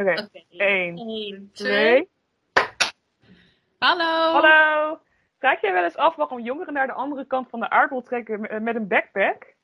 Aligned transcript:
Oké, 0.00 0.10
Oké. 0.22 0.42
1, 0.48 0.98
Eén, 0.98 1.50
2. 1.52 2.08
Hallo. 3.78 4.40
Hallo! 4.40 4.98
Vraag 5.38 5.60
jij 5.60 5.72
wel 5.72 5.84
eens 5.84 5.96
af 5.96 6.16
waarom 6.16 6.40
jongeren 6.40 6.72
naar 6.72 6.86
de 6.86 6.92
andere 6.92 7.26
kant 7.26 7.48
van 7.50 7.60
de 7.60 7.70
aardbol 7.70 8.02
trekken 8.02 8.40
met- 8.40 8.62
met 8.62 8.74
een 8.76 8.88
backpack? 8.88 9.54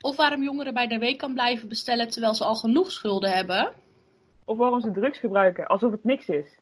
Of 0.00 0.16
waarom 0.16 0.42
jongeren 0.42 0.74
bij 0.74 0.86
de 0.86 0.98
week 0.98 1.18
kan 1.18 1.32
blijven 1.34 1.68
bestellen 1.68 2.08
terwijl 2.10 2.34
ze 2.34 2.44
al 2.44 2.54
genoeg 2.54 2.90
schulden 2.92 3.30
hebben? 3.30 3.72
Of 4.44 4.56
waarom 4.56 4.80
ze 4.80 4.90
drugs 4.92 5.18
gebruiken, 5.18 5.66
alsof 5.66 5.90
het 5.90 6.04
niks 6.04 6.28
is? 6.28 6.58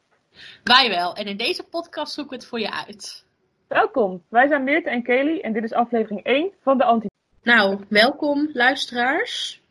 Wij 0.63 0.89
wel. 0.89 1.15
En 1.15 1.25
in 1.25 1.37
deze 1.37 1.63
podcast 1.63 2.13
zoeken 2.13 2.33
we 2.33 2.39
het 2.39 2.49
voor 2.49 2.59
je 2.59 2.71
uit. 2.71 3.25
Welkom, 3.67 4.23
wij 4.29 4.47
zijn 4.47 4.63
Meerte 4.63 4.89
en 4.89 5.03
Kelly 5.03 5.39
en 5.39 5.53
dit 5.53 5.63
is 5.63 5.73
aflevering 5.73 6.23
1 6.23 6.51
van 6.61 6.77
de 6.77 6.83
Anti... 6.83 7.07
Nou, 7.43 7.79
welkom 7.89 8.49
luisteraars. 8.53 9.61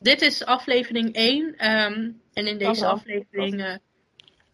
Dit 0.00 0.22
is 0.22 0.44
aflevering 0.44 1.14
1. 1.14 1.54
ehm, 1.56 2.10
en 2.32 2.46
in 2.46 2.58
deze 2.58 2.86
aflevering 2.86 3.60
eh, 3.60 3.74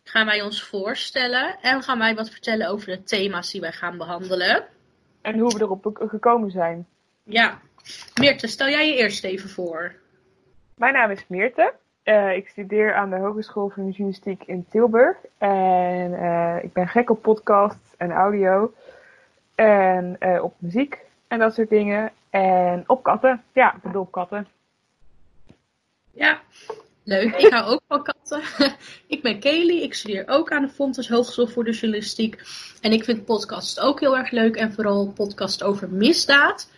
gaan 0.04 0.26
wij 0.26 0.42
ons 0.42 0.62
voorstellen. 0.62 1.56
En 1.60 1.82
gaan 1.82 1.98
wij 1.98 2.14
wat 2.14 2.30
vertellen 2.30 2.68
over 2.68 2.86
de 2.86 3.02
thema's 3.02 3.50
die 3.50 3.60
wij 3.60 3.72
gaan 3.72 3.98
behandelen. 3.98 4.64
En 5.22 5.38
hoe 5.38 5.54
we 5.54 5.60
erop 5.60 5.90
gekomen 6.08 6.50
zijn. 6.50 6.86
Ja. 7.22 7.58
Meerte, 8.20 8.46
stel 8.46 8.68
jij 8.68 8.88
je 8.88 8.96
eerst 8.96 9.24
even 9.24 9.50
voor. 9.50 9.94
Mijn 10.76 10.92
naam 10.92 11.10
is 11.10 11.24
Meerte. 11.26 11.74
Eh, 12.02 12.36
ik 12.36 12.48
studeer 12.48 12.94
aan 12.94 13.10
de 13.10 13.16
Hogeschool 13.16 13.68
voor 13.68 13.84
Journalistiek 13.84 14.42
in 14.46 14.66
Tilburg. 14.70 15.16
En 15.38 16.14
eh, 16.14 16.56
ik 16.62 16.72
ben 16.72 16.88
gek 16.88 17.10
op 17.10 17.22
podcasts 17.22 17.96
en 17.96 18.10
audio. 18.10 18.74
En 19.54 20.16
op 20.42 20.54
muziek 20.58 20.98
en 21.28 21.38
dat 21.38 21.54
soort 21.54 21.68
dingen. 21.68 22.12
En 22.30 22.84
op 22.86 23.02
katten. 23.02 23.42
Ja, 23.52 23.74
ik 23.74 23.82
bedoel 23.82 24.02
op 24.02 24.12
katten. 24.12 24.48
Ja, 26.14 26.40
leuk. 27.04 27.34
Ik 27.34 27.52
hou 27.52 27.64
ook 27.72 27.80
van 27.88 28.02
katten. 28.02 28.42
ik 29.06 29.22
ben 29.22 29.40
Kelly. 29.40 29.82
Ik 29.82 29.94
studeer 29.94 30.28
ook 30.28 30.52
aan 30.52 30.62
de 30.62 30.68
Fontes 30.68 31.08
Hogeschool 31.08 31.46
voor 31.46 31.64
de 31.64 31.70
Journalistiek. 31.72 32.40
En 32.80 32.92
ik 32.92 33.04
vind 33.04 33.24
podcast 33.24 33.80
ook 33.80 34.00
heel 34.00 34.16
erg 34.16 34.30
leuk. 34.30 34.56
En 34.56 34.72
vooral 34.72 35.12
podcast 35.12 35.62
over 35.62 35.90
misdaad. 35.90 36.70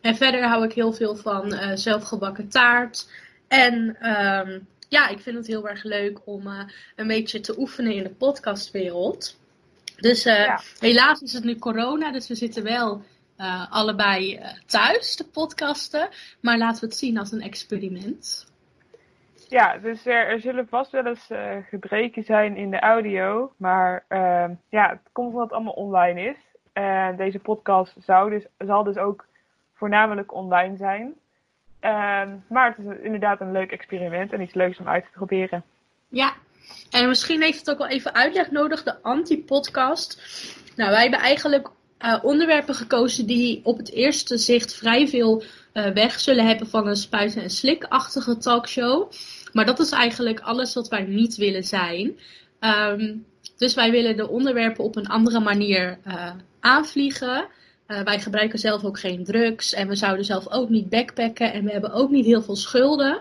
En 0.00 0.16
verder 0.16 0.48
hou 0.48 0.64
ik 0.64 0.72
heel 0.72 0.92
veel 0.92 1.16
van 1.16 1.52
eh, 1.54 1.76
zelfgebakken 1.76 2.48
taart. 2.48 3.08
En 3.48 3.96
ehm, 4.00 4.58
ja, 4.88 5.08
ik 5.08 5.20
vind 5.20 5.36
het 5.36 5.46
heel 5.46 5.68
erg 5.68 5.82
leuk 5.82 6.18
om 6.24 6.46
eh, 6.46 6.58
een 6.96 7.06
beetje 7.06 7.40
te 7.40 7.58
oefenen 7.58 7.92
in 7.94 8.02
de 8.02 8.10
podcastwereld. 8.10 9.36
Dus 9.96 10.24
eh, 10.24 10.44
Ja. 10.44 10.60
helaas 10.78 11.20
is 11.20 11.32
het 11.32 11.44
nu 11.44 11.58
corona, 11.58 12.12
dus 12.12 12.28
we 12.28 12.34
zitten 12.34 12.62
wel 12.62 13.02
allebei 13.70 14.40
thuis 14.66 15.14
te 15.14 15.24
podcasten. 15.24 16.08
Maar 16.40 16.58
laten 16.58 16.80
we 16.80 16.86
het 16.86 16.96
zien 16.96 17.18
als 17.18 17.32
een 17.32 17.40
experiment. 17.40 18.46
Ja, 19.52 19.78
dus 19.78 20.06
er, 20.06 20.26
er 20.26 20.40
zullen 20.40 20.68
vast 20.68 20.90
wel 20.90 21.06
eens 21.06 21.30
eh, 21.30 21.56
gebreken 21.68 22.24
zijn 22.24 22.56
in 22.56 22.70
de 22.70 22.80
audio. 22.80 23.52
Maar 23.56 24.04
eh, 24.08 24.44
ja, 24.68 24.88
het 24.88 25.00
komt 25.12 25.28
omdat 25.28 25.42
het 25.42 25.52
allemaal 25.52 25.72
online 25.72 26.20
is. 26.20 26.36
En 26.72 27.16
deze 27.16 27.38
podcast 27.38 27.94
zou 27.98 28.30
dus, 28.30 28.46
zal 28.58 28.84
dus 28.84 28.96
ook 28.96 29.26
voornamelijk 29.74 30.34
online 30.34 30.76
zijn. 30.76 31.14
Ehm, 31.80 32.36
maar 32.48 32.74
het 32.76 32.86
is 32.86 32.96
inderdaad 33.02 33.40
een 33.40 33.52
leuk 33.52 33.72
experiment 33.72 34.32
en 34.32 34.40
iets 34.40 34.54
leuks 34.54 34.78
om 34.78 34.88
uit 34.88 35.04
te 35.04 35.10
proberen. 35.10 35.64
Ja, 36.08 36.32
en 36.90 37.08
misschien 37.08 37.42
heeft 37.42 37.58
het 37.58 37.70
ook 37.70 37.78
wel 37.78 37.88
even 37.88 38.14
uitleg 38.14 38.50
nodig, 38.50 38.82
de 38.82 39.02
anti-podcast. 39.02 40.20
Nou, 40.76 40.90
wij 40.90 41.02
hebben 41.02 41.20
eigenlijk 41.20 41.70
eh, 42.02 42.18
onderwerpen 42.22 42.74
gekozen 42.74 43.26
die 43.26 43.60
op 43.62 43.76
het 43.76 43.92
eerste 43.92 44.38
zicht 44.38 44.74
vrij 44.74 45.08
veel 45.08 45.42
eh, 45.72 45.90
weg 45.90 46.20
zullen 46.20 46.46
hebben 46.46 46.66
van 46.66 46.86
een 46.86 46.96
spuiten- 46.96 47.42
en 47.42 47.50
slikachtige 47.50 48.36
talkshow. 48.36 49.12
Maar 49.52 49.66
dat 49.66 49.80
is 49.80 49.90
eigenlijk 49.90 50.40
alles 50.40 50.74
wat 50.74 50.88
wij 50.88 51.02
niet 51.02 51.36
willen 51.36 51.64
zijn. 51.64 52.18
Ehm, 52.58 53.14
dus 53.56 53.74
wij 53.74 53.90
willen 53.90 54.16
de 54.16 54.28
onderwerpen 54.28 54.84
op 54.84 54.96
een 54.96 55.06
andere 55.06 55.40
manier 55.40 55.98
eh, 56.04 56.30
aanvliegen. 56.60 57.46
Wij 58.04 58.20
gebruiken 58.20 58.58
zelf 58.58 58.84
ook 58.84 58.98
geen 58.98 59.24
drugs 59.24 59.72
en 59.72 59.88
we 59.88 59.94
zouden 59.94 60.24
zelf 60.24 60.48
ook 60.48 60.68
niet 60.68 60.88
backpacken 60.88 61.52
en 61.52 61.64
we 61.64 61.70
hebben 61.70 61.92
ook 61.92 62.10
niet 62.10 62.24
heel 62.24 62.42
veel 62.42 62.56
schulden. 62.56 63.20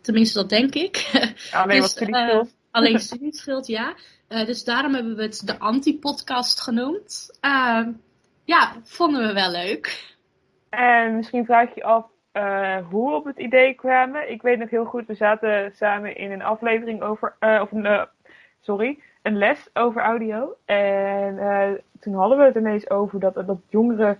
Tenminste, 0.00 0.38
dat 0.38 0.48
denk 0.48 0.74
ik. 0.74 1.10
Alleen 1.52 1.68
Dus, 1.68 1.80
wat 1.80 1.90
studieschuld. 1.90 2.54
Alleen 2.70 3.00
studieschuld, 3.00 3.66
ja. 3.66 3.94
Dus 4.28 4.64
daarom 4.64 4.94
hebben 4.94 5.16
we 5.16 5.22
het 5.22 5.42
de 5.44 5.58
anti-podcast 5.58 6.60
genoemd. 6.60 7.36
Ehm, 7.40 7.90
ja, 8.44 8.72
vonden 8.82 9.26
we 9.26 9.32
wel 9.32 9.50
leuk. 9.50 10.14
En 10.68 11.16
misschien 11.16 11.44
vraag 11.44 11.68
je 11.68 11.74
je 11.74 11.84
af 11.84 12.06
eh, 12.32 12.76
hoe 12.90 13.10
we 13.10 13.16
op 13.16 13.24
het 13.24 13.38
idee 13.38 13.74
kwamen. 13.74 14.30
Ik 14.30 14.42
weet 14.42 14.58
nog 14.58 14.70
heel 14.70 14.84
goed, 14.84 15.06
we 15.06 15.14
zaten 15.14 15.72
samen 15.74 16.16
in 16.16 16.32
een 16.32 16.42
aflevering 16.42 17.02
over, 17.02 17.34
eh, 17.38 17.60
of 17.62 17.72
een, 17.72 17.86
eh, 17.86 18.02
sorry, 18.60 18.98
een 19.22 19.36
les 19.36 19.70
over 19.72 20.02
audio. 20.02 20.56
En 20.64 21.80
toen 22.00 22.14
hadden 22.14 22.38
we 22.38 22.44
het 22.44 22.56
ineens 22.56 22.90
over 22.90 23.20
dat, 23.20 23.34
dat 23.34 23.58
jongeren, 23.68 24.18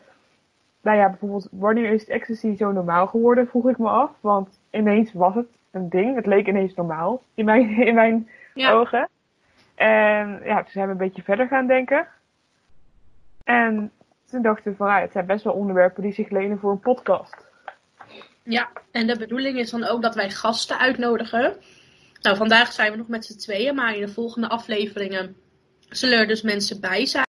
nou 0.83 0.97
ja, 0.97 1.09
bijvoorbeeld, 1.09 1.49
wanneer 1.51 1.91
is 1.91 2.09
ecstasy 2.09 2.57
zo 2.57 2.73
normaal 2.73 3.07
geworden, 3.07 3.49
vroeg 3.49 3.69
ik 3.69 3.79
me 3.79 3.89
af. 3.89 4.11
Want 4.21 4.61
ineens 4.71 5.13
was 5.13 5.35
het 5.35 5.47
een 5.71 5.89
ding, 5.89 6.17
het 6.17 6.27
leek 6.27 6.47
ineens 6.47 6.75
normaal 6.75 7.23
in 7.35 7.45
mijn, 7.45 7.71
in 7.89 7.95
mijn 7.95 8.29
Ja, 8.55 8.73
ogen. 8.73 9.09
En 9.75 10.41
ja, 10.45 10.57
toen 10.63 10.71
zijn 10.71 10.87
we 10.87 10.93
een 10.93 10.99
beetje 10.99 11.23
verder 11.23 11.47
gaan 11.47 11.67
denken. 11.67 12.07
En 13.45 13.93
toen 14.33 14.43
dachten 14.43 14.71
we 14.71 14.77
van, 14.77 14.87
ja, 14.87 15.01
het 15.01 15.13
zijn 15.13 15.27
best 15.27 15.45
wel 15.45 15.53
onderwerpen 15.53 16.03
die 16.03 16.13
zich 16.13 16.31
lenen 16.31 16.59
voor 16.59 16.71
een 16.71 16.81
podcast. 16.81 17.37
ja, 18.45 18.71
en 18.91 19.07
de 19.07 19.19
bedoeling 19.19 19.59
is 19.59 19.71
dan 19.71 19.85
ook 19.85 20.03
dat 20.03 20.15
wij 20.15 20.31
gasten 20.31 20.79
uitnodigen. 20.79 21.57
Nou, 22.23 22.37
vandaag 22.37 22.73
zijn 22.73 22.91
we 22.91 22.97
nog 22.97 23.09
met 23.09 23.25
z'n 23.25 23.39
tweeën, 23.39 23.75
maar 23.75 23.95
in 23.95 24.01
de 24.01 24.13
volgende 24.13 24.49
afleveringen 24.49 25.37
zullen 25.89 26.19
er 26.19 26.27
dus 26.27 26.43
mensen 26.43 26.81
bij 26.81 27.07
zijn. 27.07 27.27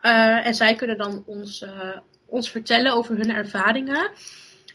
Eh, 0.00 0.46
en 0.46 0.54
zij 0.54 0.74
kunnen 0.74 0.98
dan 0.98 1.22
ons, 1.26 1.62
eh, 1.62 1.98
ons 2.26 2.50
vertellen 2.50 2.92
over 2.92 3.16
hun 3.16 3.34
ervaringen. 3.34 4.10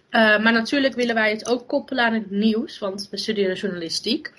Eh, 0.09 0.39
maar 0.39 0.53
natuurlijk 0.53 0.95
willen 0.95 1.15
wij 1.15 1.29
het 1.29 1.49
ook 1.49 1.67
koppelen 1.67 2.05
aan 2.05 2.13
het 2.13 2.31
nieuws, 2.31 2.79
want 2.79 3.07
we 3.11 3.17
studeren 3.17 3.55
journalistiek. 3.55 4.33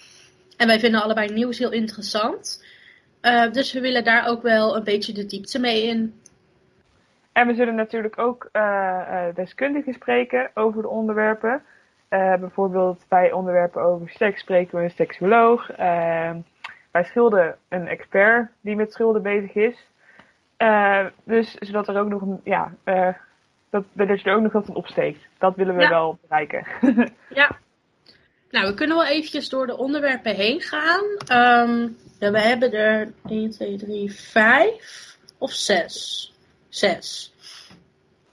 En 0.57 0.67
wij 0.67 0.81
vinden 0.81 1.03
allebei 1.03 1.33
nieuws 1.33 1.59
heel 1.59 1.73
interessant. 1.73 2.65
Dus 3.53 3.73
we 3.73 3.81
willen 3.81 4.05
daar 4.05 4.29
ook 4.29 4.43
wel 4.43 4.77
een 4.77 4.85
beetje 4.85 5.13
de 5.13 5.27
diepte 5.27 5.59
mee 5.59 5.83
in. 5.83 6.20
En 7.41 7.47
we 7.47 7.55
zullen 7.55 7.75
natuurlijk 7.75 8.19
ook 8.19 8.49
eh, 8.53 9.01
eh, 9.29 9.35
deskundigen 9.35 9.93
spreken 9.93 10.51
over 10.55 10.83
de 10.83 10.89
onderwerpen. 10.89 11.63
Eh, 12.09 12.35
bijvoorbeeld 12.35 13.05
bij 13.09 13.33
onderwerpen 13.33 13.83
over 13.83 14.09
seks 14.11 14.41
spreken 14.41 14.79
we 14.79 14.85
een 14.85 14.91
seksuoloog. 14.91 15.67
Bij 16.91 17.05
schulden 17.05 17.57
een 17.69 17.89
expert 17.89 18.51
die 18.61 18.77
met 18.77 18.93
schulden 18.93 19.23
bezig 19.23 19.55
is. 19.55 19.87
Eh, 20.57 21.07
dus 21.25 21.55
zodat 21.55 21.89
er 21.89 21.99
ook 21.99 22.09
nog 22.09 22.21
een, 22.23 22.41
ja, 22.45 22.73
dat, 23.71 23.85
dat 23.93 24.09
er 24.09 24.35
ook 24.35 24.43
nog 24.43 24.53
wat 24.53 24.67
van 24.67 24.75
opsteekt. 24.75 25.27
Dat 25.39 25.57
willen 25.57 25.77
we 25.77 25.83
Ja. 25.83 25.89
wel 25.89 26.19
bereiken. 26.23 26.67
Ja. 27.29 27.59
Nou, 28.51 28.67
we 28.67 28.75
kunnen 28.75 28.97
wel 28.97 29.07
eventjes 29.07 29.49
door 29.49 29.67
de 29.67 29.77
onderwerpen 29.77 30.35
heen 30.35 30.61
gaan. 30.61 31.05
Ehm, 31.27 31.89
we 32.33 32.41
hebben 32.41 32.73
er 32.73 33.13
1, 33.27 33.51
2, 33.51 33.77
3, 33.77 34.13
5 34.13 35.17
of 35.39 35.51
6. 35.51 36.30
6, 36.71 37.33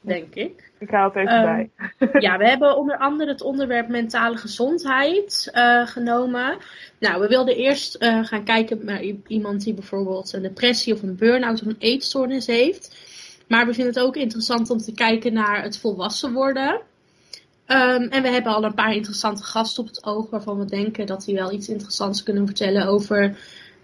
denk 0.01 0.35
ik. 0.35 0.71
Ik 0.79 0.89
haal 0.89 1.11
het 1.13 1.15
even 1.15 1.31
Ehm, 1.31 1.43
bij. 1.43 1.69
Ja, 2.21 2.37
we 2.37 2.47
hebben 2.47 2.77
onder 2.77 2.97
andere 2.97 3.31
het 3.31 3.41
onderwerp 3.41 3.87
mentale 3.87 4.37
gezondheid 4.37 5.49
eh, 5.53 5.87
genomen. 5.87 6.57
Nou, 6.99 7.21
we 7.21 7.27
wilden 7.27 7.55
eerst 7.55 7.95
eh, 7.95 8.23
gaan 8.23 8.43
kijken 8.43 8.85
naar 8.85 9.01
iemand 9.27 9.63
die 9.63 9.73
bijvoorbeeld 9.73 10.33
een 10.33 10.41
depressie 10.41 10.93
of 10.93 11.01
een 11.01 11.15
burn-out 11.15 11.61
of 11.61 11.67
een 11.67 11.75
eetstoornis 11.79 12.47
heeft. 12.47 12.95
Maar 13.47 13.65
we 13.65 13.73
vinden 13.73 13.93
het 13.93 14.03
ook 14.03 14.15
interessant 14.15 14.69
om 14.69 14.77
te 14.77 14.93
kijken 14.93 15.33
naar 15.33 15.63
het 15.63 15.79
volwassen 15.79 16.33
worden. 16.33 16.81
Ehm, 17.65 18.01
en 18.01 18.21
we 18.21 18.29
hebben 18.29 18.53
al 18.53 18.63
een 18.63 18.73
paar 18.73 18.93
interessante 18.93 19.43
gasten 19.43 19.83
op 19.83 19.89
het 19.89 20.05
oog 20.05 20.29
waarvan 20.29 20.57
we 20.57 20.65
denken 20.65 21.05
dat 21.05 21.25
die 21.25 21.35
wel 21.35 21.51
iets 21.51 21.69
interessants 21.69 22.23
kunnen 22.23 22.45
vertellen 22.45 22.87
over 22.87 23.37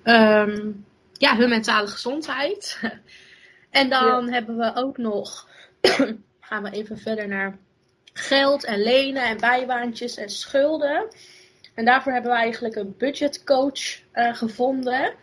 ehm, 0.03 0.71
ja, 1.13 1.37
hun 1.37 1.49
mentale 1.49 1.87
gezondheid. 1.87 2.79
en 3.73 3.89
dan 3.89 4.29
hebben 4.29 4.57
we 4.57 4.71
ook 4.75 4.97
nog, 4.97 5.47
gaan 6.39 6.63
we 6.63 6.71
even 6.71 6.97
verder 6.97 7.27
naar 7.27 7.57
geld 8.13 8.65
en 8.65 8.81
lenen 8.81 9.23
en 9.23 9.39
bijbaantjes 9.39 10.17
en 10.17 10.29
schulden. 10.29 11.07
En 11.73 11.85
daarvoor 11.85 12.11
hebben 12.11 12.31
we 12.31 12.37
eigenlijk 12.37 12.75
een 12.75 12.95
budgetcoach 12.97 14.01
eh, 14.11 14.33
gevonden. 14.33 15.13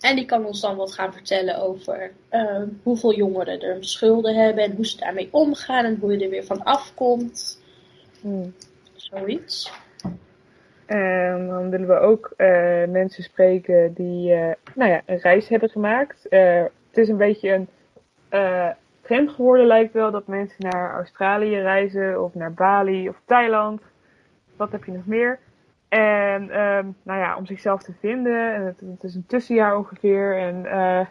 En 0.00 0.16
die 0.16 0.24
kan 0.24 0.44
ons 0.44 0.60
dan 0.60 0.76
wat 0.76 0.92
gaan 0.92 1.12
vertellen 1.12 1.62
over 1.62 2.12
eh, 2.28 2.62
hoeveel 2.82 3.14
jongeren 3.14 3.60
er 3.60 3.84
schulden 3.84 4.34
hebben 4.34 4.64
en 4.64 4.74
hoe 4.74 4.86
ze 4.86 4.96
daarmee 4.96 5.28
omgaan 5.30 5.84
en 5.84 5.98
hoe 6.00 6.12
je 6.12 6.24
er 6.24 6.30
weer 6.30 6.44
van 6.44 6.64
afkomt. 6.64 7.62
Hmm. 8.20 8.54
Zoiets. 8.94 9.72
En 10.86 11.46
dan 11.46 11.70
willen 11.70 11.88
we 11.88 11.98
ook 11.98 12.32
eh, 12.36 12.84
mensen 12.88 13.22
spreken 13.22 13.92
die 13.94 14.28
nou 14.74 14.90
ja, 14.90 15.02
een 15.06 15.18
reis 15.18 15.48
hebben 15.48 15.70
gemaakt. 15.70 16.26
Het 16.30 17.00
is 17.00 17.08
een 17.08 17.16
beetje 17.16 17.52
een 17.52 17.68
eh, 18.32 18.68
trend 19.00 19.30
geworden, 19.30 19.66
lijkt 19.66 19.92
wel, 19.92 20.10
dat 20.10 20.26
mensen 20.26 20.68
naar 20.68 20.94
Australië 20.94 21.56
reizen 21.56 22.24
of 22.24 22.34
naar 22.34 22.52
Bali 22.52 23.08
of 23.08 23.20
Thailand. 23.24 23.82
Wat 24.56 24.72
heb 24.72 24.84
je 24.84 24.92
nog 24.92 25.06
meer? 25.06 25.38
En 25.88 26.50
ehm, 26.50 26.86
nou 27.02 27.20
ja, 27.20 27.36
om 27.36 27.46
zichzelf 27.46 27.82
te 27.82 27.92
vinden. 28.00 28.54
En 28.54 28.64
het, 28.64 28.80
het 28.80 29.02
is 29.02 29.14
een 29.14 29.26
tussenjaar 29.26 29.76
ongeveer. 29.76 30.38
En 30.38 30.66
eh, 30.66 31.06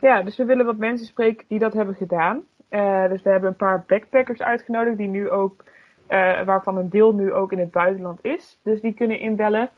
ja, 0.00 0.22
dus 0.22 0.36
we 0.36 0.44
willen 0.44 0.66
wat 0.66 0.76
mensen 0.76 1.06
spreken 1.06 1.44
die 1.48 1.58
dat 1.58 1.72
hebben 1.72 1.94
gedaan. 1.94 2.42
Eh, 2.68 3.08
dus 3.08 3.22
we 3.22 3.30
hebben 3.30 3.50
een 3.50 3.56
paar 3.56 3.84
backpackers 3.86 4.42
uitgenodigd 4.42 4.96
die 4.96 5.08
nu 5.08 5.30
ook, 5.30 5.64
waarvan 6.44 6.76
een 6.76 6.90
deel 6.90 7.14
nu 7.14 7.32
ook 7.32 7.52
in 7.52 7.58
het 7.58 7.70
buitenland 7.70 8.18
is. 8.22 8.58
Dus 8.62 8.80
die 8.80 8.94
kunnen 8.94 9.20
inbellen. 9.20 9.70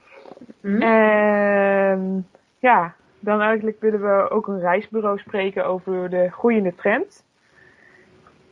Hm? 0.61 0.83
En 0.83 2.29
ja, 2.59 2.95
dan 3.23 3.41
eigenlijk 3.41 3.81
willen 3.81 4.01
we 4.03 4.31
ook 4.31 4.47
een 4.49 4.61
reisbureau 4.61 5.19
spreken 5.19 5.67
over 5.67 6.11
de 6.11 6.31
groeiende 6.31 6.75
trend. 6.75 7.25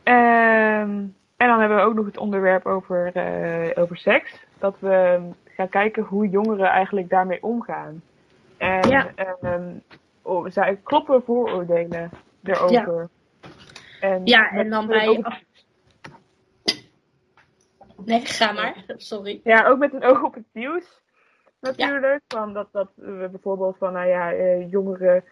Ehm, 0.03 0.89
en 1.37 1.47
dan 1.47 1.59
hebben 1.59 1.77
we 1.77 1.83
ook 1.83 1.93
nog 1.93 2.05
het 2.05 2.17
onderwerp 2.17 2.65
over, 2.65 3.11
eh, 3.13 3.81
over 3.83 3.97
seks. 3.97 4.45
Dat 4.59 4.75
we 4.79 5.19
gaan 5.45 5.69
kijken 5.69 6.03
hoe 6.03 6.29
jongeren 6.29 6.67
eigenlijk 6.67 7.09
daarmee 7.09 7.43
omgaan. 7.43 8.01
En 8.57 8.89
Ja. 8.89 9.11
ehm, 9.15 9.73
oh, 10.21 10.45
zij 10.49 10.79
kloppen 10.83 11.23
vooroordelen 11.23 12.09
erover. 12.43 13.09
En, 13.99 14.21
Ja, 14.25 14.51
en 14.51 14.69
dan 14.69 14.87
bij- 14.87 15.07
ook- 15.07 15.31
Nee, 18.05 18.19
ga 18.25 18.51
maar. 18.51 18.83
Sorry. 18.97 19.39
Ja, 19.43 19.65
ook 19.67 19.77
met 19.77 19.93
een 19.93 20.03
oog 20.03 20.23
op 20.23 20.33
het 20.33 20.43
nieuws. 20.51 21.01
Natuurlijk. 21.61 22.21
Van 22.27 22.53
dat, 22.53 22.67
dat 22.71 22.89
we 22.95 23.27
bijvoorbeeld 23.31 23.77
van, 23.77 23.93
nou 23.93 24.07
ja, 24.07 24.33
eh, 24.33 24.71
jongeren 24.71 25.23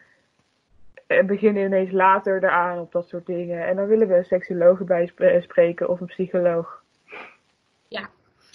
eh, 1.08 1.26
beginnen 1.26 1.66
ineens 1.66 1.92
later 1.92 2.44
eraan 2.44 2.80
op 2.80 2.92
dat 2.92 3.08
soort 3.08 3.26
dingen. 3.26 3.68
En 3.68 3.76
dan 3.76 3.88
willen 3.88 4.08
we 4.08 4.16
een 4.16 4.26
seksoloog 4.26 4.84
bij 4.84 5.12
eh, 5.16 5.42
spreken 5.42 5.90
of 5.90 6.00
een 6.00 6.08
psycholoog. 6.08 6.84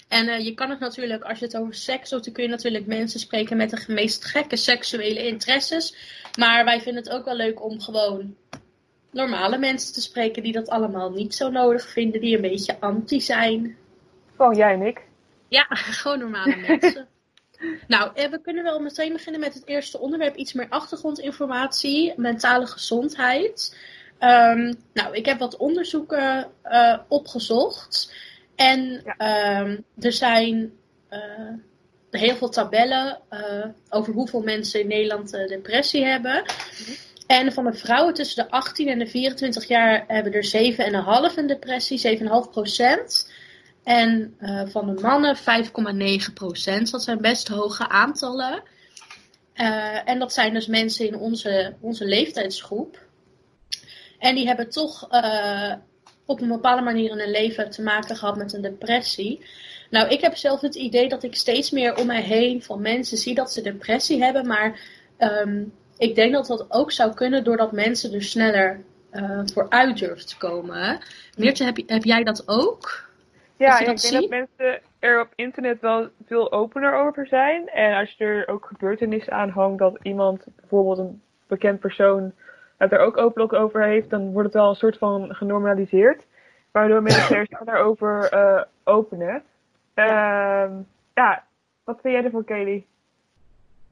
En 0.07 0.27
eh, 0.27 0.45
je 0.45 0.53
kan 0.53 0.69
het 0.69 0.79
natuurlijk, 0.79 1.23
als 1.23 1.39
je 1.39 1.45
het 1.45 1.57
over 1.57 1.73
seks 1.73 2.09
doet, 2.09 2.23
dan 2.23 2.33
kun 2.33 2.43
je 2.43 2.49
natuurlijk 2.49 2.85
mensen 2.85 3.19
spreken 3.19 3.57
met 3.57 3.69
de 3.69 3.93
meest 3.93 4.25
gekke 4.25 4.55
seksuele 4.55 5.27
interesses. 5.27 5.95
Maar 6.39 6.65
wij 6.65 6.81
vinden 6.81 7.03
het 7.03 7.11
ook 7.11 7.25
wel 7.25 7.35
leuk 7.35 7.63
om 7.63 7.79
gewoon 7.79 8.35
normale 9.11 9.57
mensen 9.57 9.93
te 9.93 10.01
spreken 10.01 10.43
die 10.43 10.51
dat 10.51 10.69
allemaal 10.69 11.11
niet 11.11 11.35
zo 11.35 11.49
nodig 11.49 11.89
vinden, 11.89 12.21
die 12.21 12.35
een 12.35 12.41
beetje 12.41 12.79
anti 12.79 13.21
zijn. 13.21 13.77
Gewoon 14.35 14.55
jij 14.55 14.73
en 14.73 14.81
ik. 14.81 15.01
Ja, 15.47 15.65
gewoon 16.01 16.19
normale 16.19 16.55
mensen. 16.55 17.07
Nou, 17.87 18.11
eh, 18.13 18.29
we 18.29 18.41
kunnen 18.41 18.63
wel 18.63 18.79
meteen 18.79 19.13
beginnen 19.13 19.41
met 19.41 19.53
het 19.53 19.67
eerste 19.67 19.99
onderwerp. 19.99 20.35
Iets 20.35 20.53
meer 20.53 20.69
achtergrondinformatie. 20.69 22.13
Mentale 22.15 22.67
gezondheid. 22.67 23.77
Ehm, 24.19 24.73
nou, 24.93 25.15
ik 25.15 25.25
heb 25.25 25.39
wat 25.39 25.57
onderzoeken 25.57 26.47
eh, 26.61 26.97
opgezocht. 27.07 28.13
En 28.55 29.01
Ja. 29.05 29.15
ehm, 29.17 29.77
er 29.99 30.11
zijn 30.13 30.73
eh, 31.09 31.19
heel 32.11 32.35
veel 32.35 32.49
tabellen 32.49 33.19
over 33.89 34.13
hoeveel 34.13 34.41
mensen 34.41 34.79
in 34.79 34.87
Nederland 34.87 35.31
depressie 35.31 36.05
hebben. 36.05 36.43
En 37.27 37.53
van 37.53 37.63
de 37.63 37.73
vrouwen 37.73 38.13
tussen 38.13 38.43
de 38.43 38.51
18 38.51 38.87
en 38.87 38.99
de 38.99 39.07
24 39.07 39.67
jaar 39.67 40.03
hebben 40.07 40.33
er 40.33 40.43
7,5 40.43 41.37
een 41.37 41.47
depressie, 41.47 41.99
7,5 41.99 42.51
procent. 42.51 43.31
En 43.85 44.35
eh, 44.39 44.61
van 44.67 44.95
de 44.95 45.01
mannen 45.01 45.37
5,9 45.37 46.33
procent. 46.33 46.91
Dat 46.91 47.03
zijn 47.03 47.21
best 47.21 47.47
hoge 47.47 47.89
aantallen. 47.89 48.63
Eh, 49.53 50.09
en 50.09 50.19
dat 50.19 50.33
zijn 50.33 50.53
dus 50.53 50.67
mensen 50.67 51.07
in 51.07 51.15
onze, 51.15 51.73
onze 51.79 52.05
leeftijdsgroep. 52.05 53.03
En 54.19 54.35
die 54.35 54.47
hebben 54.47 54.69
toch 54.69 55.07
eh, 55.09 55.73
op 56.25 56.41
een 56.41 56.47
bepaalde 56.47 56.81
manier 56.81 57.11
in 57.11 57.19
hun 57.19 57.31
leven 57.31 57.69
te 57.69 57.81
maken 57.81 58.15
gehad 58.15 58.37
met 58.37 58.53
een 58.53 58.61
depressie. 58.61 59.45
Nou, 59.89 60.09
ik 60.09 60.21
heb 60.21 60.35
zelf 60.35 60.61
het 60.61 60.75
idee 60.75 61.09
dat 61.09 61.23
ik 61.23 61.35
steeds 61.35 61.71
meer 61.71 61.95
om 61.95 62.07
mij 62.07 62.21
heen 62.21 62.63
van 62.63 62.81
mensen 62.81 63.17
zie 63.17 63.35
dat 63.35 63.51
ze 63.51 63.61
depressie 63.61 64.23
hebben. 64.23 64.47
Maar 64.47 64.79
ehm, 65.17 65.63
ik 65.97 66.15
denk 66.15 66.33
dat 66.33 66.47
dat 66.47 66.65
ook 66.69 66.91
zou 66.91 67.13
kunnen 67.13 67.43
doordat 67.43 67.71
mensen 67.71 68.13
er 68.13 68.23
sneller 68.23 68.83
voor 69.53 69.69
uit 69.69 69.97
durven 69.97 70.25
te 70.25 70.37
komen. 70.37 70.99
Meertje, 71.37 71.63
heb, 71.63 71.77
heb 71.87 72.03
jij 72.03 72.23
dat 72.23 72.47
ook? 72.47 73.05
Ja, 73.57 73.79
ik 73.79 73.85
denk 73.85 74.01
dat 74.01 74.29
mensen 74.29 74.81
er 74.99 75.21
op 75.21 75.31
internet 75.35 75.81
wel 75.81 76.09
veel 76.25 76.51
opener 76.51 76.93
over 76.93 77.27
zijn. 77.27 77.69
En 77.69 77.97
als 77.97 78.15
je 78.17 78.25
er 78.25 78.47
ook 78.47 78.65
gebeurtenissen 78.65 79.33
aan 79.33 79.49
hangt 79.49 79.79
dat 79.79 79.97
iemand, 80.01 80.45
bijvoorbeeld 80.55 80.97
een 80.97 81.21
bekend 81.47 81.79
persoon, 81.79 82.33
het 82.77 82.91
er 82.91 82.99
ook 82.99 83.17
openlijk 83.17 83.53
over 83.53 83.83
heeft, 83.83 84.09
dan 84.09 84.31
wordt 84.31 84.53
het 84.53 84.61
wel 84.61 84.69
een 84.69 84.75
soort 84.75 84.97
van 84.97 85.35
genormaliseerd. 85.35 86.25
Waardoor 86.71 87.01
mensen 87.01 87.35
er 87.35 87.45
sneller 87.45 87.77
over 87.77 88.29
eh, 88.29 88.61
openen. 88.83 89.43
Ehm, 89.93 90.71
ja, 91.13 91.43
wat 91.83 91.99
vind 92.01 92.13
jij 92.13 92.23
ervan, 92.23 92.43
Kelly? 92.43 92.85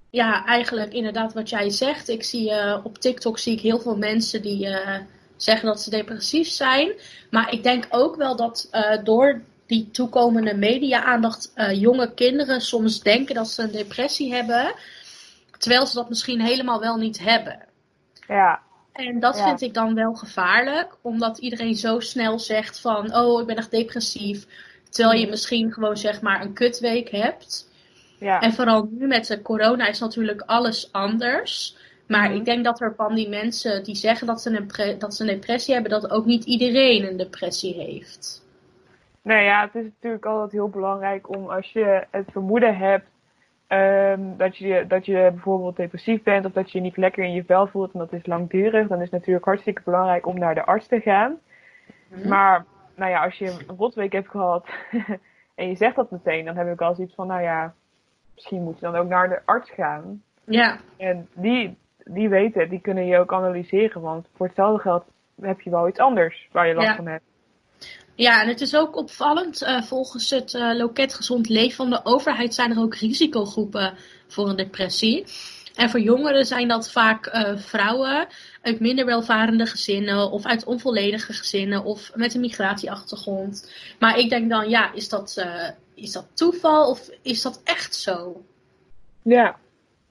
Ja, 0.10 0.46
eigenlijk 0.46 0.94
inderdaad 0.94 1.34
wat 1.34 1.50
jij 1.50 1.70
zegt. 1.70 2.10
Ik 2.10 2.24
zie 2.24 2.52
eh, 2.52 2.80
op 2.84 2.98
TikTok 2.98 3.38
zie 3.38 3.54
ik 3.54 3.60
heel 3.60 3.80
veel 3.80 3.98
mensen 3.98 4.42
die 4.42 4.68
eh, 4.68 5.00
zeggen 5.36 5.68
dat 5.68 5.82
ze 5.82 5.90
depressief 5.90 6.48
zijn. 6.48 6.92
Maar 7.32 7.52
ik 7.52 7.64
denk 7.64 7.86
ook 7.90 8.16
wel 8.16 8.36
dat 8.36 8.70
door 9.04 9.42
die 9.66 9.90
toekomende 9.92 10.56
media-aandacht 10.56 11.52
eh, 11.56 11.82
jonge 11.82 12.14
kinderen 12.14 12.62
soms 12.62 13.02
denken 13.02 13.36
dat 13.36 13.48
ze 13.50 13.62
een 13.62 13.72
depressie 13.72 14.34
hebben. 14.34 14.74
Terwijl 15.58 15.86
ze 15.86 15.96
dat 15.96 16.10
misschien 16.10 16.42
helemaal 16.42 16.80
wel 16.80 16.98
niet 16.98 17.20
hebben. 17.20 17.60
Ja, 18.28 18.62
En 18.94 19.20
dat 19.20 19.38
Ja. 19.38 19.44
vind 19.48 19.62
ik 19.62 19.74
dan 19.74 19.94
wel 19.96 20.14
gevaarlijk, 20.14 20.96
omdat 21.02 21.38
iedereen 21.38 21.76
zo 21.76 22.00
snel 22.00 22.40
zegt 22.40 22.80
van, 22.80 23.16
oh, 23.16 23.42
ik 23.42 23.48
ben 23.48 23.56
echt 23.56 23.72
depressief. 23.72 24.46
Terwijl 24.90 25.20
je 25.20 25.28
misschien 25.30 25.74
gewoon 25.74 25.98
zeg 25.98 26.22
maar 26.22 26.42
een 26.42 26.54
kutweek 26.54 27.10
hebt. 27.10 27.72
ja. 28.20 28.42
En 28.42 28.54
vooral 28.54 28.88
nu 28.92 29.08
met 29.08 29.28
de 29.28 29.42
corona 29.42 29.88
is 29.88 30.00
natuurlijk 30.00 30.42
alles 30.42 30.92
anders. 30.92 31.76
Maar 32.08 32.30
Mhm. 32.30 32.38
ik 32.38 32.46
denk 32.46 32.64
dat 32.64 32.82
er 32.82 32.94
van 32.98 33.16
die 33.16 33.30
mensen 33.30 33.84
die 33.84 33.96
zeggen 33.96 34.28
dat 34.28 34.42
ze, 34.42 34.68
een 34.76 35.00
dat 35.00 35.16
ze 35.16 35.22
een 35.22 35.28
depressie 35.40 35.74
hebben, 35.74 35.92
dat 35.92 36.10
ook 36.10 36.26
niet 36.26 36.44
iedereen 36.46 37.08
een 37.08 37.18
depressie 37.18 37.74
heeft. 37.74 38.43
Nou 39.24 39.42
ja, 39.42 39.62
het 39.62 39.76
is 39.76 39.84
natuurlijk 39.84 40.26
altijd 40.26 40.52
heel 40.52 40.70
belangrijk 40.70 41.36
om 41.36 41.50
als 41.50 41.72
je 41.72 42.06
het 42.12 42.32
vermoeden 42.32 42.78
hebt 42.78 43.06
ehm, 43.68 44.22
dat, 44.38 44.58
je, 44.58 44.86
dat 44.88 45.06
je 45.06 45.30
bijvoorbeeld 45.34 45.76
depressief 45.76 46.24
bent 46.24 46.46
of 46.46 46.52
dat 46.52 46.72
je 46.72 46.78
je 46.78 46.84
niet 46.84 46.98
lekker 46.98 47.24
in 47.24 47.34
je 47.34 47.44
vel 47.44 47.68
voelt 47.68 47.94
en 47.94 48.00
dat 48.00 48.14
is 48.14 48.26
langdurig, 48.26 48.88
dan 48.88 48.98
is 48.98 49.04
het 49.04 49.12
natuurlijk 49.12 49.46
hartstikke 49.46 49.82
belangrijk 49.86 50.26
om 50.26 50.40
naar 50.40 50.56
de 50.56 50.66
arts 50.66 50.88
te 50.88 51.00
gaan. 51.00 51.40
Mhm. 52.08 52.28
Maar 52.30 52.66
nou 52.96 53.12
ja, 53.12 53.24
als 53.24 53.38
je 53.38 53.46
een 53.68 53.76
rotweek 53.78 54.12
hebt 54.12 54.30
gehad 54.30 54.68
en 55.56 55.68
je 55.68 55.76
zegt 55.76 55.96
dat 55.96 56.12
meteen, 56.12 56.46
dan 56.46 56.56
heb 56.56 56.68
ik 56.68 56.82
al 56.82 56.96
zoiets 56.96 57.16
van, 57.16 57.28
nou 57.28 57.42
ja, 57.42 57.74
misschien 58.34 58.64
moet 58.64 58.80
je 58.80 58.86
dan 58.86 58.96
ook 58.96 59.08
naar 59.08 59.30
de 59.30 59.42
arts 59.46 59.72
gaan. 59.72 60.22
Ja, 60.46 60.78
En 60.98 61.28
die, 61.34 61.78
die 62.04 62.30
weten, 62.30 62.70
die 62.70 62.82
kunnen 62.82 63.06
je 63.06 63.18
ook 63.20 63.34
analyseren, 63.34 64.02
want 64.02 64.28
voor 64.36 64.46
hetzelfde 64.46 64.82
geld 64.82 65.06
heb 65.42 65.62
je 65.62 65.70
wel 65.70 65.88
iets 65.88 66.00
anders 66.00 66.48
waar 66.52 66.68
je 66.68 66.74
last 66.74 66.88
Ja. 66.88 66.96
van 66.96 67.08
hebt. 67.08 67.24
Ja, 68.16 68.42
en 68.42 68.48
het 68.48 68.62
is 68.62 68.76
ook 68.76 68.96
opvallend. 68.96 69.62
eh, 69.62 69.82
volgens 69.82 70.30
het 70.30 70.54
eh, 70.54 70.76
loket 70.76 71.14
Gezond 71.14 71.50
Leven 71.50 71.76
van 71.76 71.90
de 71.90 72.00
overheid 72.04 72.54
zijn 72.54 72.72
er 72.72 72.80
ook 72.80 72.96
risicogroepen 72.96 73.94
voor 74.28 74.50
een 74.50 74.56
depressie. 74.56 75.26
En 75.76 75.90
voor 75.90 76.00
jongeren 76.00 76.46
zijn 76.46 76.68
dat 76.68 76.92
vaak 76.92 77.26
eh, 77.26 77.58
vrouwen 77.58 78.28
uit 78.62 78.80
minder 78.80 79.06
welvarende 79.06 79.66
gezinnen 79.66 80.32
of 80.32 80.46
uit 80.46 80.66
onvolledige 80.66 81.34
gezinnen 81.34 81.84
of 81.84 82.12
met 82.16 82.34
een 82.34 82.42
migratieachtergrond. 82.42 83.72
Maar 84.00 84.18
ik 84.18 84.30
denk 84.30 84.50
dan, 84.50 84.70
ja, 84.70 84.94
is 84.94 85.10
dat, 85.10 85.38
eh, 85.38 85.70
is 85.96 86.12
dat 86.12 86.26
toeval 86.34 86.90
of 86.90 87.10
is 87.22 87.42
dat 87.42 87.62
echt 87.64 87.96
zo? 87.96 88.44
Ja, 89.24 89.56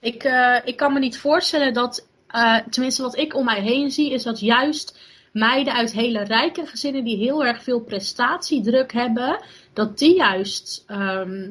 Ik, 0.01 0.25
eh, 0.25 0.57
ik 0.65 0.77
kan 0.77 0.93
me 0.93 0.99
niet 0.99 1.19
voorstellen 1.19 1.73
dat, 1.73 2.07
eh, 2.27 2.59
tenminste 2.71 3.03
wat 3.03 3.17
ik 3.17 3.35
om 3.35 3.45
mij 3.45 3.61
heen 3.61 3.91
zie, 3.91 4.13
is 4.13 4.23
dat 4.23 4.41
juist 4.41 4.99
meiden 5.33 5.75
uit 5.75 5.93
hele 5.93 6.23
rijke 6.25 6.67
gezinnen 6.67 7.05
die 7.05 7.17
heel 7.17 7.45
erg 7.45 7.63
veel 7.63 7.81
prestatiedruk 7.81 8.93
hebben, 8.93 9.39
dat 9.73 9.99
die 9.99 10.17
juist 10.17 10.85
ehm, 10.87 11.51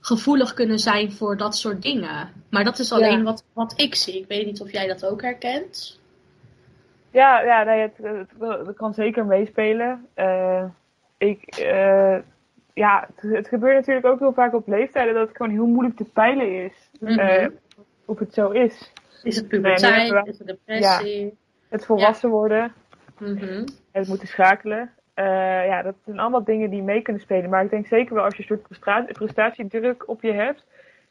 gevoelig 0.00 0.54
kunnen 0.54 0.78
zijn 0.78 1.12
voor 1.12 1.36
dat 1.36 1.56
soort 1.56 1.82
dingen. 1.82 2.28
Maar 2.50 2.64
dat 2.64 2.78
is 2.78 2.92
alleen 2.92 3.18
Ja. 3.18 3.22
wat, 3.22 3.44
wat 3.52 3.72
ik 3.76 3.94
zie. 3.94 4.18
Ik 4.18 4.28
weet 4.28 4.46
niet 4.46 4.60
of 4.60 4.72
jij 4.72 4.86
dat 4.86 5.06
ook 5.06 5.22
herkent. 5.22 6.00
Ja, 7.10 7.40
ja 7.40 7.62
nee, 7.62 7.80
het, 7.80 7.96
het, 8.02 8.66
het 8.66 8.76
kan 8.76 8.94
zeker 8.94 9.26
meespelen. 9.26 10.06
Eh, 10.14 10.64
ik, 11.18 11.44
eh, 11.46 12.16
ja, 12.72 13.08
het, 13.14 13.32
het 13.32 13.48
gebeurt 13.48 13.76
natuurlijk 13.76 14.06
ook 14.06 14.18
heel 14.18 14.32
vaak 14.32 14.54
op 14.54 14.68
leeftijden 14.68 15.14
dat 15.14 15.28
het 15.28 15.36
gewoon 15.36 15.52
heel 15.52 15.66
moeilijk 15.66 15.96
te 15.96 16.04
peilen 16.04 16.64
is. 16.64 16.72
Mhm. 17.00 17.18
eh, 17.18 17.48
of 18.04 18.18
het 18.18 18.34
zo 18.34 18.50
is. 18.50 18.92
Is 19.22 19.36
het 19.36 19.48
puberteit? 19.48 20.26
is 20.26 20.38
het 20.38 20.46
depressie? 20.46 21.36
Het 21.74 21.86
volwassen 21.86 22.30
worden, 22.30 22.72
Mhm. 23.18 23.66
het 23.92 24.08
moeten 24.08 24.28
schakelen. 24.28 24.90
Eh, 25.14 25.24
ja, 25.66 25.82
dat 25.82 25.94
zijn 26.04 26.18
allemaal 26.18 26.44
dingen 26.44 26.70
die 26.70 26.82
mee 26.82 27.02
kunnen 27.02 27.22
spelen. 27.22 27.50
Maar 27.50 27.64
ik 27.64 27.70
denk 27.70 27.86
zeker 27.86 28.14
wel 28.14 28.24
als 28.24 28.36
je 28.36 28.42
een 28.48 28.58
soort 28.78 29.12
prestatiedruk 29.12 30.08
op 30.08 30.22
je 30.22 30.32
hebt. 30.32 30.64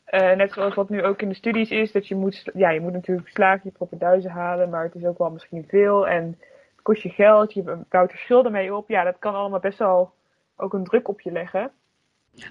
eh, 0.03 0.35
net 0.35 0.51
zoals 0.51 0.75
wat 0.75 0.89
nu 0.89 1.03
ook 1.03 1.21
in 1.21 1.29
de 1.29 1.35
studies 1.35 1.69
is, 1.69 1.91
dat 1.91 2.07
je 2.07 2.15
moet, 2.15 2.49
ja, 2.53 2.69
je 2.69 2.79
moet 2.81 2.91
natuurlijk 2.93 3.27
slagen, 3.27 3.61
je 3.63 3.71
propenduizen 3.71 4.31
halen, 4.31 4.69
maar 4.69 4.83
het 4.83 4.95
is 4.95 5.05
ook 5.05 5.17
wel 5.17 5.29
misschien 5.29 5.65
veel 5.67 6.07
en 6.07 6.23
het 6.71 6.81
kost 6.81 7.01
je 7.01 7.09
geld, 7.09 7.53
je 7.53 7.77
bouwt 7.89 8.11
er 8.11 8.17
schulden 8.17 8.51
mee 8.51 8.75
op. 8.75 8.89
Ja, 8.89 9.03
dat 9.03 9.19
kan 9.19 9.33
allemaal 9.35 9.59
best 9.59 9.79
wel 9.79 10.13
ook 10.55 10.73
een 10.73 10.83
druk 10.83 11.07
op 11.07 11.21
je 11.21 11.31
leggen. 11.31 11.71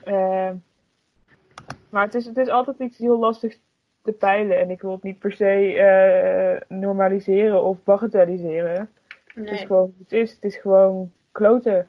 Eh, 0.04 0.50
Maar 1.90 2.04
het 2.04 2.14
is, 2.14 2.26
het 2.26 2.36
is 2.36 2.48
altijd 2.48 2.78
iets 2.78 2.98
heel 2.98 3.18
lastig 3.18 3.56
te 4.02 4.12
peilen. 4.12 4.58
En 4.60 4.70
ik 4.70 4.80
wil 4.80 4.90
het 4.90 5.02
niet 5.02 5.18
per 5.18 5.32
se 5.32 5.74
eh, 5.78 6.76
normaliseren 6.78 7.62
of 7.64 7.76
bagatelliseren. 7.84 8.90
Het 9.34 9.44
is 9.44 9.50
Nee. 9.50 9.66
gewoon 9.66 9.94
het 9.98 10.12
is. 10.12 10.30
Het 10.30 10.44
is 10.44 10.56
gewoon 10.56 11.12
kloten, 11.32 11.86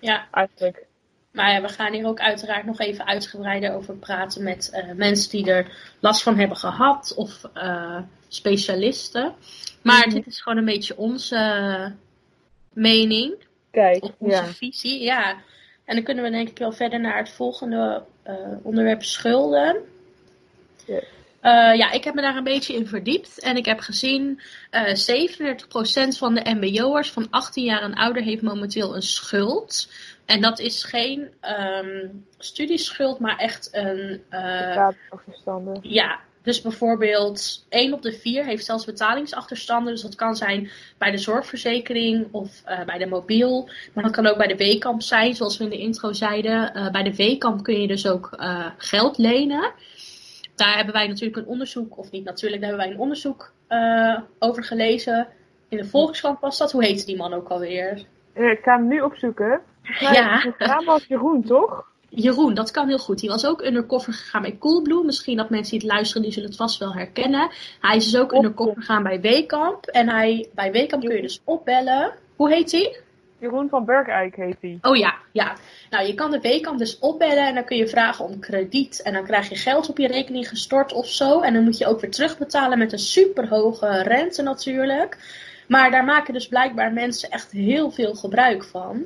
Ja, 0.00 0.26
eigenlijk. 0.30 0.86
maar 1.32 1.52
ja, 1.52 1.60
we 1.60 1.68
gaan 1.68 1.92
hier 1.92 2.06
ook 2.06 2.20
uiteraard 2.20 2.64
nog 2.64 2.78
even 2.80 3.06
uitgebreider 3.06 3.74
over 3.74 3.94
praten 3.94 4.42
met 4.44 4.70
eh, 4.70 4.92
mensen 4.94 5.30
die 5.30 5.50
er 5.52 5.94
last 6.00 6.22
van 6.22 6.36
hebben 6.38 6.56
gehad 6.56 7.14
of 7.16 7.44
eh, 7.54 8.00
specialisten. 8.28 9.34
Maar 9.82 10.06
Mhm. 10.06 10.14
dit 10.14 10.26
is 10.26 10.40
gewoon 10.42 10.58
een 10.58 10.64
beetje 10.64 10.96
onze 10.96 11.92
mening. 12.72 13.46
Kijk, 13.70 14.02
Of 14.04 14.12
onze 14.18 14.34
ja. 14.36 14.44
visie, 14.44 15.02
ja. 15.02 15.36
En 15.84 15.94
dan 15.94 16.04
kunnen 16.04 16.24
we 16.24 16.30
denk 16.30 16.48
ik 16.48 16.58
wel 16.58 16.72
verder 16.72 17.00
naar 17.00 17.16
het 17.18 17.30
volgende 17.30 18.02
onderwerp 18.62 19.02
schulden. 19.02 19.76
Ja. 20.86 21.00
Eh, 21.40 21.74
ja, 21.74 21.90
ik 21.90 22.04
heb 22.04 22.14
me 22.14 22.20
daar 22.20 22.36
een 22.36 22.44
beetje 22.44 22.74
in 22.74 22.86
verdiept. 22.86 23.40
En 23.40 23.56
ik 23.56 23.64
heb 23.64 23.80
gezien, 23.80 24.40
eh 24.70 24.94
37% 24.94 26.18
van 26.18 26.34
de 26.34 26.54
mbo'ers 26.54 27.10
van 27.10 27.26
18 27.30 27.64
jaar 27.64 27.82
en 27.82 27.94
ouder 27.94 28.22
heeft 28.22 28.42
momenteel 28.42 28.96
een 28.96 29.02
schuld. 29.02 29.92
En 30.24 30.40
dat 30.40 30.58
is 30.58 30.84
geen 30.84 31.28
ehm, 31.40 32.06
studieschuld, 32.38 33.18
maar 33.18 33.36
echt 33.36 33.68
een... 33.72 34.22
Betalingsachterstanden. 34.30 35.78
ja, 35.82 36.18
dus 36.42 36.60
bijvoorbeeld 36.60 37.66
1 37.68 37.92
op 37.92 38.02
de 38.02 38.12
4 38.12 38.44
heeft 38.44 38.64
zelfs 38.64 38.84
betalingsachterstanden. 38.84 39.92
Dus 39.92 40.02
dat 40.02 40.14
kan 40.14 40.36
zijn 40.36 40.70
bij 40.98 41.10
de 41.10 41.18
zorgverzekering 41.18 42.28
of 42.30 42.62
bij 42.86 42.98
de 42.98 43.06
mobiel. 43.06 43.68
Maar 43.92 44.04
dat 44.04 44.12
kan 44.12 44.26
ook 44.26 44.36
bij 44.36 44.46
de 44.46 44.56
Weekamp 44.56 45.02
zijn, 45.02 45.34
zoals 45.34 45.56
we 45.56 45.64
in 45.64 45.70
de 45.70 45.78
intro 45.78 46.12
zeiden. 46.12 46.90
Bij 46.92 47.02
de 47.02 47.16
Weekamp 47.16 47.62
kun 47.62 47.80
je 47.80 47.86
dus 47.86 48.06
ook 48.06 48.30
geld 48.76 49.18
lenen. 49.18 49.72
Daar 50.58 50.76
hebben 50.76 50.94
wij 50.94 51.06
natuurlijk 51.06 51.36
een 51.36 51.46
onderzoek, 51.46 51.98
of 51.98 52.10
niet 52.10 52.24
natuurlijk, 52.24 52.60
daar 52.60 52.70
hebben 52.70 52.86
wij 52.88 52.96
een 52.96 53.02
onderzoek 53.02 53.52
eh, 53.66 54.18
over 54.38 54.64
gelezen. 54.64 55.26
In 55.68 55.76
de 55.78 55.84
Volkskrant 55.84 56.40
was 56.40 56.58
dat. 56.58 56.72
Hoe 56.72 56.84
heette 56.84 57.06
die 57.06 57.16
man 57.16 57.32
ook 57.32 57.48
alweer? 57.48 58.04
Eh, 58.32 58.50
Ik 58.50 58.60
ga 58.62 58.76
hem 58.76 58.88
nu 58.88 59.00
opzoeken. 59.00 59.60
Mij 60.00 60.12
Ja. 60.12 60.54
naam 60.58 60.84
was 60.84 61.04
Jeroen, 61.06 61.44
toch? 61.44 61.86
Jeroen, 62.08 62.54
dat 62.54 62.70
kan 62.70 62.88
heel 62.88 62.98
goed. 62.98 63.18
Die 63.18 63.28
was 63.28 63.46
ook 63.46 63.62
undercover 63.64 64.12
gegaan 64.12 64.42
bij 64.42 64.56
Coolblue. 64.58 65.04
Misschien 65.04 65.36
dat 65.36 65.50
mensen 65.50 65.70
die 65.78 65.80
het 65.88 65.96
luisteren, 65.96 66.22
die 66.22 66.32
zullen 66.32 66.48
het 66.48 66.58
vast 66.58 66.78
wel 66.78 66.94
herkennen. 66.94 67.50
Hij 67.80 67.96
is 67.96 68.10
dus 68.10 68.20
ook 68.20 68.32
undercover 68.32 68.74
gegaan 68.76 69.02
bij 69.02 69.20
Weekamp. 69.20 69.86
En 69.86 70.08
hij, 70.08 70.48
bij 70.54 70.72
Weekamp 70.72 71.04
kun 71.04 71.14
je 71.16 71.22
dus 71.22 71.40
opbellen. 71.44 72.12
Hoe 72.36 72.52
heet 72.52 72.72
hij? 72.72 73.00
Jeroen 73.38 73.68
van 73.68 73.84
Bergijk 73.84 74.36
heet 74.36 74.56
hij. 74.60 74.78
Oh 74.82 74.96
ja, 74.96 75.14
ja. 75.32 75.56
Nou, 75.90 76.06
je 76.06 76.14
kan 76.14 76.30
de 76.30 76.40
Weekamp 76.40 76.78
dus 76.78 76.98
opbellen 76.98 77.46
en 77.46 77.54
dan 77.54 77.64
kun 77.64 77.76
je 77.76 77.88
vragen 77.88 78.24
om 78.24 78.38
krediet. 78.38 79.02
En 79.02 79.12
dan 79.12 79.24
krijg 79.24 79.48
je 79.48 79.56
geld 79.56 79.88
op 79.88 79.98
je 79.98 80.06
rekening 80.06 80.48
gestort 80.48 80.92
of 80.92 81.06
zo. 81.06 81.40
En 81.40 81.54
dan 81.54 81.64
moet 81.64 81.78
je 81.78 81.86
ook 81.86 82.00
weer 82.00 82.10
terugbetalen 82.10 82.78
met 82.78 82.92
een 82.92 82.98
superhoge 82.98 84.02
rente 84.02 84.42
natuurlijk. 84.42 85.18
Maar 85.68 85.90
daar 85.90 86.04
maken 86.04 86.32
dus 86.32 86.48
blijkbaar 86.48 86.92
mensen 86.92 87.30
echt 87.30 87.50
heel 87.52 87.90
veel 87.90 88.14
gebruik 88.14 88.64
van. 88.64 89.04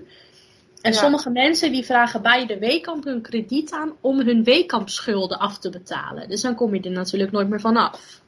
En 0.82 0.92
Ja. 0.92 0.98
sommige 0.98 1.30
mensen 1.30 1.72
die 1.72 1.84
vragen 1.84 2.22
bij 2.22 2.46
de 2.46 2.58
Weekamp 2.58 3.04
hun 3.04 3.22
krediet 3.22 3.72
aan 3.72 3.92
om 4.00 4.20
hun 4.20 4.44
Weekamp 4.44 4.88
schulden 4.88 5.38
af 5.38 5.58
te 5.58 5.70
betalen. 5.70 6.28
Dus 6.28 6.40
dan 6.40 6.54
kom 6.54 6.74
je 6.74 6.80
er 6.80 6.90
natuurlijk 6.90 7.32
nooit 7.32 7.48
meer 7.48 7.60
van 7.60 7.76
af. 7.76 8.20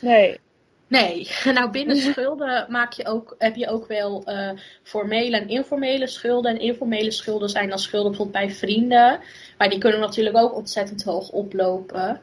Nee. 0.00 0.40
Nee, 0.88 1.28
nou 1.54 1.70
binnen 1.70 1.96
schulden 2.12 2.66
maak 2.68 2.92
je 2.92 3.06
ook, 3.06 3.34
heb 3.38 3.56
je 3.56 3.68
ook 3.68 3.86
wel 3.86 4.24
eh, 4.24 4.50
formele 4.82 5.36
en 5.36 5.48
informele 5.48 6.06
schulden. 6.06 6.50
En 6.50 6.60
informele 6.60 7.10
schulden 7.10 7.48
zijn 7.48 7.68
dan 7.68 7.78
schulden 7.78 8.10
bijvoorbeeld 8.10 8.44
bij 8.46 8.54
vrienden. 8.54 9.20
Maar 9.58 9.68
die 9.68 9.78
kunnen 9.78 10.00
natuurlijk 10.00 10.36
ook 10.36 10.54
ontzettend 10.54 11.04
hoog 11.04 11.30
oplopen. 11.30 12.20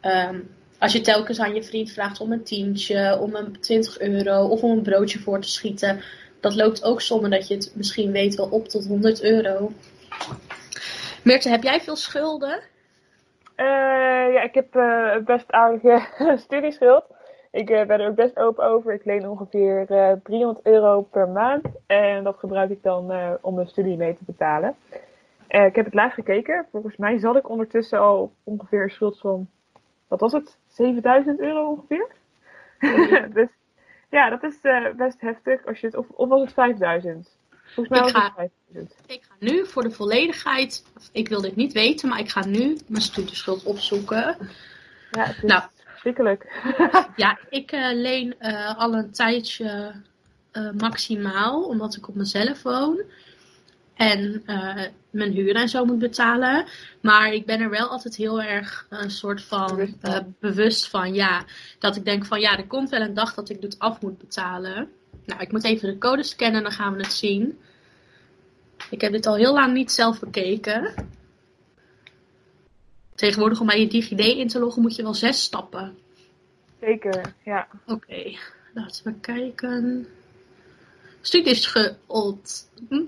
Ehm, 0.00 0.40
als 0.78 0.92
je 0.92 1.00
telkens 1.00 1.40
aan 1.40 1.54
je 1.54 1.62
vriend 1.62 1.90
vraagt 1.90 2.20
om 2.20 2.32
een 2.32 2.44
tientje, 2.44 3.18
om 3.20 3.34
een 3.34 3.60
20 3.60 4.00
euro 4.00 4.46
of 4.46 4.62
om 4.62 4.70
een 4.70 4.82
broodje 4.82 5.18
voor 5.18 5.40
te 5.40 5.48
schieten. 5.48 6.02
Dat 6.40 6.54
loopt 6.54 6.84
ook 6.84 7.00
sommen 7.00 7.30
dat 7.30 7.48
je 7.48 7.54
het 7.54 7.72
misschien 7.74 8.12
weet 8.12 8.34
wel 8.34 8.48
op 8.48 8.68
tot 8.68 8.86
100 8.86 9.22
euro. 9.22 9.72
Meerte, 11.22 11.48
heb 11.48 11.62
jij 11.62 11.80
veel 11.80 11.96
schulden? 11.96 12.60
Eh, 13.54 13.66
ja, 14.34 14.42
ik 14.42 14.54
heb 14.54 14.74
eh, 14.74 15.16
best 15.24 15.50
aardige 15.50 16.06
studieschuld. 16.44 17.04
Ik 17.52 17.70
eh, 17.70 17.86
ben 17.86 18.00
er 18.00 18.08
ook 18.08 18.14
best 18.14 18.36
open 18.36 18.64
over. 18.64 18.92
Ik 18.92 19.04
leen 19.04 19.28
ongeveer 19.28 19.90
eh 19.90 20.12
300 20.22 20.66
euro 20.66 21.02
per 21.02 21.28
maand. 21.28 21.64
En 21.86 22.24
dat 22.24 22.38
gebruik 22.38 22.70
ik 22.70 22.82
dan 22.82 23.10
eh, 23.12 23.32
om 23.40 23.54
mijn 23.54 23.68
studie 23.68 23.96
mee 23.96 24.14
te 24.16 24.24
betalen. 24.26 24.74
Eh, 25.46 25.64
ik 25.66 25.74
heb 25.74 25.84
het 25.84 25.94
laatst 25.94 26.14
gekeken. 26.14 26.66
Volgens 26.70 26.96
mij 26.96 27.18
zat 27.18 27.36
ik 27.36 27.48
ondertussen 27.48 27.98
al 28.00 28.32
ongeveer 28.44 28.82
een 28.82 28.90
schuld 28.90 29.18
van, 29.18 29.48
wat 30.08 30.20
was 30.20 30.32
het? 30.32 30.56
7000 30.68 31.40
euro 31.40 31.68
ongeveer? 31.68 32.06
dus 33.34 33.48
ja, 34.10 34.30
dat 34.30 34.42
is 34.42 34.58
eh, 34.62 34.90
best 34.96 35.20
heftig. 35.20 35.66
Als 35.66 35.80
je 35.80 35.86
het, 35.86 35.96
of, 35.96 36.06
of 36.10 36.28
was 36.28 36.40
het 36.40 36.52
5000? 36.52 37.36
Volgens 37.74 37.88
mij 37.88 37.98
Ik 38.08 38.12
was 38.14 38.22
ga- 38.22 38.32
het 38.36 38.50
5000. 38.72 38.94
Ik 39.06 39.22
ga 39.22 39.34
nu 39.38 39.66
voor 39.66 39.82
de 39.82 39.90
volledigheid, 39.90 40.84
ik 41.12 41.28
wil 41.28 41.40
dit 41.40 41.56
niet 41.56 41.72
weten, 41.72 42.08
maar 42.08 42.18
ik 42.18 42.28
ga 42.28 42.46
nu 42.46 42.76
mijn 42.88 43.02
studieschuld 43.02 43.64
opzoeken. 43.64 44.36
Ja, 45.10 45.24
is 45.28 45.42
Nou. 45.42 45.62
Verschrikkelijk. 46.02 46.46
Ja, 47.16 47.38
ik 47.50 47.72
eh, 47.72 47.92
leen 47.92 48.34
eh, 48.38 48.78
al 48.78 48.94
een 48.94 49.10
tijdje 49.10 49.92
eh, 50.50 50.70
maximaal, 50.70 51.62
omdat 51.62 51.96
ik 51.96 52.08
op 52.08 52.14
mezelf 52.14 52.62
woon. 52.62 53.02
En 53.94 54.42
mijn 55.10 55.32
huur 55.32 55.54
en 55.54 55.68
zo 55.68 55.84
moet 55.84 55.98
betalen. 55.98 56.64
Maar 57.00 57.32
ik 57.32 57.46
ben 57.46 57.60
er 57.60 57.70
wel 57.70 57.88
altijd 57.88 58.16
heel 58.16 58.42
erg 58.42 58.86
een 58.90 59.10
soort 59.10 59.42
van 59.42 59.76
Bewust 59.76 59.94
van. 60.00 60.34
bewust 60.40 60.88
van. 60.88 61.14
Ja, 61.14 61.44
dat 61.78 61.96
ik 61.96 62.04
denk 62.04 62.24
van 62.24 62.40
ja, 62.40 62.56
er 62.56 62.66
komt 62.66 62.90
wel 62.90 63.00
een 63.00 63.14
dag 63.14 63.34
dat 63.34 63.48
ik 63.48 63.60
dit 63.60 63.78
af 63.78 64.00
moet 64.00 64.18
betalen. 64.18 64.88
Nou, 65.26 65.40
ik 65.40 65.52
moet 65.52 65.64
even 65.64 65.88
de 65.88 65.98
code 65.98 66.22
scannen 66.22 66.56
en 66.56 66.62
dan 66.62 66.72
gaan 66.72 66.96
we 66.96 67.02
het 67.02 67.12
zien. 67.12 67.58
Ik 68.90 69.00
heb 69.00 69.12
dit 69.12 69.26
al 69.26 69.36
heel 69.36 69.52
lang 69.52 69.72
niet 69.72 69.92
zelf 69.92 70.20
bekeken. 70.20 70.94
Tegenwoordig 73.14 73.60
om 73.60 73.66
bij 73.66 73.80
je 73.80 73.86
DigiD 73.86 74.20
in 74.20 74.48
te 74.48 74.58
loggen 74.58 74.82
moet 74.82 74.96
je 74.96 75.02
wel 75.02 75.14
zes 75.14 75.42
stappen. 75.42 75.98
Zeker, 76.80 77.34
ja. 77.44 77.68
Oké, 77.86 78.36
laten 78.74 79.04
we 79.04 79.14
kijken. 79.20 80.08
Studieschuld. 81.20 82.68
Hm? 82.88 83.02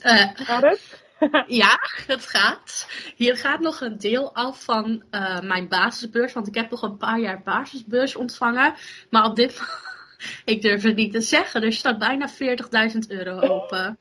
Eh, 0.00 0.28
Gaat 0.34 0.62
het? 0.62 1.02
ja, 1.62 1.78
het 2.06 2.26
gaat. 2.26 2.88
Hier 3.16 3.36
gaat 3.36 3.60
nog 3.60 3.80
een 3.80 3.98
deel 3.98 4.34
af 4.34 4.64
van 4.64 5.02
eh, 5.10 5.40
mijn 5.40 5.68
basisbeurs, 5.68 6.32
want 6.32 6.46
ik 6.46 6.54
heb 6.54 6.70
nog 6.70 6.82
een 6.82 6.96
paar 6.96 7.20
jaar 7.20 7.42
basisbeurs 7.44 8.16
ontvangen. 8.16 8.74
Maar 9.10 9.24
op 9.24 9.36
dit 9.36 9.62
ik 10.44 10.62
durf 10.62 10.82
het 10.82 10.96
niet 10.96 11.12
te 11.12 11.20
zeggen, 11.20 11.62
er 11.62 11.72
staat 11.72 11.98
bijna 11.98 12.30
40.000 12.30 12.98
euro 13.08 13.40
open. 13.40 13.98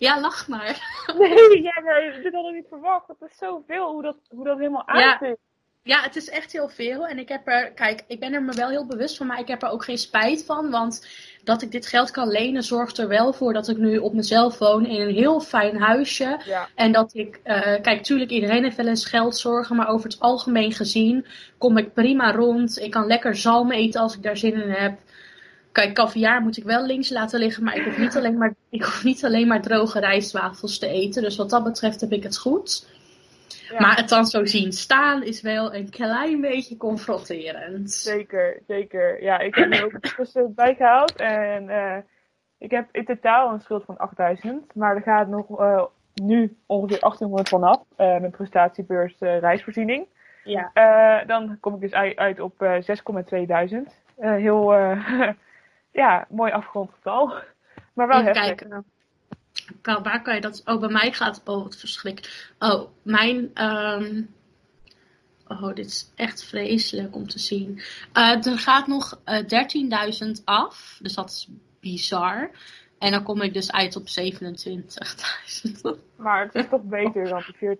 Ja, 0.00 0.20
lach 0.20 0.48
maar. 0.48 0.74
Nee, 1.18 1.62
ja, 1.62 1.80
maar 1.84 2.18
dit 2.22 2.32
had 2.32 2.46
ik 2.46 2.54
niet 2.54 2.68
verwacht. 2.68 3.06
Dat 3.06 3.16
is 3.30 3.36
zoveel 3.38 3.92
hoe 3.92 4.02
dat, 4.02 4.16
hoe 4.28 4.44
dat 4.44 4.58
helemaal 4.58 4.82
Ja. 4.86 5.12
aanvoelt. 5.12 5.38
Ja, 5.82 6.00
het 6.02 6.16
is 6.16 6.28
echt 6.28 6.52
heel 6.52 6.68
veel. 6.68 7.06
En 7.06 7.18
ik 7.18 7.28
heb 7.28 7.48
er, 7.48 7.72
kijk, 7.72 8.04
ik 8.06 8.20
ben 8.20 8.32
er 8.32 8.42
me 8.42 8.52
wel 8.52 8.68
heel 8.68 8.86
bewust 8.86 9.16
van, 9.16 9.26
maar 9.26 9.38
ik 9.38 9.48
heb 9.48 9.62
er 9.62 9.68
ook 9.70 9.84
geen 9.84 9.98
spijt 9.98 10.44
van. 10.44 10.70
Want 10.70 11.08
dat 11.44 11.62
ik 11.62 11.70
dit 11.70 11.86
geld 11.86 12.10
kan 12.10 12.28
lenen, 12.28 12.62
zorgt 12.62 12.98
er 12.98 13.08
wel 13.08 13.32
voor 13.32 13.52
dat 13.52 13.68
ik 13.68 13.76
nu 13.76 13.98
op 13.98 14.12
mezelf 14.14 14.58
woon 14.58 14.86
in 14.86 15.00
een 15.00 15.14
heel 15.14 15.40
fijn 15.40 15.76
huisje. 15.80 16.40
Ja. 16.46 16.68
En 16.74 16.92
dat 16.92 17.14
ik, 17.14 17.40
eh, 17.42 17.60
kijk, 17.82 18.02
tuurlijk, 18.02 18.30
iedereen 18.30 18.62
heeft 18.62 18.76
wel 18.76 18.86
eens 18.86 19.06
geldzorgen, 19.06 19.76
maar 19.76 19.88
over 19.88 20.08
het 20.10 20.20
algemeen 20.20 20.72
gezien 20.72 21.26
kom 21.58 21.76
ik 21.76 21.92
prima 21.94 22.32
rond. 22.32 22.78
Ik 22.78 22.90
kan 22.90 23.06
lekker 23.06 23.36
zalm 23.36 23.70
eten 23.72 24.00
als 24.00 24.16
ik 24.16 24.22
daar 24.22 24.36
zin 24.36 24.62
in 24.62 24.70
heb. 24.70 24.98
Kijk, 25.72 25.94
caviar 25.94 26.40
moet 26.42 26.56
ik 26.56 26.64
wel 26.64 26.86
links 26.86 27.10
laten 27.10 27.38
liggen, 27.38 27.64
maar 27.64 27.76
ik 27.76 27.84
hoef 27.84 27.98
niet 27.98 28.16
alleen 28.16 28.38
maar, 28.38 28.54
ik 28.68 28.82
hoef 28.82 29.04
niet 29.04 29.24
alleen 29.24 29.46
maar 29.48 29.60
droge 29.62 30.00
rijstwafels 30.00 30.78
te 30.78 30.86
eten. 30.88 31.22
Dus 31.22 31.36
wat 31.36 31.50
dat 31.50 31.64
betreft 31.64 32.00
heb 32.00 32.12
ik 32.12 32.22
het 32.22 32.38
goed. 32.38 32.88
Ja. 33.70 33.80
Maar 33.80 33.96
het 33.96 34.08
dan 34.08 34.26
zo 34.26 34.44
zien 34.44 34.72
staan 34.72 35.22
is 35.22 35.40
wel 35.40 35.74
een 35.74 35.90
klein 35.90 36.40
beetje 36.40 36.76
confronterend. 36.76 37.90
Zeker, 37.90 38.58
zeker. 38.66 39.22
Ja, 39.22 39.38
ik 39.38 39.54
heb 39.54 39.72
er 39.74 39.84
ook 39.84 40.00
tussen 40.16 40.54
bijgehaald. 40.54 41.16
En 41.16 41.68
eh, 41.68 41.96
ik 42.58 42.70
heb 42.70 42.88
in 42.92 43.04
totaal 43.04 43.52
een 43.52 43.60
schuld 43.60 43.84
van 43.84 43.96
8000. 43.96 44.74
Maar 44.74 44.96
er 44.96 45.02
gaat 45.02 45.28
nog 45.28 45.60
eh, 45.60 45.82
nu 46.14 46.56
ongeveer 46.66 47.00
1800 47.00 47.48
vanaf. 47.48 47.82
eh 47.96 48.06
mijn 48.06 48.30
prestatiebeurs 48.30 49.14
eh, 49.18 49.38
reisvoorziening. 49.38 50.06
Ja. 50.44 50.70
Dan 51.26 51.56
kom 51.60 51.74
ik 51.74 51.80
dus 51.80 51.92
uit, 51.92 52.16
uit 52.16 52.40
op 52.40 52.62
eh 52.62 52.74
6,2 53.40 53.46
duizend. 53.46 53.94
Eh, 54.16 54.30
heel, 54.34 54.72
ja, 55.92 56.26
mooi 56.30 56.52
afgerond 56.52 56.90
getal. 56.94 57.34
Maar 57.94 58.08
wel 58.08 58.20
Even 58.20 58.32
heftig. 58.36 58.56
kijken. 58.68 58.84
Kan- 59.80 60.02
Waar 60.02 60.22
kan 60.22 60.34
je 60.34 60.40
dat? 60.40 60.62
Oh, 60.64 60.80
bij 60.80 60.88
mij 60.88 61.12
gaat. 61.12 61.40
Oh, 61.44 61.62
wat 61.62 61.76
verschrikkelijk. 61.76 62.52
Oh, 62.58 62.88
mijn. 63.02 63.50
ehm, 63.54 64.22
Oh, 65.48 65.74
dit 65.74 65.86
is 65.86 66.10
echt 66.16 66.44
vreselijk 66.44 67.14
om 67.14 67.28
te 67.28 67.38
zien. 67.38 67.80
Eh, 68.12 68.46
er 68.46 68.58
gaat 68.58 68.86
nog 68.86 69.20
eh 69.24 69.46
13.000 69.46 70.42
af. 70.44 70.98
Dus 71.02 71.14
dat 71.14 71.30
is 71.30 71.48
bizar. 71.80 72.50
En 72.98 73.10
dan 73.10 73.22
kom 73.22 73.40
ik 73.42 73.52
dus 73.54 73.72
uit 73.72 73.96
op 73.96 74.08
27.000. 74.08 75.98
Maar 76.16 76.44
het 76.44 76.54
is 76.54 76.68
toch 76.70 76.82
beter 76.82 77.28
dan 77.28 77.42
die 77.58 77.76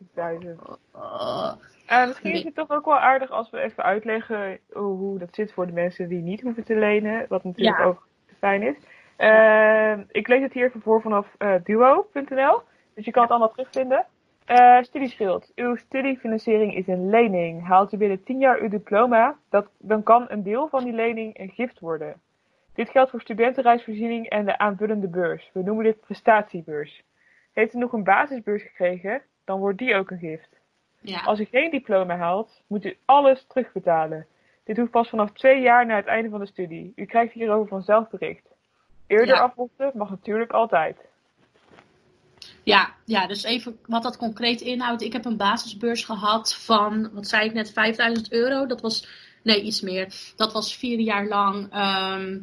40.000. 0.56 0.78
Oh, 0.92 1.52
Uh, 1.90 2.06
misschien 2.06 2.32
is 2.32 2.44
het 2.44 2.54
toch 2.54 2.70
ook 2.70 2.84
wel 2.84 2.98
aardig 2.98 3.30
als 3.30 3.50
we 3.50 3.60
even 3.60 3.82
uitleggen 3.82 4.58
hoe, 4.72 5.18
dat 5.18 5.34
zit 5.34 5.52
voor 5.52 5.66
de 5.66 5.72
mensen 5.72 6.08
die 6.08 6.22
niet 6.22 6.40
hoeven 6.40 6.64
te 6.64 6.76
lenen. 6.76 7.26
Wat 7.28 7.44
natuurlijk 7.44 7.78
Ja. 7.78 7.84
ook 7.84 8.06
fijn 8.38 8.62
is. 8.62 8.76
Uh, 9.18 9.98
ik 10.10 10.28
lees 10.28 10.42
het 10.42 10.52
hier 10.52 10.64
even 10.64 10.80
voor 10.80 11.00
vanaf 11.00 11.34
eh, 11.38 11.54
duo.nl. 11.64 12.62
Dus 12.94 13.04
je 13.04 13.10
kan 13.10 13.22
het 13.22 13.30
allemaal 13.30 13.50
terugvinden. 13.50 14.06
Eh 14.44 14.82
studieschuld. 14.82 15.52
Uw 15.54 15.76
studiefinanciering 15.76 16.74
is 16.74 16.86
een 16.86 17.10
lening. 17.10 17.66
Haalt 17.66 17.92
u 17.92 17.96
binnen 17.96 18.24
10 18.24 18.38
jaar 18.38 18.60
uw 18.60 18.68
diploma, 18.68 19.36
dat, 19.48 19.68
dan 19.78 20.02
kan 20.02 20.24
een 20.28 20.42
deel 20.42 20.68
van 20.68 20.84
die 20.84 20.92
lening 20.92 21.38
een 21.38 21.50
gift 21.50 21.78
worden. 21.80 22.20
Dit 22.74 22.90
geldt 22.90 23.10
voor 23.10 23.20
studentenreisvoorziening 23.20 24.28
en 24.28 24.44
de 24.44 24.58
aanvullende 24.58 25.08
beurs. 25.08 25.50
We 25.52 25.62
noemen 25.62 25.84
dit 25.84 26.00
prestatiebeurs. 26.00 27.02
Heeft 27.52 27.74
u 27.74 27.78
nog 27.78 27.92
een 27.92 28.04
basisbeurs 28.04 28.62
gekregen, 28.62 29.22
dan 29.44 29.58
wordt 29.58 29.78
die 29.78 29.94
ook 29.94 30.10
een 30.10 30.18
gift. 30.18 30.59
Ja. 31.00 31.20
Als 31.20 31.40
u 31.40 31.44
geen 31.44 31.70
diploma 31.70 32.16
haalt, 32.16 32.62
moet 32.66 32.84
u 32.84 32.96
alles 33.04 33.44
terugbetalen. 33.48 34.26
Dit 34.64 34.76
hoeft 34.76 34.90
pas 34.90 35.08
vanaf 35.08 35.32
twee 35.32 35.60
jaar 35.60 35.86
na 35.86 35.96
het 35.96 36.06
einde 36.06 36.28
van 36.28 36.40
de 36.40 36.46
studie. 36.46 36.92
U 36.96 37.04
krijgt 37.04 37.32
hierover 37.32 37.68
vanzelf 37.68 38.08
bericht. 38.10 38.46
Eerder 39.06 39.34
Ja. 39.34 39.40
aflossen 39.40 39.90
mag 39.94 40.10
natuurlijk 40.10 40.50
altijd. 40.52 40.96
Ja, 42.62 42.94
ja, 43.04 43.26
dus 43.26 43.42
even 43.42 43.78
wat 43.86 44.02
dat 44.02 44.16
concreet 44.16 44.60
inhoudt. 44.60 45.02
Ik 45.02 45.12
heb 45.12 45.24
een 45.24 45.36
basisbeurs 45.36 46.04
gehad 46.04 46.54
van, 46.54 47.10
wat 47.12 47.26
zei 47.28 47.44
ik 47.46 47.52
net, 47.52 47.72
5000 47.72 48.32
euro. 48.32 48.66
Dat 48.66 48.80
was, 48.80 49.08
nee, 49.42 49.62
iets 49.62 49.80
meer. 49.80 50.32
Dat 50.36 50.52
was 50.52 50.76
vier 50.76 50.98
jaar 50.98 51.26
lang. 51.26 51.72
ehm, 51.72 52.38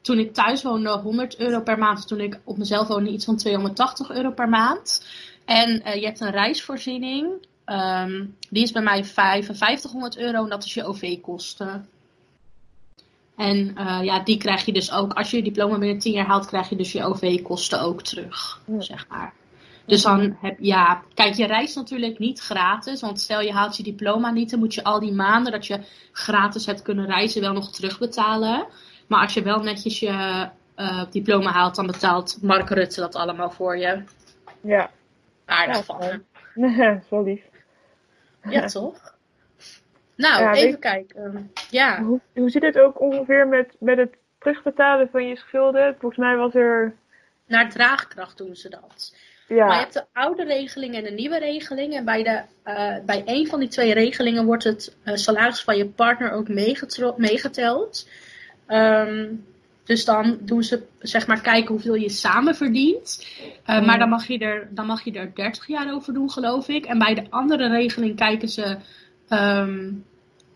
toen 0.00 0.18
ik 0.18 0.34
thuis 0.34 0.62
woonde, 0.62 0.90
100 0.90 1.38
euro 1.38 1.60
per 1.60 1.78
maand. 1.78 2.06
Toen 2.08 2.20
ik 2.20 2.40
op 2.44 2.58
mezelf 2.58 2.88
woonde, 2.88 3.10
iets 3.10 3.24
van 3.24 3.36
280 3.36 4.10
euro 4.10 4.30
per 4.30 4.48
maand. 4.48 5.06
En 5.44 5.82
eh, 5.82 5.94
je 6.00 6.06
hebt 6.06 6.20
een 6.20 6.30
reisvoorziening. 6.30 7.46
Ehm, 7.72 8.24
die 8.50 8.62
is 8.62 8.72
bij 8.72 8.82
mij 8.82 9.04
5500 9.04 10.18
euro 10.18 10.42
en 10.42 10.48
dat 10.48 10.64
is 10.64 10.74
je 10.74 10.84
OV-kosten. 10.84 11.88
En 13.36 13.76
eh, 13.76 14.00
ja, 14.02 14.20
die 14.20 14.36
krijg 14.36 14.64
je 14.64 14.72
dus 14.72 14.92
ook, 14.92 15.12
als 15.12 15.30
je 15.30 15.36
je 15.36 15.42
diploma 15.42 15.78
binnen 15.78 15.98
10 15.98 16.12
jaar 16.12 16.26
haalt, 16.26 16.46
krijg 16.46 16.68
je 16.68 16.76
dus 16.76 16.92
je 16.92 17.04
OV-kosten 17.04 17.80
ook 17.80 18.02
terug, 18.02 18.60
Ja. 18.66 18.80
zeg 18.80 19.08
maar. 19.08 19.32
Dus 19.86 20.02
dan 20.02 20.36
heb 20.40 20.56
ja, 20.60 21.02
kijk, 21.14 21.34
je 21.34 21.46
reist 21.46 21.76
natuurlijk 21.76 22.18
niet 22.18 22.40
gratis, 22.40 23.00
want 23.00 23.20
stel 23.20 23.40
je 23.40 23.52
haalt 23.52 23.76
je 23.76 23.82
diploma 23.82 24.30
niet, 24.30 24.50
dan 24.50 24.58
moet 24.58 24.74
je 24.74 24.84
al 24.84 25.00
die 25.00 25.12
maanden 25.12 25.52
dat 25.52 25.66
je 25.66 25.80
gratis 26.12 26.66
hebt 26.66 26.82
kunnen 26.82 27.06
reizen 27.06 27.40
wel 27.40 27.52
nog 27.52 27.70
terugbetalen. 27.72 28.66
Maar 29.06 29.20
als 29.20 29.34
je 29.34 29.42
wel 29.42 29.62
netjes 29.62 30.00
je 30.00 30.48
eh, 30.74 31.02
diploma 31.10 31.50
haalt, 31.50 31.74
dan 31.74 31.86
betaalt 31.86 32.38
Mark 32.42 32.68
Rutte 32.70 33.00
dat 33.00 33.14
allemaal 33.14 33.50
voor 33.50 33.76
je. 33.78 34.02
Ja, 34.60 34.90
Aardig 35.44 35.76
Ja, 35.76 35.82
van 35.82 36.02
hem. 36.02 36.24
wel 37.10 37.22
lief. 37.24 37.42
Ja, 38.50 38.66
toch? 38.66 39.14
Nou, 40.14 40.42
Ja, 40.42 40.52
even 40.52 40.70
weet- 40.70 40.78
kijken. 40.78 41.52
Ja. 41.70 42.02
Hoe, 42.02 42.20
hoe 42.34 42.50
zit 42.50 42.62
het 42.62 42.78
ook 42.78 43.00
ongeveer 43.00 43.48
met, 43.48 43.76
met 43.78 43.96
het 43.98 44.14
terugbetalen 44.38 45.08
van 45.10 45.26
je 45.28 45.36
schulden? 45.36 45.96
Volgens 45.98 46.20
mij 46.20 46.36
was 46.36 46.54
er... 46.54 46.94
Naar 47.46 47.70
draagkracht 47.70 48.38
doen 48.38 48.56
ze 48.56 48.68
dat. 48.68 49.14
Ja, 49.48 49.66
Maar 49.66 49.74
je 49.74 49.80
hebt 49.80 49.92
de 49.92 50.04
oude 50.12 50.44
regeling 50.44 50.94
en 50.94 51.04
de 51.04 51.10
nieuwe 51.10 51.38
regeling. 51.38 51.94
En 51.94 52.04
bij, 52.04 52.22
de, 52.22 52.42
eh, 52.62 52.96
bij 53.06 53.22
een 53.26 53.46
van 53.46 53.60
die 53.60 53.68
twee 53.68 53.94
regelingen 53.94 54.44
wordt 54.44 54.64
het 54.64 54.96
eh, 55.04 55.14
salaris 55.14 55.62
van 55.62 55.76
je 55.76 55.86
partner 55.86 56.30
ook 56.32 56.48
meegeteld. 57.16 58.08
Ehm, 58.66 59.28
dus 59.84 60.04
dan 60.04 60.38
doen 60.40 60.62
ze, 60.62 60.82
zeg 60.98 61.26
maar, 61.26 61.40
kijken 61.40 61.74
hoeveel 61.74 61.94
je 61.94 62.08
samen 62.08 62.54
verdient. 62.54 63.26
Eh, 63.64 63.78
Mm. 63.78 63.86
Maar 63.86 63.98
dan 63.98 64.08
mag, 64.08 64.26
je 64.26 64.38
er, 64.38 64.68
dan 64.70 64.86
mag 64.86 65.04
je 65.04 65.12
er 65.12 65.34
30 65.34 65.66
jaar 65.66 65.94
over 65.94 66.14
doen, 66.14 66.30
geloof 66.30 66.68
ik. 66.68 66.84
En 66.84 66.98
bij 66.98 67.14
de 67.14 67.26
andere 67.30 67.68
regeling 67.68 68.16
kijken 68.16 68.48
ze, 68.48 68.76
ehm, 69.28 69.90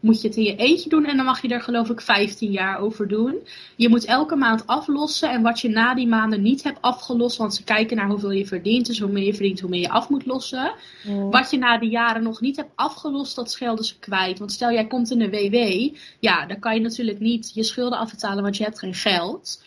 moet 0.00 0.20
je 0.20 0.28
het 0.28 0.36
in 0.36 0.42
je 0.42 0.56
eentje 0.56 0.88
doen. 0.88 1.04
En 1.04 1.16
dan 1.16 1.24
mag 1.24 1.42
je 1.42 1.48
er, 1.48 1.60
geloof 1.60 1.90
ik, 1.90 2.00
15 2.00 2.50
jaar 2.50 2.78
over 2.78 3.08
doen. 3.08 3.46
Je 3.76 3.88
moet 3.88 4.04
elke 4.04 4.36
maand 4.36 4.66
aflossen. 4.66 5.30
En 5.30 5.42
wat 5.42 5.60
je 5.60 5.68
na 5.68 5.94
die 5.94 6.06
maanden 6.06 6.42
niet 6.42 6.62
hebt 6.62 6.78
afgelost, 6.80 7.36
want 7.36 7.54
ze 7.54 7.64
kijken 7.64 7.96
naar 7.96 8.08
hoeveel 8.08 8.30
je 8.30 8.46
verdient. 8.46 8.86
Dus 8.86 8.98
hoe 8.98 9.10
meer 9.10 9.24
je 9.24 9.34
verdient, 9.34 9.60
hoe 9.60 9.70
meer 9.70 9.80
je 9.80 9.88
af 9.88 10.08
moet 10.08 10.26
lossen. 10.26 10.72
Mm. 11.04 11.30
Wat 11.30 11.50
je 11.50 11.58
na 11.58 11.78
die 11.78 11.90
jaren 11.90 12.22
nog 12.22 12.40
niet 12.40 12.56
hebt 12.56 12.72
afgelost, 12.74 13.36
dat 13.36 13.50
schelden 13.50 13.84
ze 13.84 13.98
kwijt. 13.98 14.38
Want 14.38 14.52
stel 14.52 14.72
jij 14.72 14.86
komt 14.86 15.10
in 15.10 15.18
de 15.18 15.30
WW, 15.30 15.96
ja, 16.18 16.46
dan 16.46 16.58
kan 16.58 16.74
je 16.74 16.80
natuurlijk 16.80 17.20
niet 17.20 17.50
je 17.54 17.62
schulden 17.62 17.98
afbetalen, 17.98 18.42
want 18.42 18.56
je 18.56 18.64
hebt 18.64 18.78
geen 18.78 18.94
geld. 18.94 19.64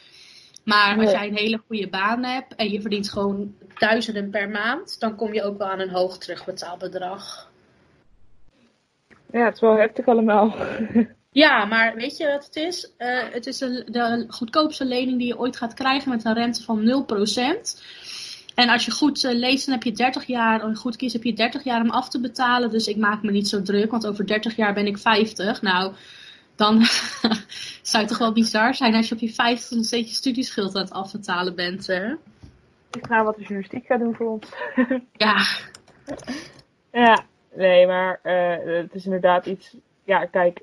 Maar 0.63 0.97
als 0.97 1.12
jij 1.12 1.27
een 1.27 1.36
hele 1.36 1.62
goede 1.67 1.88
baan 1.88 2.23
hebt 2.23 2.56
en 2.56 2.69
je 2.69 2.82
verdient 2.82 3.10
gewoon 3.10 3.54
duizenden 3.77 4.30
per 4.30 4.49
maand, 4.49 4.99
dan 4.99 5.15
kom 5.15 5.34
je 5.34 5.43
ook 5.43 5.58
wel 5.58 5.67
aan 5.67 5.80
een 5.80 5.89
hoog 5.89 6.17
terugbetaalbedrag. 6.17 7.48
Ja, 9.32 9.46
het 9.46 9.56
is 9.56 9.62
wel 9.62 9.78
heftig 9.78 10.06
allemaal. 10.06 10.56
Ja, 11.32 11.65
maar 11.65 11.96
weet 11.96 12.18
je 12.18 12.28
wat 12.28 12.46
het 12.46 12.56
is? 12.56 12.96
Eh, 12.98 13.24
het 13.32 13.46
is 13.46 13.58
de, 13.58 13.84
de 13.92 14.26
goedkoopste 14.28 14.86
lening 14.86 15.18
die 15.18 15.28
je 15.28 15.39
ooit 15.39 15.58
gaat 15.58 15.74
krijgen 15.74 16.10
met 16.10 16.26
een 16.26 16.34
rente 16.34 16.63
van 16.63 17.06
0%. 17.08 17.82
En 18.56 18.70
als 18.70 18.86
je 18.86 18.92
goed 18.92 19.24
eh, 19.24 19.34
leest, 19.34 19.65
dan 19.65 19.74
heb 19.76 19.84
je 19.84 19.92
30 19.92 20.26
jaar, 20.26 20.62
en 20.62 20.76
goed 20.76 20.96
kiest, 20.96 21.13
heb 21.13 21.24
je 21.24 21.34
30 21.34 21.63
jaar 21.63 21.82
om 21.82 21.89
af 21.89 22.10
te 22.10 22.20
betalen. 22.20 22.70
Dus 22.70 22.88
ik 22.88 22.98
maak 22.98 23.24
me 23.24 23.32
niet 23.32 23.48
zo 23.48 23.62
druk, 23.62 23.92
want 23.92 24.08
over 24.08 24.28
30 24.28 24.56
jaar 24.56 24.74
ben 24.74 24.86
ik 24.86 24.98
50. 24.98 25.62
Nou, 25.62 25.94
dan 26.56 26.82
zou 27.82 28.04
het 28.04 28.08
toch 28.08 28.18
wel 28.18 28.34
bizar 28.34 28.76
zijn 28.76 28.96
als 28.96 29.10
je 29.10 29.15
op 29.15 29.22
je 29.22 29.34
50 29.34 29.78
nog 29.78 29.86
steeds 29.86 30.10
je 30.10 30.15
studieschuld 30.15 30.76
aan 30.76 30.82
het 30.82 30.92
afbetalen 30.92 31.56
bent. 31.56 31.88
Hè? 31.88 32.12
Ik 32.92 33.06
ga 33.08 33.24
wat 33.24 33.36
de 33.36 33.42
journalistiek 33.42 33.86
gaat 33.86 34.00
doen 34.00 34.15
voor 34.15 34.30
ons. 34.30 34.48
Ja, 35.26 35.46
Ja, 36.92 37.26
nee, 37.60 37.88
maar 37.88 38.19
eh, 38.24 38.78
het 38.82 38.93
is 38.93 39.06
inderdaad 39.06 39.45
iets. 39.45 39.76
Ja, 40.04 40.26
kijk, 40.26 40.62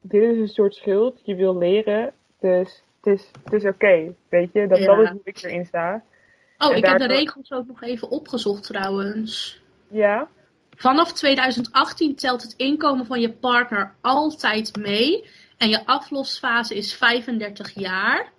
dit 0.00 0.22
is 0.22 0.38
een 0.38 0.48
soort 0.48 0.74
schuld. 0.74 1.20
Je 1.24 1.34
wil 1.34 1.58
leren, 1.58 2.12
dus 2.40 2.82
het 3.00 3.14
is, 3.18 3.30
het 3.44 3.52
is 3.52 3.64
oké. 3.64 4.14
weet 4.28 4.52
je, 4.52 4.66
dat, 4.66 4.78
Ja. 4.78 4.86
dat 4.86 5.04
is 5.04 5.10
hoe 5.10 5.20
ik 5.24 5.42
erin 5.42 5.64
sta. 5.66 6.02
oh, 6.58 6.70
En 6.70 6.76
ik 6.76 6.86
heb 6.86 6.98
de 6.98 7.06
regels 7.06 7.52
ook 7.52 7.66
nog 7.66 7.82
even 7.82 8.08
opgezocht 8.10 8.62
trouwens. 8.62 9.60
Ja, 9.88 10.28
Vanaf 10.76 11.12
2018 11.12 12.14
telt 12.14 12.42
het 12.42 12.54
inkomen 12.56 13.06
van 13.06 13.20
je 13.20 13.32
partner 13.32 13.94
altijd 14.00 14.76
mee. 14.76 15.28
En 15.58 15.68
je 15.68 15.86
aflosfase 15.86 16.74
is 16.74 16.94
35 16.94 17.70
jaar. 17.74 18.32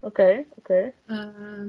oké, 0.00 0.44
oké. 0.56 0.92
Ehm, 1.06 1.68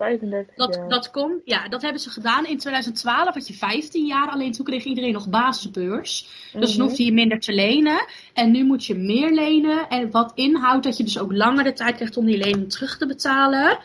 35 0.00 0.54
dat, 0.56 0.74
jaar. 0.74 0.88
dat, 0.88 1.10
komt, 1.10 1.40
ja, 1.44 1.68
dat 1.68 1.82
hebben 1.82 2.00
ze 2.00 2.10
gedaan. 2.10 2.46
In 2.46 2.58
2012 2.58 3.34
had 3.34 3.48
je 3.48 3.54
15 3.54 4.06
jaar, 4.06 4.28
alleen 4.28 4.52
toen 4.52 4.64
kreeg 4.64 4.84
iedereen 4.84 5.12
nog 5.12 5.28
basisbeurs. 5.28 6.28
Dus 6.52 6.68
Mhm. 6.70 6.78
dan 6.78 6.86
hoefde 6.86 7.04
je 7.04 7.12
minder 7.12 7.40
te 7.40 7.52
lenen. 7.52 8.06
En 8.34 8.50
nu 8.50 8.64
moet 8.64 8.84
je 8.84 8.94
meer 8.94 9.32
lenen. 9.32 9.88
En 9.88 10.10
wat 10.10 10.32
inhoudt 10.34 10.84
dat 10.84 10.96
je 10.96 11.04
dus 11.04 11.18
ook 11.18 11.32
langer 11.32 11.64
de 11.64 11.72
tijd 11.72 11.94
krijgt 11.96 12.16
om 12.16 12.24
die 12.26 12.38
lening 12.38 12.70
terug 12.72 12.98
te 12.98 13.06
betalen. 13.06 13.78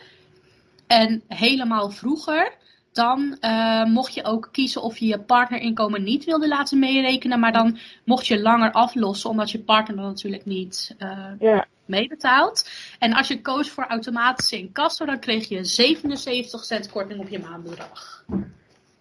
En 0.86 1.22
helemaal 1.28 1.90
vroeger, 1.90 2.52
dan 2.92 3.36
eh, 3.40 3.84
mocht 3.84 4.14
je 4.14 4.24
ook 4.24 4.48
kiezen 4.52 4.82
of 4.82 4.98
je 4.98 5.06
je 5.06 5.20
partnerinkomen 5.20 6.02
niet 6.02 6.24
wilde 6.24 6.48
laten 6.48 6.78
meerekenen. 6.78 7.40
Maar 7.40 7.52
dan 7.52 7.78
mocht 8.04 8.26
je 8.26 8.40
langer 8.40 8.72
aflossen, 8.72 9.30
omdat 9.30 9.50
je 9.50 9.58
partner 9.58 9.96
dan 9.96 10.04
natuurlijk 10.04 10.44
niet 10.44 10.94
eh, 10.98 11.26
Ja, 11.38 11.66
meebetaalt. 11.88 12.70
En 12.98 13.12
als 13.12 13.28
je 13.28 13.40
koos 13.42 13.70
voor 13.70 13.84
automatische 13.86 14.58
incasso, 14.58 15.04
dan 15.04 15.18
kreeg 15.18 15.48
je 15.48 15.64
77 15.64 16.64
cent 16.64 16.90
korting 16.90 17.20
op 17.20 17.28
je 17.28 17.38
maandbedrag. 17.38 18.24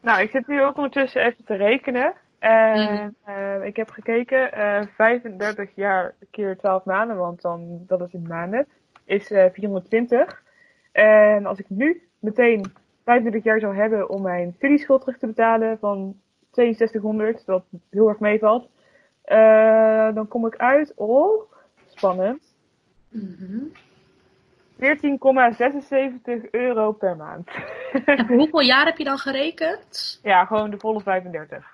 nou, 0.01 0.21
ik 0.21 0.29
zit 0.29 0.47
nu 0.47 0.63
ook 0.63 0.75
ondertussen 0.75 1.21
even 1.25 1.43
te 1.45 1.55
rekenen. 1.55 2.13
En 2.39 2.79
Mhm. 2.79 3.09
eh, 3.23 3.65
ik 3.65 3.75
heb 3.75 3.89
gekeken, 3.89 4.51
eh 4.53 4.81
35 4.95 5.69
jaar 5.75 6.13
keer 6.31 6.57
12 6.57 6.83
maanden, 6.85 7.17
want 7.17 7.41
dan, 7.41 7.83
dat 7.87 8.01
is 8.01 8.13
in 8.13 8.25
maanden, 8.27 8.67
is 9.05 9.31
eh 9.31 9.45
420. 9.53 10.43
En 10.91 11.45
als 11.45 11.59
ik 11.59 11.65
nu 11.69 12.07
meteen 12.19 12.65
25 13.03 13.43
jaar 13.43 13.59
zou 13.59 13.75
hebben 13.75 14.09
om 14.09 14.21
mijn 14.21 14.53
studieschuld 14.57 15.01
terug 15.01 15.17
te 15.17 15.27
betalen 15.27 15.77
van 15.79 16.15
6200, 16.51 17.45
wat 17.45 17.63
heel 17.89 18.09
erg 18.09 18.19
meevalt, 18.19 18.69
dan 20.15 20.27
kom 20.27 20.45
ik 20.45 20.55
uit 20.55 20.93
op, 20.95 21.55
spannend, 21.87 22.44
14,76 23.15 23.19
euro 26.51 26.91
per 26.91 27.15
maand. 27.15 27.47
En 28.05 28.25
voor 28.25 28.35
hoeveel 28.35 28.61
jaar 28.61 28.85
heb 28.85 28.97
je 28.97 29.03
dan 29.03 29.17
gerekend? 29.17 30.19
ja, 30.23 30.45
gewoon 30.45 30.69
de 30.69 30.77
volle 30.77 31.01
35. 31.01 31.73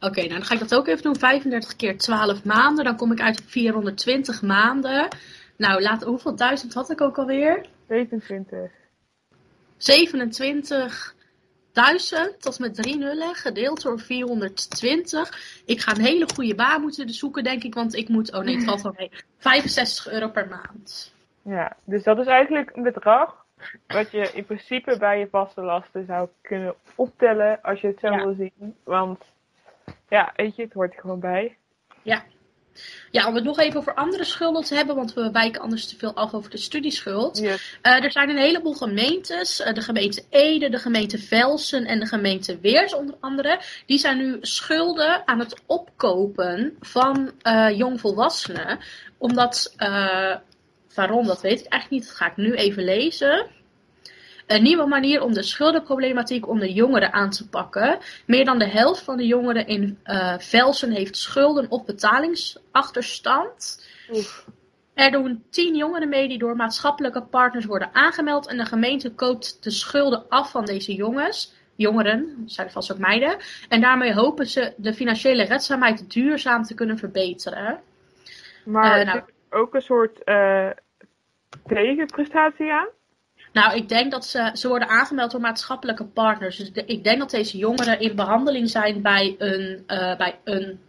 Oké, 0.00 0.20
nou 0.20 0.28
dan 0.28 0.44
ga 0.44 0.54
ik 0.54 0.60
dat 0.60 0.74
ook 0.74 0.86
even 0.86 1.02
doen. 1.02 1.16
35 1.16 1.76
keer 1.76 1.98
12 1.98 2.44
maanden. 2.44 2.84
Dan 2.84 2.96
kom 2.96 3.12
ik 3.12 3.20
uit 3.20 3.40
op 3.40 3.48
420 3.48 4.42
maanden. 4.42 5.08
Nou, 5.56 5.82
laat, 5.82 6.02
hoeveel 6.02 6.36
duizend 6.36 6.74
had 6.74 6.90
ik 6.90 7.00
ook 7.00 7.18
alweer? 7.18 7.66
27. 7.88 8.70
27 9.76 11.14
1000, 11.72 12.42
dat 12.42 12.52
is 12.52 12.58
met 12.58 12.74
drie 12.74 12.96
nullen, 12.96 13.34
gedeeld 13.34 13.82
door 13.82 13.98
420. 14.00 15.62
Ik 15.66 15.80
ga 15.80 15.92
een 15.94 16.04
hele 16.04 16.28
goede 16.34 16.54
baan 16.54 16.80
moeten 16.80 17.08
zoeken, 17.10 17.44
denk 17.44 17.62
ik, 17.62 17.74
want 17.74 17.94
ik 17.94 18.08
moet, 18.08 18.32
oh 18.34 18.44
nee, 18.44 18.54
het 18.54 18.64
valt 18.64 18.82
wel 18.82 18.94
mee, 18.96 19.10
65 19.38 20.12
euro 20.12 20.28
per 20.28 20.48
maand. 20.48 21.14
Ja, 21.42 21.76
dus 21.84 22.02
dat 22.02 22.18
is 22.18 22.26
eigenlijk 22.26 22.70
een 22.76 22.82
bedrag 22.82 23.44
wat 23.86 24.10
je 24.10 24.30
in 24.32 24.44
principe 24.44 24.96
bij 24.98 25.18
je 25.18 25.28
vaste 25.30 25.60
lasten 25.60 26.04
zou 26.06 26.28
kunnen 26.40 26.74
optellen 26.94 27.62
als 27.62 27.80
je 27.80 27.86
het 27.86 27.98
zo 28.00 28.08
Ja. 28.10 28.16
wil 28.24 28.34
zien. 28.34 28.74
Want 28.84 29.22
ja, 30.08 30.32
weet 30.36 30.56
je, 30.56 30.62
het 30.62 30.72
hoort 30.72 30.94
er 30.94 31.00
gewoon 31.00 31.20
bij. 31.20 31.56
Ja, 32.02 32.22
om 33.26 33.34
het 33.34 33.44
nog 33.44 33.58
even 33.58 33.78
over 33.78 33.94
andere 33.94 34.24
schulden 34.24 34.64
te 34.64 34.74
hebben, 34.74 34.96
want 34.96 35.14
we 35.14 35.30
wijken 35.30 35.60
anders 35.60 35.86
te 35.86 35.96
veel 35.96 36.14
af 36.14 36.34
over 36.34 36.50
de 36.50 36.56
studieschuld. 36.56 37.38
Yes. 37.38 37.78
Eh, 37.82 38.04
er 38.04 38.12
zijn 38.12 38.28
een 38.28 38.36
heleboel 38.36 38.74
gemeentes, 38.74 39.60
eh, 39.60 39.74
de 39.74 39.80
gemeente 39.80 40.24
Ede, 40.30 40.68
de 40.68 40.78
gemeente 40.78 41.18
Velsen 41.18 41.84
en 41.84 42.00
de 42.00 42.06
gemeente 42.06 42.58
Weers 42.60 42.94
onder 42.94 43.16
andere. 43.20 43.60
Die 43.86 43.98
zijn 43.98 44.18
nu 44.18 44.38
schulden 44.40 45.22
aan 45.28 45.38
het 45.38 45.60
opkopen 45.66 46.76
van 46.80 47.32
eh, 47.42 47.68
jongvolwassenen. 47.76 48.78
Omdat, 49.18 49.74
waarom, 50.94 51.26
dat 51.26 51.40
weet 51.40 51.60
ik 51.60 51.66
eigenlijk 51.66 51.90
niet, 51.90 52.06
dat 52.06 52.16
ga 52.16 52.26
ik 52.26 52.36
nu 52.36 52.54
even 52.54 52.84
lezen. 52.84 53.46
Een 54.52 54.62
nieuwe 54.62 54.86
manier 54.86 55.22
om 55.22 55.32
de 55.32 55.42
schuldenproblematiek 55.42 56.48
onder 56.48 56.68
jongeren 56.68 57.12
aan 57.12 57.30
te 57.30 57.48
pakken. 57.48 57.98
Meer 58.26 58.44
dan 58.44 58.58
de 58.58 58.68
helft 58.68 59.02
van 59.02 59.16
de 59.16 59.26
jongeren 59.26 59.66
in 59.66 59.98
eh, 60.02 60.38
Velsen 60.38 60.90
heeft 60.90 61.16
schulden 61.16 61.70
of 61.70 61.84
betalingsachterstand. 61.84 63.88
Oef. 64.10 64.46
Er 64.94 65.10
doen 65.10 65.44
tien 65.50 65.76
jongeren 65.76 66.08
mee 66.08 66.28
die 66.28 66.38
door 66.38 66.56
maatschappelijke 66.56 67.22
partners 67.22 67.64
worden 67.64 67.90
aangemeld 67.92 68.48
en 68.48 68.56
de 68.56 68.64
gemeente 68.64 69.14
koopt 69.14 69.62
de 69.62 69.70
schulden 69.70 70.28
af 70.28 70.50
van 70.50 70.64
deze 70.64 70.94
jongens. 70.94 71.54
Jongeren, 71.74 72.34
dat 72.38 72.52
zijn 72.52 72.70
vast 72.70 72.92
ook 72.92 72.98
meiden. 72.98 73.36
En 73.68 73.80
daarmee 73.80 74.14
hopen 74.14 74.46
ze 74.46 74.72
de 74.76 74.94
financiële 74.94 75.44
redzaamheid 75.44 76.10
duurzaam 76.12 76.62
te 76.62 76.74
kunnen 76.74 76.98
verbeteren. 76.98 77.80
Maar 78.64 79.00
Eh, 79.00 79.06
nou. 79.06 79.22
ook 79.50 79.74
een 79.74 79.82
soort 79.82 80.24
eh, 80.24 80.70
tegenprestatie 81.66 82.72
aan. 82.72 82.88
Nou, 83.52 83.76
ik 83.76 83.88
denk 83.88 84.10
dat 84.10 84.26
ze, 84.26 84.50
ze 84.52 84.68
worden 84.68 84.88
aangemeld 84.88 85.30
door 85.30 85.40
maatschappelijke 85.40 86.04
partners. 86.04 86.56
Dus 86.56 86.70
ik 86.86 87.04
denk 87.04 87.18
dat 87.18 87.30
deze 87.30 87.58
jongeren 87.58 88.00
in 88.00 88.16
behandeling 88.16 88.70
zijn 88.70 89.02
bij 89.02 89.34
een, 89.38 89.82
eh, 89.86 90.16
bij 90.16 90.38
een, 90.44 90.80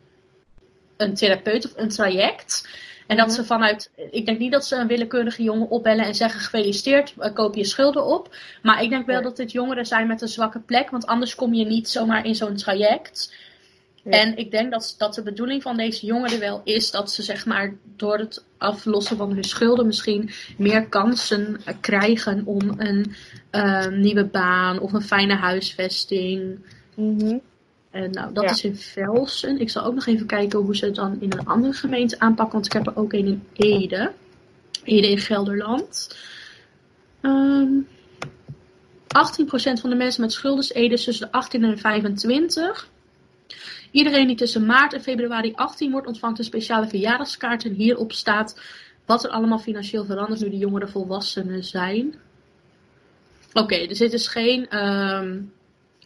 een 0.98 1.14
therapeut 1.14 1.66
of 1.66 1.72
een 1.76 1.90
traject. 1.90 2.68
En 3.08 3.18
dat 3.18 3.28
Mhm. 3.28 3.36
ze 3.36 3.46
vanuit, 3.46 3.92
ik 4.12 4.26
denk 4.26 4.40
niet 4.40 4.52
dat 4.52 4.66
ze 4.66 4.76
een 4.76 4.88
willekeurige 4.88 5.44
jongen 5.44 5.70
opbellen 5.70 6.06
en 6.06 6.16
zeggen 6.16 6.40
gefeliciteerd, 6.40 7.14
eh, 7.18 7.34
koop 7.34 7.56
je 7.56 7.64
schulden 7.66 8.06
op. 8.06 8.36
Maar 8.62 8.84
ik 8.84 8.90
denk 8.90 9.06
wel 9.06 9.22
dat 9.22 9.38
dit 9.38 9.52
jongeren 9.52 9.86
zijn 9.86 10.08
met 10.08 10.22
een 10.22 10.28
zwakke 10.28 10.60
plek, 10.60 10.90
want 10.90 11.06
anders 11.06 11.36
kom 11.36 11.54
je 11.54 11.66
niet 11.66 11.90
zomaar 11.90 12.26
in 12.26 12.36
zo'n 12.36 12.56
traject. 12.56 13.34
Ja. 14.04 14.12
En 14.12 14.38
ik 14.38 14.52
denk 14.52 14.72
dat, 14.72 14.96
dat 14.98 15.14
de 15.14 15.24
bedoeling 15.24 15.62
van 15.62 15.78
deze 15.78 16.06
jongeren 16.06 16.40
wel 16.40 16.62
is 16.64 16.92
dat 16.92 17.12
ze 17.12 17.24
zeg 17.24 17.46
maar 17.46 17.74
door 17.96 18.18
het 18.18 18.44
aflossen 18.58 19.18
van 19.18 19.32
hun 19.34 19.44
schulden 19.44 19.86
misschien 19.86 20.30
meer 20.58 20.88
kansen 20.88 21.58
eh, 21.66 21.76
krijgen 21.82 22.46
om 22.46 22.62
een 22.78 23.16
eh, 23.50 23.88
nieuwe 23.88 24.26
baan 24.26 24.80
of 24.80 24.94
een 24.94 25.02
fijne 25.02 25.36
huisvesting. 25.36 26.60
Mhm. 26.96 27.38
En 27.92 28.12
nou, 28.12 28.34
dat 28.34 28.44
Ja. 28.44 28.50
is 28.50 28.64
in 28.64 28.76
Velsen. 28.76 29.60
Ik 29.60 29.70
zal 29.70 29.84
ook 29.84 29.94
nog 29.94 30.06
even 30.06 30.26
kijken 30.26 30.60
hoe 30.60 30.76
ze 30.76 30.86
het 30.86 30.96
dan 30.96 31.18
in 31.22 31.32
een 31.32 31.46
andere 31.46 31.74
gemeente 31.74 32.20
aanpakken, 32.20 32.54
want 32.54 32.66
ik 32.66 32.74
heb 32.74 32.88
er 32.88 32.98
ook 32.98 33.14
een 33.14 33.26
in 33.28 33.44
Ede. 33.54 34.12
Ede 34.84 35.10
in 35.10 35.18
Gelderland. 35.18 36.18
Ehm 37.22 37.68
18% 39.14 39.80
van 39.82 39.90
de 39.90 39.96
mensen 39.96 40.22
met 40.22 40.34
schulden 40.34 40.64
is 40.64 40.72
Ede 40.72 40.96
tussen 41.00 41.26
de 41.26 41.32
18 41.32 41.64
en 41.64 41.78
25. 41.78 42.92
Iedereen 43.94 44.28
die 44.28 44.36
tussen 44.36 44.66
maart 44.66 44.94
en 44.94 45.02
februari 45.02 45.54
18 45.56 45.92
wordt, 45.92 46.08
ontvangt 46.08 46.40
een 46.40 46.44
speciale 46.44 46.88
verjaardagskaart. 46.88 47.66
En 47.66 47.74
hierop 47.74 48.12
staat 48.12 48.62
wat 49.06 49.24
er 49.24 49.30
allemaal 49.30 49.60
financieel 49.60 50.06
verandert 50.06 50.42
nu 50.42 50.50
de 50.50 50.58
jongeren 50.58 50.90
volwassenen 50.90 51.64
zijn. 51.64 52.16
Oké, 53.54 53.88
dus 53.88 53.98
dit 53.98 54.14
is 54.14 54.28
geen 54.28 54.70
ehm, 54.70 55.42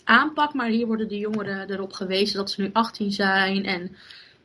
aanpak, 0.03 0.53
maar 0.53 0.67
hier 0.67 0.87
worden 0.87 1.07
de 1.07 1.17
jongeren 1.17 1.69
erop 1.69 1.93
gewezen 1.93 2.37
dat 2.37 2.51
ze 2.51 2.61
nu 2.61 2.69
18 2.73 3.11
zijn 3.11 3.65
en 3.65 3.95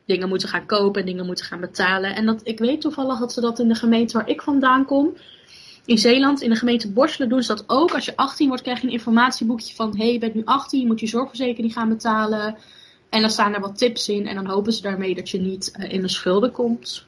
dingen 0.05 0.29
moeten 0.29 0.49
gaan 0.49 0.67
kopen 0.67 1.01
en 1.01 1.07
dingen 1.07 1.27
moeten 1.27 1.45
gaan 1.45 1.61
betalen. 1.61 2.15
En 2.15 2.27
dat, 2.27 2.41
ik 2.45 2.59
weet 2.59 2.81
toevallig 2.81 3.19
dat 3.19 3.33
ze 3.33 3.41
dat 3.41 3.59
in 3.59 3.69
de 3.69 3.75
gemeente 3.75 4.19
waar 4.19 4.29
ik 4.29 4.43
vandaan 4.43 4.85
kom, 4.85 5.15
in 5.85 5.99
Zeeland, 5.99 6.41
in 6.41 6.51
de 6.51 6.57
gemeente 6.57 6.93
Borselen, 6.93 7.29
doen 7.29 7.43
ze 7.43 7.55
dat 7.55 7.65
ook. 7.67 7.95
Als 7.95 8.05
je 8.05 8.17
18 8.17 8.49
wordt, 8.49 8.63
krijg 8.63 8.81
je 8.81 8.87
een 8.87 8.93
informatieboekje 8.93 9.75
van: 9.75 9.97
hé, 9.97 10.05
hey, 10.05 10.13
je 10.13 10.19
bent 10.19 10.35
nu 10.35 10.45
18, 10.45 10.81
je 10.81 10.87
moet 10.87 11.01
je 11.01 11.07
zorgverzekering 11.07 11.73
gaan 11.73 11.89
betalen. 11.89 12.57
En 13.13 13.21
dan 13.21 13.31
staan 13.31 13.55
er 13.55 13.61
wat 13.61 13.79
tips 13.79 14.09
in 14.09 14.27
en 14.27 14.35
dan 14.35 14.47
hopen 14.47 14.73
ze 14.73 14.83
daarmee 14.83 15.15
dat 15.15 15.31
je 15.31 15.41
niet 15.41 15.77
eh, 15.77 15.93
in 15.93 16.01
de 16.01 16.09
schulden 16.09 16.53
komt. 16.53 17.07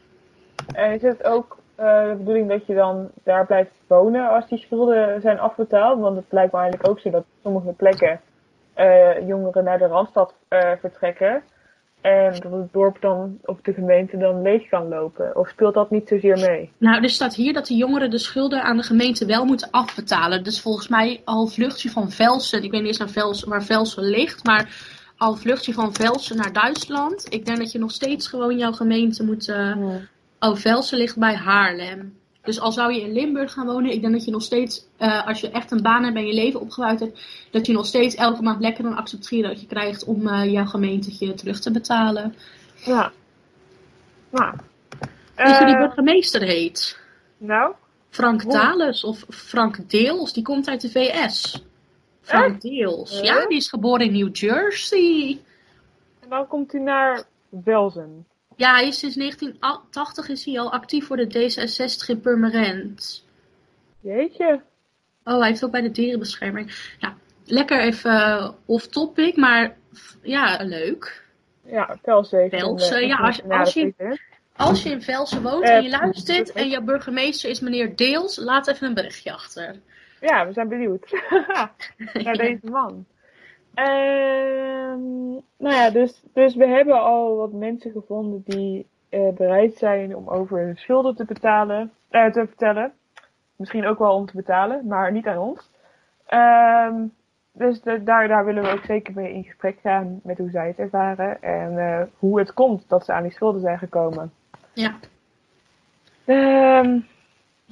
En 0.75 0.93
is 0.93 1.03
het 1.03 1.25
ook 1.25 1.59
eh, 1.75 2.09
de 2.09 2.15
bedoeling 2.19 2.49
dat 2.49 2.67
je 2.67 2.75
dan 2.75 3.11
daar 3.23 3.47
blijft 3.47 3.71
wonen 3.87 4.29
als 4.29 4.49
die 4.49 4.59
schulden 4.59 5.21
zijn 5.21 5.39
afbetaald? 5.39 6.01
Want 6.01 6.17
het 6.17 6.25
lijkt 6.29 6.53
me 6.53 6.59
eigenlijk 6.59 6.91
ook 6.91 7.01
zo 7.01 7.11
dat 7.11 7.21
op 7.21 7.27
sommige 7.43 7.73
plekken 7.73 8.21
eh, 8.75 9.27
jongeren 9.27 9.65
naar 9.65 9.79
de 9.79 9.87
Randstad 9.87 10.35
vertrekken. 10.81 11.43
En 12.01 12.33
dat 12.41 12.53
het 12.53 12.73
dorp 12.73 13.01
dan, 13.01 13.39
of 13.45 13.61
de 13.63 13.73
gemeente 13.73 14.17
dan 14.17 14.43
leeg 14.43 14.69
kan 14.69 14.89
lopen. 14.89 15.37
Of 15.37 15.49
speelt 15.49 15.75
dat 15.75 15.91
niet 15.91 16.09
zozeer 16.09 16.39
mee? 16.39 16.73
Nou, 16.79 17.03
er 17.03 17.11
staat 17.11 17.35
hier 17.35 17.53
dat 17.53 17.67
de 17.67 17.75
jongeren 17.75 18.11
de 18.11 18.19
schulden 18.19 18.63
aan 18.63 18.77
de 18.77 18.83
gemeente 18.83 19.27
wel 19.27 19.45
moeten 19.45 19.71
afbetalen. 19.71 20.43
Dus 20.43 20.61
volgens 20.61 20.89
mij 20.89 21.21
al 21.25 21.47
vlucht 21.47 21.83
je 21.83 21.91
van 21.91 22.11
Velsen. 22.11 22.63
Ik 22.63 22.71
weet 22.71 22.81
niet 22.81 22.89
eens 22.89 22.99
naar 22.99 23.25
Velsen, 23.25 23.49
waar 23.49 23.63
Velsen 23.63 24.03
ligt, 24.03 24.45
maar 24.45 24.93
al 25.25 25.37
vlucht 25.37 25.65
je 25.65 25.73
van 25.73 25.95
Velsen 25.95 26.37
naar 26.37 26.53
Duitsland. 26.53 27.27
Ik 27.29 27.45
denk 27.45 27.59
dat 27.59 27.73
je 27.73 27.79
nog 27.79 27.91
steeds 27.91 28.29
gewoon 28.29 28.57
jouw 28.59 28.73
gemeente 28.73 29.25
moet. 29.25 29.49
eh, 29.49 29.77
Oh, 30.39 30.57
Velsen 30.57 30.99
ligt 30.99 31.19
bij 31.19 31.35
Haarlem. 31.35 32.19
Dus 32.43 32.61
al 32.61 32.73
zou 32.73 32.93
je 32.93 33.01
in 33.01 33.13
Limburg 33.13 33.53
gaan 33.53 33.67
wonen, 33.67 33.93
ik 33.93 34.01
denk 34.01 34.13
dat 34.13 34.25
je 34.25 34.31
nog 34.31 34.43
steeds, 34.43 34.87
eh, 34.97 35.27
als 35.27 35.41
je 35.41 35.51
echt 35.51 35.71
een 35.71 35.83
baan 35.83 36.05
hebt 36.05 36.17
en 36.17 36.27
je 36.27 36.35
leven 36.35 36.61
opgebouwd 36.61 37.01
hebt, 37.01 37.21
dat 37.51 37.67
je 37.67 37.73
nog 37.73 37.87
steeds 37.87 38.15
elke 38.15 38.43
maand 38.43 38.61
lekker 38.61 38.85
een 38.85 38.97
accepteren 38.97 39.67
krijgt 39.67 40.05
om 40.05 40.29
eh, 40.29 40.53
jouw 40.53 40.65
gemeentetje 40.65 41.35
terug 41.35 41.61
te 41.61 41.71
betalen. 41.71 42.35
Ja. 42.85 43.13
Nou. 44.31 44.55
Weet 45.35 45.49
je 45.49 45.57
hoe 45.57 45.67
die 45.67 45.79
burgemeester 45.79 46.43
heet? 46.43 46.99
nou? 47.39 47.75
Frank? 48.11 48.51
Dales 48.51 49.05
of 49.05 49.25
Frank 49.29 49.91
Deels, 49.91 50.33
die 50.33 50.43
komt 50.43 50.69
uit 50.69 50.81
de 50.81 50.91
VS. 50.91 51.63
Frank 52.25 52.61
Deels, 52.61 53.21
Ja? 53.21 53.23
ja, 53.41 53.47
die 53.47 53.57
is 53.57 53.69
geboren 53.69 54.07
in 54.07 54.13
New 54.13 54.37
Jersey. 54.37 55.41
En 56.21 56.29
dan 56.29 56.47
komt 56.47 56.73
hij 56.73 56.81
naar 56.81 57.23
Velzen. 57.65 58.27
Ja, 58.57 58.75
hij 58.75 58.87
is 58.87 58.99
sinds 58.99 59.17
1980 59.17 60.29
is 60.29 60.45
hij 60.45 60.59
al 60.61 60.73
actief 60.73 61.07
voor 61.07 61.17
de 61.17 61.27
D66 61.27 62.07
in 62.09 62.21
Purmerend. 62.21 63.25
Jeetje. 64.01 64.61
Oh, 65.25 65.39
hij 65.39 65.49
heeft 65.49 65.65
ook 65.65 65.71
bij 65.71 65.81
de 65.81 65.91
dierenbescherming. 65.91 66.95
Ja, 66.99 67.17
lekker 67.45 67.81
even 67.81 68.11
eh, 68.11 68.51
off-topic, 68.67 69.37
maar 69.37 69.77
ja, 70.23 70.59
leuk. 70.63 71.23
Ja, 71.67 71.99
Velzen, 72.03 72.39
een, 72.43 72.51
eh, 72.51 73.07
ja, 73.09 73.17
als- 73.49 73.73
je-. 73.73 74.19
Als 74.57 74.83
je 74.83 74.91
in 74.91 75.03
Velsen 75.03 75.43
woont 75.43 75.65
Eh, 75.65 75.75
en 75.77 75.83
je 75.83 75.89
luistert 75.91 76.53
en 76.53 76.69
jouw 76.69 76.81
burgemeester 76.83 77.51
is 77.51 77.61
meneer 77.61 77.97
Deels, 77.97 78.37
laat 78.37 78.67
even 78.67 78.87
een 78.87 78.95
berichtje 78.95 79.33
achter. 79.33 79.77
Ja, 80.25 80.47
we 80.47 80.53
zijn 80.53 80.69
benieuwd 80.69 81.23
naar 82.25 82.35
deze 82.37 82.71
man. 82.71 83.05
Ehm, 83.75 85.33
nou 85.59 85.75
ja, 85.75 85.91
dus, 85.91 86.23
dus 86.33 86.55
we 86.55 86.67
hebben 86.67 87.03
al 87.03 87.37
wat 87.37 87.53
mensen 87.53 87.91
gevonden 87.91 88.43
die 88.47 88.87
eh, 89.09 89.29
bereid 89.35 89.75
zijn 89.77 90.17
om 90.17 90.29
over 90.29 90.59
hun 90.59 90.77
schulden 90.77 91.15
te 91.17 91.25
betalen, 91.25 91.93
eh, 92.11 92.27
te 92.33 92.47
vertellen. 92.47 92.93
Misschien 93.57 93.87
ook 93.87 93.99
wel 93.99 94.15
om 94.15 94.27
te 94.27 94.37
betalen, 94.37 94.87
maar 94.87 95.13
niet 95.13 95.27
aan 95.27 95.39
ons. 95.39 95.71
Ehm, 96.27 97.07
dus 97.53 97.81
de- 97.83 98.03
daar, 98.03 98.29
daar 98.29 98.45
willen 98.45 98.63
we 98.63 98.71
ook 98.73 98.85
zeker 98.85 99.15
mee 99.15 99.33
in 99.33 99.45
gesprek 99.45 99.79
gaan 99.83 100.21
met 100.23 100.39
hoe 100.39 100.51
zij 100.51 100.67
het 100.67 100.79
ervaren 100.79 101.43
en 101.43 101.79
eh, 101.79 102.03
hoe 102.19 102.39
het 102.39 102.53
komt 102.53 102.89
dat 102.89 103.05
ze 103.05 103.13
aan 103.13 103.23
die 103.23 103.33
schulden 103.33 103.61
zijn 103.61 103.79
gekomen. 103.79 104.33
Ja. 104.73 104.95
Ehm, 106.25 106.99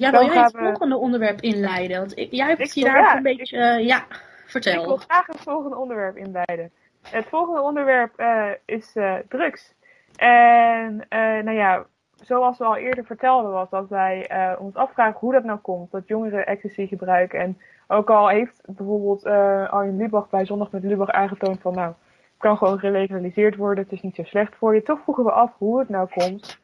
Ja, 0.03 0.11
Dan 0.11 0.19
wil 0.19 0.33
jij 0.33 0.43
het 0.43 0.51
volgende 0.69 0.97
onderwerp 0.97 1.41
inleiden? 1.41 1.97
Want 1.99 2.17
ik- 2.17 2.31
jij 2.31 2.47
hebt 2.47 2.59
hier 2.73 2.83
daar 2.93 3.15
een 3.17 3.23
beetje... 3.23 3.57
eh, 3.57 3.85
ja, 3.85 4.05
vertel. 4.45 4.81
Ik 4.81 4.87
wil 4.87 4.97
graag 4.97 5.25
het 5.27 5.39
volgende 5.39 5.75
onderwerp 5.77 6.17
inleiden. 6.17 6.71
Het 7.09 7.25
volgende 7.25 7.61
onderwerp 7.61 8.17
eh, 8.19 8.45
is 8.65 8.95
eh, 8.95 9.13
drugs. 9.29 9.73
En 10.15 11.05
nou 11.43 11.51
ja, 11.51 11.85
zoals 12.15 12.57
we 12.57 12.63
al 12.63 12.75
eerder 12.75 13.05
vertelden 13.05 13.51
was 13.51 13.69
dat 13.69 13.89
wij 13.89 14.29
ons 14.59 14.75
afvragen 14.75 15.19
hoe 15.19 15.33
dat 15.33 15.43
nou 15.43 15.59
komt. 15.59 15.91
Dat 15.91 16.07
jongeren 16.07 16.45
ecstasy 16.47 16.87
gebruiken. 16.87 17.39
En 17.39 17.57
ook 17.87 18.09
al 18.09 18.27
heeft 18.29 18.61
bijvoorbeeld 18.65 19.25
Arjen 19.71 19.97
Lubach 19.97 20.29
bij 20.29 20.45
Zondag 20.45 20.71
met 20.71 20.83
Lubach 20.83 21.09
aangetoond 21.09 21.61
van 21.61 21.73
nou, 21.73 21.87
het 21.87 22.37
kan 22.37 22.57
gewoon 22.57 22.79
gelegaliseerd 22.79 23.55
worden. 23.55 23.83
Het 23.83 23.93
is 23.93 24.01
niet 24.01 24.15
zo 24.15 24.23
slecht 24.23 24.55
voor 24.55 24.75
je. 24.75 24.83
Toch 24.83 24.99
vroegen 25.03 25.23
we 25.23 25.31
af 25.31 25.51
hoe 25.57 25.79
het 25.79 25.89
nou 25.89 26.07
komt. 26.13 26.59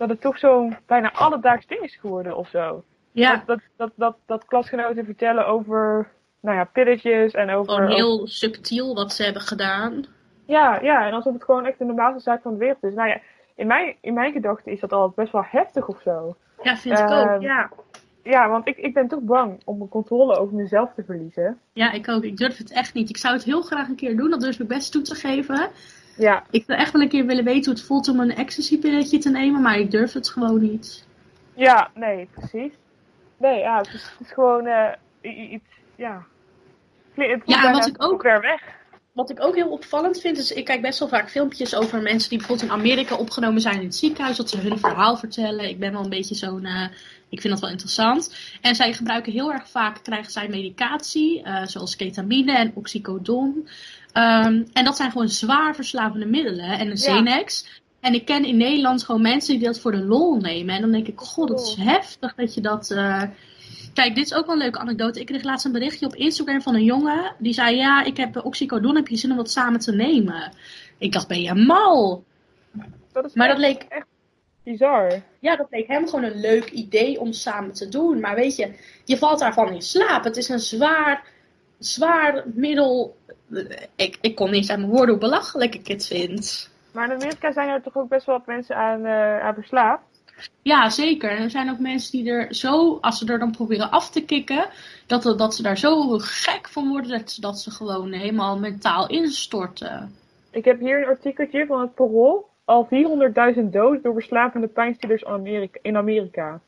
Dat 0.00 0.08
het 0.08 0.20
toch 0.20 0.38
zo'n 0.38 0.76
bijna 0.86 1.12
alledaags 1.12 1.66
ding 1.66 1.80
is 1.80 1.96
geworden 1.96 2.36
of 2.36 2.48
zo. 2.48 2.84
ja, 3.12 3.36
Dat, 3.36 3.46
dat, 3.46 3.60
dat, 3.76 3.90
dat, 3.94 4.16
dat 4.26 4.44
klasgenoten 4.44 5.04
vertellen 5.04 5.46
over 5.46 6.08
nou 6.40 6.56
ja, 6.56 6.64
pilletjes 6.64 7.32
en 7.32 7.50
over... 7.50 7.74
gewoon 7.74 7.90
heel 7.90 8.26
subtiel 8.26 8.94
wat 8.94 9.12
ze 9.12 9.22
hebben 9.24 9.42
gedaan. 9.42 10.04
Ja, 10.46 10.78
ja, 10.82 11.06
en 11.06 11.12
alsof 11.12 11.32
het 11.32 11.44
gewoon 11.44 11.66
echt 11.66 11.78
de 11.78 11.84
normaalste 11.84 12.20
zaak 12.20 12.42
van 12.42 12.52
de 12.52 12.58
wereld 12.58 12.82
is. 12.82 12.94
Nou 12.94 13.08
ja, 13.08 13.20
in 13.54 13.66
mijn, 13.66 13.96
in 14.00 14.14
mijn 14.14 14.32
gedachten 14.32 14.72
is 14.72 14.80
dat 14.80 14.92
al 14.92 15.12
best 15.16 15.32
wel 15.32 15.44
heftig 15.46 15.88
of 15.88 16.00
zo. 16.02 16.36
Ja, 16.62 16.76
vind 16.76 16.98
ik 16.98 17.08
Ehm, 17.08 17.34
ook. 17.34 17.42
Ja. 17.42 17.70
ja, 18.22 18.48
want 18.48 18.68
ik, 18.68 18.76
ik 18.76 18.94
ben 18.94 19.08
toch 19.08 19.20
bang 19.20 19.60
om 19.64 19.78
mijn 19.78 19.90
controle 19.90 20.36
over 20.36 20.54
mezelf 20.54 20.90
te 20.94 21.04
verliezen. 21.04 21.58
Ja, 21.72 21.92
ik 21.92 22.08
ook. 22.08 22.22
Ik 22.24 22.36
durf 22.36 22.56
het 22.58 22.72
echt 22.72 22.94
niet. 22.94 23.08
Ik 23.08 23.16
zou 23.16 23.34
het 23.34 23.44
heel 23.44 23.62
graag 23.62 23.88
een 23.88 23.96
keer 23.96 24.16
doen. 24.16 24.30
Dat 24.30 24.40
durf 24.40 24.58
ik 24.60 24.68
best 24.68 24.92
toe 24.92 25.02
te 25.02 25.14
geven. 25.14 25.68
Ja, 26.20 26.44
Ik 26.50 26.64
zou 26.66 26.78
echt 26.78 26.92
wel 26.92 27.02
een 27.02 27.08
keer 27.08 27.26
willen 27.26 27.44
weten 27.44 27.64
hoe 27.64 27.74
het 27.74 27.82
voelt 27.82 28.08
om 28.08 28.20
een 28.20 28.34
ecstasy-pilletje 28.36 29.18
te 29.18 29.30
nemen. 29.30 29.62
Maar 29.62 29.78
ik 29.78 29.90
durf 29.90 30.12
het 30.12 30.28
gewoon 30.28 30.60
niet. 30.60 31.06
ja, 31.54 31.90
nee, 31.94 32.28
precies. 32.34 32.72
Nee, 33.36 33.58
ja, 33.58 33.76
het 33.76 33.86
is, 33.94 34.02
het 34.18 34.26
is 34.26 34.32
gewoon 34.32 34.66
eh, 34.66 35.52
iets, 35.52 35.64
ja. 35.96 36.24
Het 37.14 37.42
Ja, 37.44 37.72
wat 37.72 37.86
ik 37.86 38.02
ook- 38.04 38.20
ver 38.22 38.40
weg. 38.40 38.78
Wat 39.12 39.30
ik 39.30 39.44
ook 39.44 39.54
heel 39.54 39.68
opvallend 39.70 40.20
vind, 40.20 40.38
is 40.38 40.52
ik 40.52 40.64
kijk 40.64 40.82
best 40.82 40.98
wel 40.98 41.08
vaak 41.08 41.30
filmpjes 41.30 41.74
over 41.74 42.02
mensen 42.02 42.28
die 42.28 42.38
bijvoorbeeld 42.38 42.68
in 42.70 42.76
Amerika 42.76 43.16
opgenomen 43.16 43.60
zijn 43.60 43.78
in 43.78 43.84
het 43.84 43.94
ziekenhuis, 43.94 44.36
dat 44.36 44.50
ze 44.50 44.58
hun 44.58 44.78
verhaal 44.78 45.16
vertellen. 45.16 45.68
Ik 45.68 45.78
ben 45.78 45.92
wel 45.92 46.02
een 46.04 46.08
beetje 46.10 46.34
zo'n, 46.34 46.64
eh, 46.64 46.82
ik 47.28 47.40
vind 47.40 47.52
dat 47.52 47.60
wel 47.62 47.70
interessant. 47.70 48.34
En 48.60 48.74
zij 48.74 48.92
gebruiken 48.92 49.32
heel 49.32 49.52
erg 49.52 49.68
vaak, 49.70 50.02
krijgen 50.02 50.32
zij 50.32 50.48
medicatie, 50.48 51.42
eh, 51.42 51.66
zoals 51.66 51.96
ketamine 51.96 52.56
en 52.56 52.72
oxycodon. 52.74 53.68
Ehm, 54.12 54.62
en 54.72 54.84
dat 54.84 54.96
zijn 54.96 55.10
gewoon 55.10 55.28
zwaar 55.28 55.74
verslavende 55.74 56.26
middelen 56.26 56.70
en 56.78 56.80
een 56.90 56.96
Ja. 56.96 57.22
Xanax. 57.22 57.80
En 58.00 58.14
ik 58.14 58.24
ken 58.24 58.44
in 58.44 58.56
Nederland 58.56 59.04
gewoon 59.04 59.22
mensen 59.22 59.58
die 59.58 59.66
dat 59.66 59.80
voor 59.80 59.92
de 59.92 60.04
lol 60.04 60.36
nemen. 60.36 60.74
En 60.74 60.80
dan 60.80 60.90
denk 60.92 61.06
ik, 61.06 61.18
god, 61.20 61.48
dat 61.48 61.60
is 61.60 61.74
heftig 61.78 62.34
dat 62.34 62.54
je 62.54 62.60
dat... 62.60 62.90
eh, 62.90 63.22
Kijk, 63.94 64.14
dit 64.14 64.24
is 64.24 64.34
ook 64.34 64.46
wel 64.46 64.54
een 64.54 64.60
leuke 64.62 64.78
anekdote. 64.78 65.20
Ik 65.20 65.26
kreeg 65.26 65.42
laatst 65.42 65.66
een 65.66 65.72
berichtje 65.72 66.06
op 66.06 66.14
Instagram 66.14 66.62
van 66.62 66.74
een 66.74 66.84
jongen. 66.84 67.34
Die 67.38 67.52
zei, 67.52 67.76
ja, 67.76 68.04
ik 68.04 68.16
heb 68.16 68.44
oxycodon, 68.44 68.96
heb 68.96 69.08
je 69.08 69.16
zin 69.16 69.30
om 69.30 69.36
dat 69.36 69.50
samen 69.50 69.80
te 69.80 69.92
nemen? 69.92 70.52
Ik 70.98 71.12
dacht, 71.12 71.28
ben 71.28 71.42
je 71.42 71.54
mal? 71.54 72.24
Dat 73.12 73.24
is 73.24 73.34
Maar 73.34 73.48
dat 73.48 73.58
echt 73.60 73.66
leek, 73.90 74.04
bizar. 74.64 75.22
ja, 75.40 75.56
dat 75.56 75.66
leek 75.70 75.86
hem 75.86 76.08
gewoon 76.08 76.24
een 76.24 76.40
leuk 76.40 76.70
idee 76.70 77.20
om 77.20 77.32
samen 77.32 77.72
te 77.72 77.88
doen. 77.88 78.20
Maar 78.20 78.34
weet 78.34 78.56
je, 78.56 78.72
je 79.04 79.16
valt 79.18 79.38
daarvan 79.38 79.72
in 79.72 79.82
slaap. 79.82 80.24
Het 80.24 80.36
is 80.36 80.48
een 80.48 80.60
zwaar, 80.60 81.24
zwaar 81.80 82.42
middel. 82.54 83.16
Ik, 83.96 84.18
ik 84.20 84.34
kon 84.34 84.50
niet 84.50 84.70
aan 84.70 84.78
mijn 84.80 84.90
woorden 84.92 85.08
hoe 85.10 85.18
belachelijk 85.18 85.74
ik 85.74 85.86
het 85.88 86.06
vind. 86.06 86.70
Maar 86.92 87.04
in 87.10 87.14
Amerika 87.14 87.52
zijn 87.52 87.68
er 87.68 87.82
toch 87.82 87.96
ook 87.96 88.08
best 88.08 88.26
wel 88.26 88.36
wat 88.36 88.46
mensen 88.46 88.76
aan, 88.76 89.04
eh, 89.04 89.40
aan 89.40 89.54
verslaafd. 89.54 90.02
Ja, 90.62 90.90
zeker. 90.90 91.30
En 91.30 91.42
er 91.42 91.50
zijn 91.50 91.70
ook 91.70 91.78
mensen 91.78 92.12
die 92.12 92.30
er 92.30 92.54
zo, 92.54 92.98
als 93.00 93.18
ze 93.18 93.26
er 93.32 93.38
dan 93.38 93.50
proberen 93.50 93.90
af 93.90 94.10
te 94.10 94.24
kicken, 94.24 94.66
dat, 95.06 95.22
dat 95.22 95.54
ze 95.54 95.62
daar 95.62 95.78
zo 95.78 96.18
gek 96.18 96.68
van 96.68 96.88
worden 96.88 97.10
dat, 97.18 97.30
ze- 97.30 97.40
dat 97.40 97.58
ze 97.60 97.70
gewoon 97.70 98.12
helemaal 98.12 98.58
mentaal 98.58 99.08
instorten. 99.08 100.14
Ik 100.50 100.64
heb 100.64 100.80
hier 100.80 100.98
een 100.98 101.08
artikeltje 101.08 101.66
van 101.66 101.80
het 101.80 101.94
Parool. 101.94 102.48
Al 102.64 102.88
400.000 103.54 103.72
doden 103.72 104.02
door 104.02 104.12
verslavende 104.12 104.66
pijnstillers 104.66 105.22
in 105.82 105.96
Amerika. 105.96 106.60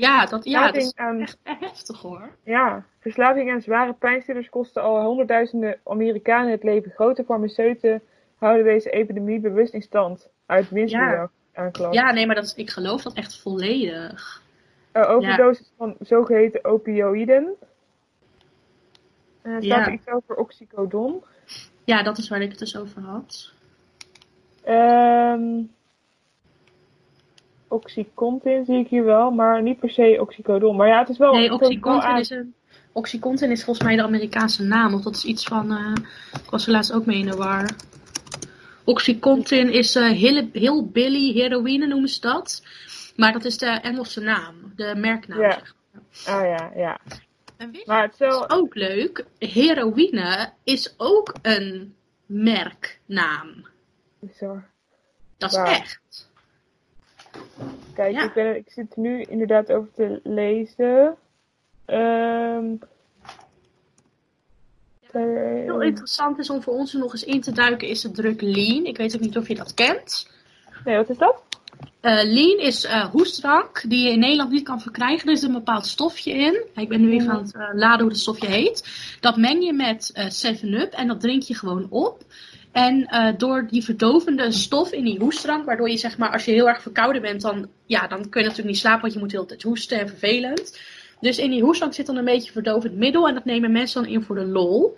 Ja, 0.00 0.26
dat, 0.26 0.44
ja, 0.44 0.66
dat 0.66 0.76
is 0.76 0.92
echt 0.96 1.38
heftig 1.42 2.00
hoor. 2.00 2.30
ja, 2.44 2.84
verslaving 3.00 3.50
aan 3.52 3.60
zware 3.60 3.92
pijnstillers 3.92 4.48
kosten 4.48 4.82
al 4.82 5.02
honderdduizenden 5.02 5.80
Amerikanen 5.84 6.50
het 6.50 6.62
leven. 6.62 6.90
Grote 6.90 7.24
farmaceuten 7.24 8.02
houden 8.38 8.64
deze 8.64 8.90
epidemie 8.90 9.40
bewust 9.40 9.74
in 9.74 9.82
stand. 9.82 10.28
Uit 10.46 10.70
winstaanklacht. 10.70 11.94
Ja, 11.94 12.12
nee, 12.12 12.26
maar 12.26 12.34
dat, 12.34 12.52
ik 12.56 12.70
geloof 12.70 13.02
dat 13.02 13.14
echt 13.14 13.40
volledig. 13.40 14.42
Uh, 14.92 15.10
overdoses 15.10 15.72
van 15.76 15.96
zogeheten 16.00 16.64
opioïden. 16.64 17.54
En 19.42 19.50
er 19.50 19.62
staat 19.62 19.78
Ja. 19.78 19.86
er 19.86 19.92
iets 19.92 20.08
over 20.08 20.36
oxycodon. 20.36 21.24
Ja, 21.84 22.02
dat 22.02 22.18
is 22.18 22.28
waar 22.28 22.40
ik 22.40 22.50
het 22.50 22.58
dus 22.58 22.76
over 22.78 23.02
had. 23.02 23.52
Ehm 24.64 25.62
Oxycontin 27.70 28.64
zie 28.64 28.78
ik 28.78 28.88
hier 28.88 29.04
wel, 29.04 29.30
maar 29.30 29.62
niet 29.62 29.78
per 29.78 29.90
se 29.90 30.16
oxycodon. 30.20 30.76
Maar 30.76 30.88
ja, 30.88 30.98
het 30.98 31.08
is 31.08 31.18
wel... 31.18 31.34
Nee, 31.34 31.52
Oxycontin 31.52 32.16
is, 32.16 32.30
een, 32.30 32.54
Oxycontin 32.92 33.50
is 33.50 33.64
volgens 33.64 33.86
mij 33.86 33.96
de 33.96 34.02
Amerikaanse 34.02 34.62
naam. 34.62 34.94
Of 34.94 35.02
dat 35.02 35.14
is 35.14 35.24
iets 35.24 35.44
van... 35.44 35.72
eh, 35.72 35.92
ik 36.44 36.50
was 36.50 36.66
er 36.66 36.72
laatst 36.72 36.92
ook 36.92 37.06
mee 37.06 37.18
in 37.18 37.26
de 37.26 37.36
war. 37.36 37.70
Oxycontin 38.84 39.72
is 39.72 39.96
eh 39.96 40.10
heel, 40.10 40.48
heel 40.52 40.86
billy 40.86 41.32
heroïne 41.32 41.86
noemen 41.86 42.08
ze 42.08 42.20
dat. 42.20 42.62
Maar 43.16 43.32
dat 43.32 43.44
is 43.44 43.58
de 43.58 43.66
Engelse 43.66 44.20
naam. 44.20 44.72
De 44.76 44.94
merknaam. 44.96 45.40
Ja. 45.40 45.58
zeg 46.10 46.34
Ah 46.34 46.44
ja, 46.44 46.72
ja. 46.76 46.98
En 47.56 47.70
wist 47.70 47.86
Maar 47.86 48.02
het 48.02 48.12
is 48.12 48.18
wel... 48.18 48.40
Dat 48.40 48.50
is 48.50 48.56
ook 48.56 48.74
leuk. 48.74 49.24
Heroïne 49.38 50.52
is 50.64 50.94
ook 50.96 51.34
een 51.42 51.94
merknaam. 52.26 53.66
Bizar. 54.20 54.68
Dat 55.36 55.50
is 55.50 55.56
echt. 55.56 56.29
Kijk, 57.94 58.14
Ja. 58.14 58.24
ik, 58.24 58.32
ben, 58.34 58.56
ik 58.56 58.70
zit 58.70 58.92
er 58.94 59.00
nu 59.00 59.22
inderdaad 59.22 59.72
over 59.72 59.88
te 59.94 60.20
lezen. 60.24 61.16
Ehm 61.84 62.64
Heel 65.12 65.80
eh, 65.80 65.86
interessant 65.86 66.38
is 66.38 66.50
om 66.50 66.62
voor 66.62 66.72
ons 66.74 66.92
nog 66.92 67.12
eens 67.12 67.24
in 67.24 67.40
te 67.40 67.52
duiken 67.52 67.88
is 67.88 68.00
de 68.00 68.10
druk 68.10 68.40
lean. 68.40 68.84
Ik 68.84 68.96
weet 68.96 69.14
ook 69.14 69.20
niet 69.20 69.36
of 69.36 69.48
je 69.48 69.54
dat 69.54 69.74
kent. 69.74 70.30
nee, 70.84 70.96
wat 70.96 71.08
is 71.08 71.18
dat? 71.18 71.42
Eh, 72.00 72.22
lean 72.24 72.58
is 72.58 72.84
eh, 72.84 73.04
hoestdrank 73.10 73.82
die 73.88 74.04
je 74.04 74.10
in 74.10 74.18
Nederland 74.18 74.50
niet 74.50 74.64
kan 74.64 74.80
verkrijgen. 74.80 75.28
Er 75.30 75.36
zit 75.36 75.48
een 75.48 75.54
bepaald 75.54 75.86
stofje 75.86 76.32
in. 76.32 76.64
Ik 76.74 76.88
ben 76.88 77.00
nu 77.00 77.12
even 77.12 77.26
Mhm. 77.26 77.36
aan 77.36 77.42
het 77.42 77.54
laden 77.72 78.00
hoe 78.00 78.08
het 78.10 78.20
stofje 78.20 78.46
heet. 78.46 78.88
Dat 79.20 79.36
meng 79.36 79.64
je 79.64 79.72
met 79.72 80.10
eh 80.14 80.26
7-Up 80.30 80.92
en 80.92 81.08
dat 81.08 81.20
drink 81.20 81.42
je 81.42 81.54
gewoon 81.54 81.86
op. 81.90 82.22
En 82.72 83.06
eh, 83.06 83.28
door 83.36 83.66
die 83.70 83.84
verdovende 83.84 84.52
stof 84.52 84.92
in 84.92 85.04
die 85.04 85.18
hoestdrank, 85.18 85.64
waardoor 85.64 85.90
je 85.90 85.96
zeg 85.96 86.18
maar, 86.18 86.32
als 86.32 86.44
je 86.44 86.52
heel 86.52 86.68
erg 86.68 86.82
verkouden 86.82 87.22
bent, 87.22 87.40
dan, 87.40 87.68
ja, 87.86 88.06
dan 88.06 88.20
kun 88.28 88.40
je 88.40 88.46
natuurlijk 88.48 88.74
niet 88.74 88.78
slapen, 88.78 89.00
want 89.00 89.12
je 89.12 89.18
moet 89.18 89.30
de 89.30 89.36
hele 89.36 89.48
tijd 89.48 89.62
hoesten 89.62 90.00
en 90.00 90.08
vervelend. 90.08 90.80
Dus 91.20 91.38
in 91.38 91.50
die 91.50 91.62
hoestdrank 91.62 91.94
zit 91.94 92.06
dan 92.06 92.16
een 92.16 92.24
beetje 92.24 92.52
verdovend 92.52 92.94
middel 92.96 93.28
en 93.28 93.34
dat 93.34 93.44
nemen 93.44 93.72
mensen 93.72 94.02
dan 94.02 94.12
in 94.12 94.22
voor 94.22 94.34
de 94.36 94.46
lol. 94.46 94.96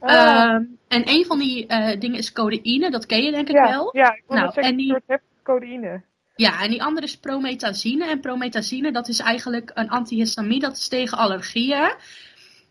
Ah, 0.00 0.10
Ehm, 0.10 0.62
en 0.88 1.08
een 1.08 1.24
van 1.24 1.38
die 1.38 1.66
eh, 1.66 2.00
dingen 2.00 2.18
is 2.18 2.32
codeïne, 2.32 2.90
dat 2.90 3.06
ken 3.06 3.22
je 3.22 3.30
denk 3.30 3.48
ik 3.48 3.54
ja, 3.54 3.68
wel. 3.68 3.88
ja, 3.92 4.12
ik 4.14 4.22
Nou, 4.28 4.40
zeggen, 4.52 4.62
en 4.62 4.76
die- 4.76 4.84
een 4.86 4.90
soort 4.90 5.02
heftige 5.06 5.42
codeïne. 5.42 6.02
Ja, 6.36 6.62
en 6.62 6.70
die 6.70 6.82
andere 6.82 7.06
is 7.06 7.16
promethazine. 7.16 8.04
En 8.06 8.20
promethazine, 8.20 8.92
dat 8.92 9.08
is 9.08 9.18
eigenlijk 9.18 9.70
een 9.74 9.88
antihistamine. 9.90 10.60
Dat 10.60 10.76
is 10.76 10.88
tegen 10.88 11.18
allergieën. 11.18 11.92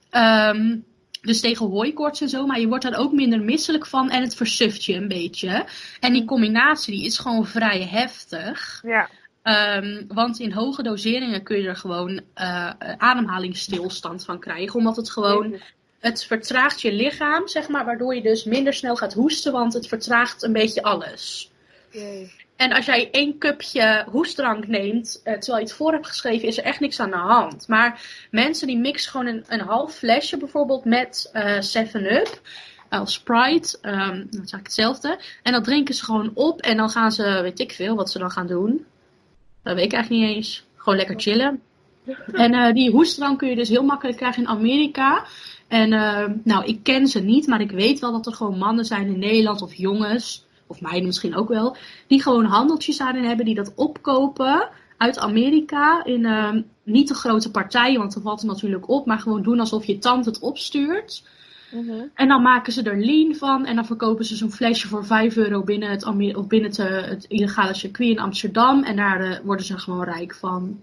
Ehm, 0.10 0.76
dus 1.28 1.42
tegen 1.42 1.70
hooikoorts 1.70 2.22
en 2.22 2.30
zo. 2.30 2.46
Maar 2.46 2.60
je 2.60 2.68
wordt 2.68 2.86
er 2.86 2.98
ook 2.98 3.12
minder 3.12 3.42
misselijk 3.42 3.86
van. 3.86 4.10
En 4.10 4.22
het 4.22 4.36
versuft 4.36 4.86
je 4.86 4.94
een 4.94 5.08
beetje. 5.08 5.66
En 6.00 6.14
die 6.14 6.26
combinatie 6.26 6.96
die 6.96 7.06
is 7.06 7.18
gewoon 7.18 7.46
vrij 7.46 7.82
heftig. 7.82 8.82
Ja, 8.86 9.10
Ehm, 9.48 10.04
want 10.08 10.40
in 10.40 10.52
hoge 10.52 10.84
doseringen 10.84 11.44
kun 11.44 11.62
je 11.62 11.68
er 11.68 11.76
gewoon 11.76 12.22
eh, 12.34 12.70
ademhalingsstilstand 12.98 14.26
van 14.26 14.40
krijgen. 14.40 14.76
Omdat 14.80 14.96
het 14.96 15.10
gewoon 15.10 15.50
Jezus. 15.50 15.74
het 16.00 16.24
vertraagt 16.26 16.82
je 16.82 16.94
lichaam, 16.94 17.48
zeg 17.48 17.68
maar. 17.68 17.86
Waardoor 17.86 18.16
je 18.16 18.22
dus 18.22 18.44
minder 18.44 18.74
snel 18.74 18.96
gaat 18.96 19.14
hoesten. 19.14 19.52
Want 19.52 19.74
het 19.74 19.88
vertraagt 19.88 20.44
een 20.44 20.54
beetje 20.54 20.84
alles. 20.84 21.52
Jee. 21.92 22.32
En 22.58 22.72
als 22.72 22.86
jij 22.86 23.12
één 23.12 23.38
cupje 23.38 24.06
hoestdrank 24.10 24.68
neemt, 24.68 25.22
eh, 25.24 25.34
terwijl 25.34 25.58
je 25.58 25.64
het 25.64 25.74
voor 25.74 25.92
hebt 25.92 26.08
geschreven, 26.08 26.48
is 26.48 26.58
er 26.58 26.64
echt 26.64 26.80
niks 26.80 27.00
aan 27.00 27.10
de 27.10 27.16
hand. 27.16 27.68
Maar 27.68 28.02
mensen 28.32 28.68
die 28.68 28.78
mixen 28.78 29.12
gewoon 29.12 29.26
een, 29.26 29.44
een 29.48 29.60
half 29.60 29.94
flesje 29.94 30.38
bijvoorbeeld 30.38 30.86
met 30.86 31.30
eh 31.34 31.58
7-Up 31.62 32.42
of 32.90 33.12
Sprite, 33.12 33.78
ehm, 33.82 34.18
dat 34.18 34.34
is 34.34 34.52
eigenlijk 34.52 34.64
hetzelfde. 34.64 35.20
En 35.44 35.52
dat 35.52 35.64
drinken 35.64 35.96
ze 35.96 36.04
gewoon 36.04 36.32
op 36.34 36.62
en 36.62 36.78
dan 36.78 36.90
gaan 36.90 37.12
ze, 37.12 37.40
weet 37.42 37.60
ik 37.60 37.72
veel, 37.72 37.96
wat 37.96 38.12
ze 38.12 38.20
dan 38.20 38.32
gaan 38.32 38.48
doen. 38.48 38.86
Dat 39.64 39.76
weet 39.76 39.86
ik 39.86 39.94
eigenlijk 39.94 40.24
niet 40.24 40.36
eens. 40.36 40.66
Gewoon 40.76 40.98
lekker 40.98 41.20
chillen. 41.20 41.62
En 42.34 42.54
eh, 42.54 42.74
die 42.74 42.92
hoestdrank 42.92 43.38
kun 43.38 43.50
je 43.50 43.56
dus 43.56 43.70
heel 43.70 43.84
makkelijk 43.84 44.18
krijgen 44.18 44.44
in 44.44 44.50
Amerika. 44.50 45.26
En 45.68 45.94
eh, 45.94 46.26
nou, 46.44 46.66
ik 46.66 46.84
ken 46.84 47.08
ze 47.08 47.20
niet, 47.20 47.48
maar 47.48 47.62
ik 47.62 47.72
weet 47.72 48.00
wel 48.00 48.12
dat 48.12 48.26
er 48.26 48.34
gewoon 48.34 48.58
mannen 48.58 48.86
zijn 48.86 49.08
in 49.08 49.20
Nederland 49.20 49.62
of 49.62 49.74
jongens, 49.74 50.46
of 50.68 50.82
meiden 50.82 51.06
misschien 51.06 51.36
ook 51.36 51.50
wel, 51.50 51.76
die 52.08 52.22
gewoon 52.22 52.46
handeltjes 52.46 52.98
daarin 52.98 53.24
hebben, 53.24 53.46
die 53.46 53.56
dat 53.56 53.74
opkopen 53.76 54.70
uit 54.98 55.20
Amerika 55.20 56.04
in 56.04 56.26
eh, 56.26 56.54
niet 56.84 57.08
te 57.08 57.14
grote 57.14 57.52
partijen, 57.52 58.00
want 58.00 58.14
dan 58.14 58.24
valt 58.24 58.42
het 58.42 58.50
natuurlijk 58.50 58.90
op, 58.90 59.06
maar 59.06 59.20
gewoon 59.20 59.44
doen 59.44 59.60
alsof 59.60 59.86
je 59.86 59.98
tante 59.98 60.30
het 60.30 60.40
opstuurt. 60.40 61.24
Mhm. 61.72 62.04
En 62.14 62.28
dan 62.28 62.42
maken 62.42 62.74
ze 62.74 62.84
er 62.84 63.00
lean 63.06 63.36
van 63.36 63.66
en 63.66 63.76
dan 63.76 63.86
verkopen 63.86 64.26
ze 64.26 64.36
zo'n 64.36 64.52
flesje 64.52 64.88
voor 64.88 65.06
5 65.06 65.38
euro 65.38 65.64
binnen 65.64 65.90
het, 65.90 66.04
Amer- 66.04 66.38
of 66.38 66.48
binnen 66.48 66.70
het, 66.70 66.80
eh, 66.80 67.10
het 67.10 67.26
illegale 67.26 67.74
circuit 67.74 68.10
in 68.10 68.20
Amsterdam. 68.20 68.84
En 68.84 68.96
daar 68.96 69.22
eh, 69.22 69.40
worden 69.44 69.66
ze 69.66 69.78
gewoon 69.78 70.04
rijk 70.04 70.36
van. 70.36 70.82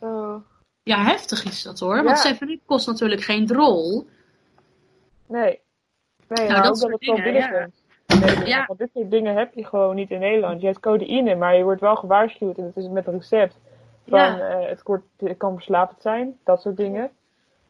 Zo. 0.00 0.42
Ja, 0.82 1.04
heftig 1.04 1.44
is 1.44 1.62
dat 1.62 1.80
hoor. 1.80 1.96
Ja. 1.96 2.02
Want 2.02 2.18
7 2.18 2.60
kost 2.66 2.86
natuurlijk 2.86 3.22
geen 3.22 3.46
drol. 3.46 4.06
Nee. 5.28 5.60
Nee, 6.28 6.48
Nou, 6.48 6.62
dat 6.62 6.84
ook 6.84 6.90
het 6.90 7.34
ja. 7.34 7.68
Nederland. 8.20 8.48
Ja. 8.48 8.64
Want 8.66 8.78
dit 8.78 8.90
soort 8.94 9.10
dingen 9.10 9.36
heb 9.36 9.54
je 9.54 9.64
gewoon 9.64 9.94
niet 9.94 10.10
in 10.10 10.18
Nederland. 10.18 10.60
Je 10.60 10.66
hebt 10.66 10.80
codeïne, 10.80 11.34
maar 11.34 11.56
je 11.56 11.62
wordt 11.62 11.80
wel 11.80 11.96
gewaarschuwd. 11.96 12.58
En 12.58 12.64
het 12.64 12.76
is 12.76 12.88
met 12.88 13.06
een 13.06 13.12
recept. 13.12 13.58
Van, 14.08 14.18
Ja. 14.18 14.38
eh, 14.38 14.68
het, 14.68 14.82
het 15.16 15.36
kan 15.36 15.54
verslavend 15.54 16.02
zijn, 16.02 16.38
dat 16.44 16.60
soort 16.60 16.76
dingen. 16.76 17.10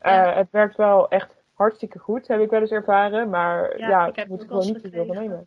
Ja. 0.02 0.30
Eh, 0.30 0.36
het 0.36 0.48
werkt 0.50 0.76
wel 0.76 1.08
echt 1.08 1.34
hartstikke 1.54 1.98
goed, 1.98 2.28
heb 2.28 2.40
ik 2.40 2.50
wel 2.50 2.60
eens 2.60 2.70
ervaren. 2.70 3.30
Maar 3.30 3.78
Ja, 3.78 3.88
ja, 3.88 4.06
ik 4.14 4.28
moet 4.28 4.40
er 4.40 4.46
gewoon 4.46 4.66
niet 4.66 4.82
te 4.82 4.90
veel 4.90 5.06
van 5.06 5.16
nemen. 5.16 5.46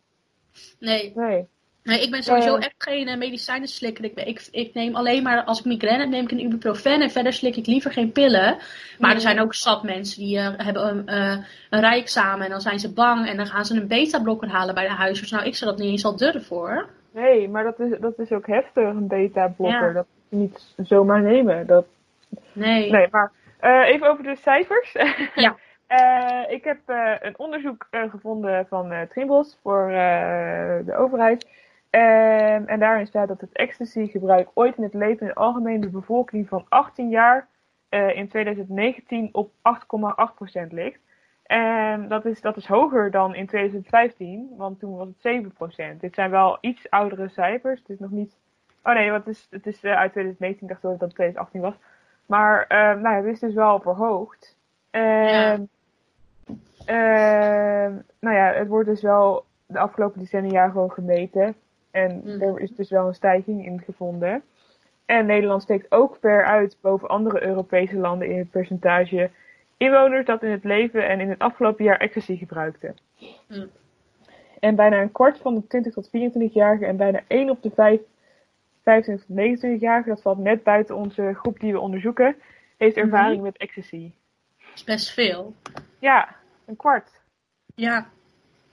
Nee. 0.78 1.12
Nee. 1.14 1.48
Nee, 1.82 2.02
ik 2.02 2.10
ben 2.10 2.22
sowieso 2.22 2.56
Eh. 2.56 2.64
echt 2.64 2.74
geen 2.78 3.08
uh, 3.08 3.16
medicijnen 3.16 3.68
slikker. 3.68 4.04
Ik, 4.04 4.14
ik, 4.20 4.48
ik 4.50 4.74
neem 4.74 4.94
alleen 4.96 5.22
maar, 5.22 5.44
als 5.44 5.58
ik 5.58 5.64
migraine 5.64 6.00
heb, 6.02 6.10
neem 6.10 6.24
ik 6.24 6.30
een 6.30 6.38
ibuprofen. 6.40 7.00
En 7.00 7.10
verder 7.10 7.32
slik 7.32 7.56
ik 7.56 7.66
liever 7.66 7.92
geen 7.92 8.12
pillen. 8.12 8.56
Maar 8.98 9.14
er 9.14 9.20
zijn 9.20 9.40
ook 9.40 9.54
zat 9.54 9.82
mensen 9.82 10.22
die 10.22 10.38
eh, 10.38 10.48
hebben 10.56 10.88
een, 10.88 11.06
eh, 11.06 11.36
een 11.70 11.80
rijexamen 11.80 12.44
en 12.44 12.50
dan 12.50 12.60
zijn 12.60 12.78
ze 12.78 12.92
bang. 12.92 13.28
En 13.28 13.36
dan 13.36 13.46
gaan 13.46 13.64
ze 13.64 13.74
een 13.80 13.88
beta-blokker 13.88 14.48
halen 14.48 14.74
bij 14.74 14.88
de 14.88 14.94
huisarts. 14.94 15.30
Nou, 15.32 15.44
ik 15.46 15.54
zou 15.54 15.70
dat 15.70 15.80
niet 15.80 15.90
eens 15.90 16.04
al 16.04 16.16
durven 16.16 16.56
hoor. 16.56 16.88
Nee, 17.12 17.48
maar 17.48 17.64
dat 17.64 17.80
is, 17.80 17.98
dat 18.00 18.18
is 18.18 18.30
ook 18.30 18.46
heftig, 18.46 18.84
een 18.88 19.06
beta-blokker. 19.08 19.86
Ja. 19.86 19.92
Dat 19.92 20.06
moet 20.28 20.28
je 20.28 20.36
niet 20.76 20.88
zomaar 20.88 21.22
nemen. 21.22 21.66
Dat, 21.66 21.86
Nee. 22.52 22.90
nee, 22.90 23.08
maar 23.10 23.30
eh, 23.60 23.88
even 23.88 24.08
over 24.08 24.24
de 24.24 24.36
cijfers. 24.36 24.92
Ja. 25.34 25.56
Eh, 25.86 26.52
ik 26.54 26.64
heb 26.64 26.78
eh, 26.86 27.12
een 27.20 27.38
onderzoek 27.38 27.86
eh, 27.90 28.10
gevonden 28.10 28.66
van 28.68 28.92
eh 28.92 29.00
Trimbos 29.08 29.58
voor 29.62 29.88
eh, 29.88 30.76
de 30.86 30.94
overheid. 30.96 31.46
Ehm, 31.90 32.64
en 32.66 32.78
daarin 32.78 33.06
staat 33.06 33.28
dat 33.28 33.40
het 33.40 33.52
ecstasy-gebruik 33.52 34.48
ooit 34.54 34.76
in 34.76 34.82
het 34.82 34.94
leven 34.94 35.20
in 35.20 35.26
het 35.26 35.36
algemeen 35.36 35.80
de 35.80 35.90
bevolking 35.90 36.48
van 36.48 36.66
18 36.68 37.08
jaar 37.08 37.48
eh, 37.88 38.16
in 38.16 38.28
2019 38.28 39.28
op 39.32 39.52
8,8% 39.62 40.72
ligt. 40.72 41.00
En 41.42 42.08
dat 42.08 42.24
is, 42.24 42.40
dat 42.40 42.56
is 42.56 42.66
hoger 42.66 43.10
dan 43.10 43.34
in 43.34 43.46
2015, 43.46 44.54
want 44.56 44.78
toen 44.78 44.96
was 44.96 45.08
het 45.08 45.44
7%. 45.96 46.00
Dit 46.00 46.14
zijn 46.14 46.30
wel 46.30 46.58
iets 46.60 46.90
oudere 46.90 47.28
cijfers. 47.28 47.80
Het 47.80 47.88
is 47.88 47.98
nog 47.98 48.10
niet. 48.10 48.36
Oh 48.82 48.94
nee, 48.94 49.10
want 49.10 49.24
het 49.24 49.34
is, 49.34 49.46
het 49.50 49.66
is 49.66 49.82
eh, 49.82 49.96
uit 49.96 50.12
2019, 50.12 50.62
ik 50.62 50.68
dacht 50.68 50.82
dat 50.82 51.00
het 51.00 51.14
2018 51.14 51.60
was. 51.60 51.74
Maar 52.26 52.66
eh, 52.66 52.78
nou 52.78 53.16
ja, 53.16 53.22
het 53.22 53.24
is 53.24 53.40
dus 53.40 53.54
wel 53.54 53.80
verhoogd. 53.80 54.56
Ehm, 54.90 55.62
ehm, 56.86 57.92
nou 58.20 58.36
ja, 58.36 58.52
het 58.52 58.68
wordt 58.68 58.88
dus 58.88 59.02
wel 59.02 59.44
de 59.66 59.78
afgelopen 59.78 60.20
decennia 60.20 60.68
gewoon 60.68 60.92
gemeten. 60.92 61.56
En 61.90 62.20
Mhm. 62.24 62.42
er 62.42 62.60
is 62.60 62.70
dus 62.70 62.90
wel 62.90 63.06
een 63.06 63.14
stijging 63.14 63.66
in 63.66 63.80
gevonden. 63.80 64.42
En 65.06 65.26
Nederland 65.26 65.62
steekt 65.62 65.92
ook 65.92 66.16
ver 66.20 66.44
uit 66.44 66.76
boven 66.80 67.08
andere 67.08 67.42
Europese 67.42 67.96
landen 67.96 68.30
in 68.30 68.38
het 68.38 68.50
percentage 68.50 69.30
inwoners 69.76 70.26
dat 70.26 70.42
in 70.42 70.50
het 70.50 70.64
leven 70.64 71.08
en 71.08 71.20
in 71.20 71.28
het 71.28 71.38
afgelopen 71.38 71.84
jaar 71.84 71.96
ecstasy 72.00 72.36
gebruikten. 72.36 72.96
Mhm. 73.48 73.66
En 74.60 74.74
bijna 74.74 75.00
een 75.00 75.12
kwart 75.12 75.38
van 75.38 75.54
de 75.54 75.66
20 75.66 75.92
tot 75.92 76.08
24-jarigen 76.08 76.86
en 76.86 76.96
bijna 76.96 77.20
1 77.28 77.50
op 77.50 77.62
de 77.62 77.70
5 77.70 78.00
25 78.82 79.26
tot 79.26 79.36
29-jarigen, 79.36 80.08
dat 80.14 80.22
valt 80.22 80.38
net 80.38 80.62
buiten 80.62 80.96
onze 80.96 81.34
groep 81.34 81.60
die 81.60 81.72
we 81.72 81.80
onderzoeken, 81.80 82.36
heeft 82.76 82.96
Mhm. 82.96 83.04
ervaring 83.04 83.42
met 83.42 83.56
ecstasy. 83.56 84.12
Dat 84.58 84.74
is 84.74 84.84
best 84.84 85.12
veel. 85.14 85.54
Ja, 85.98 86.36
een 86.66 86.76
kwart. 86.76 87.20
Ja, 87.74 88.06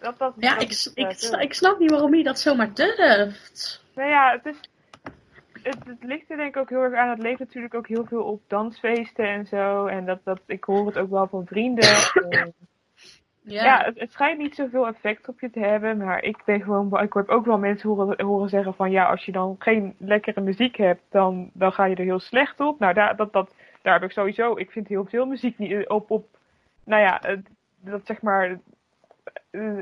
Dat, 0.06 0.18
dat, 0.18 0.34
ja 0.38 0.54
dat 0.54 0.62
ik, 0.64 0.70
is, 0.70 0.92
ik, 0.94 1.12
eh, 1.12 1.42
ik 1.42 1.54
snap 1.54 1.80
niet 1.80 1.92
waarom 1.92 2.16
je 2.16 2.24
dat 2.24 2.40
zomaar 2.40 2.74
durft. 2.74 3.84
Nou 3.96 4.10
ja, 4.10 4.32
het 4.32 4.46
is. 4.46 4.70
Het, 5.64 5.78
het 5.86 6.04
ligt 6.04 6.30
er 6.32 6.38
denk 6.38 6.56
ik 6.56 6.62
ook 6.62 6.70
heel 6.70 6.82
erg 6.82 6.94
aan. 6.96 7.10
Het 7.10 7.22
leeft 7.22 7.40
natuurlijk 7.40 7.74
ook 7.74 7.88
heel 7.88 8.06
veel 8.06 8.24
op 8.24 8.42
dansfeesten 8.48 9.26
en 9.28 9.46
zo. 9.46 9.86
En 9.86 10.06
dat, 10.06 10.20
dat, 10.24 10.40
ik 10.46 10.64
hoor 10.64 10.86
het 10.86 10.98
ook 10.98 11.10
wel 11.10 11.28
van 11.28 11.46
vrienden. 11.46 11.84
En 12.30 12.54
Ja, 13.42 13.64
ja, 13.64 13.84
het, 13.86 14.00
het 14.00 14.12
schijnt 14.12 14.38
niet 14.38 14.56
zoveel 14.56 14.88
effect 14.88 15.28
op 15.28 15.40
je 15.40 15.50
te 15.50 15.60
hebben. 15.60 15.98
Maar 15.98 16.24
ik 16.24 16.42
ben 16.46 16.62
gewoon. 16.62 17.00
Ik 17.02 17.14
heb 17.14 17.30
ook 17.30 17.46
wel 17.46 17.58
mensen 17.58 17.90
horen, 17.90 18.26
horen 18.26 18.50
zeggen 18.50 18.74
van 18.76 18.92
ja, 18.92 19.06
als 19.06 19.26
je 19.26 19.32
dan 19.32 19.56
geen 19.60 19.96
lekkere 20.00 20.42
muziek 20.42 20.76
hebt, 20.76 21.02
dan, 21.10 21.50
dan 21.54 21.72
ga 21.74 21.86
je 21.86 21.96
er 21.96 22.04
heel 22.04 22.20
slecht 22.20 22.60
op. 22.60 22.80
Nou, 22.80 22.94
daar, 22.94 23.16
dat, 23.16 23.34
dat, 23.34 23.54
daar 23.82 23.94
heb 23.94 24.04
ik 24.04 24.12
sowieso. 24.12 24.58
Ik 24.58 24.72
vind 24.72 24.88
heel 24.88 25.06
veel 25.06 25.26
muziek 25.26 25.58
niet 25.58 25.72
eh, 25.72 25.82
op. 25.88 26.12
op 26.12 26.28
nou 26.84 27.02
ja, 27.02 27.18
het- 27.22 27.50
dat 27.80 28.06
zeg 28.06 28.22
maar. 28.22 28.60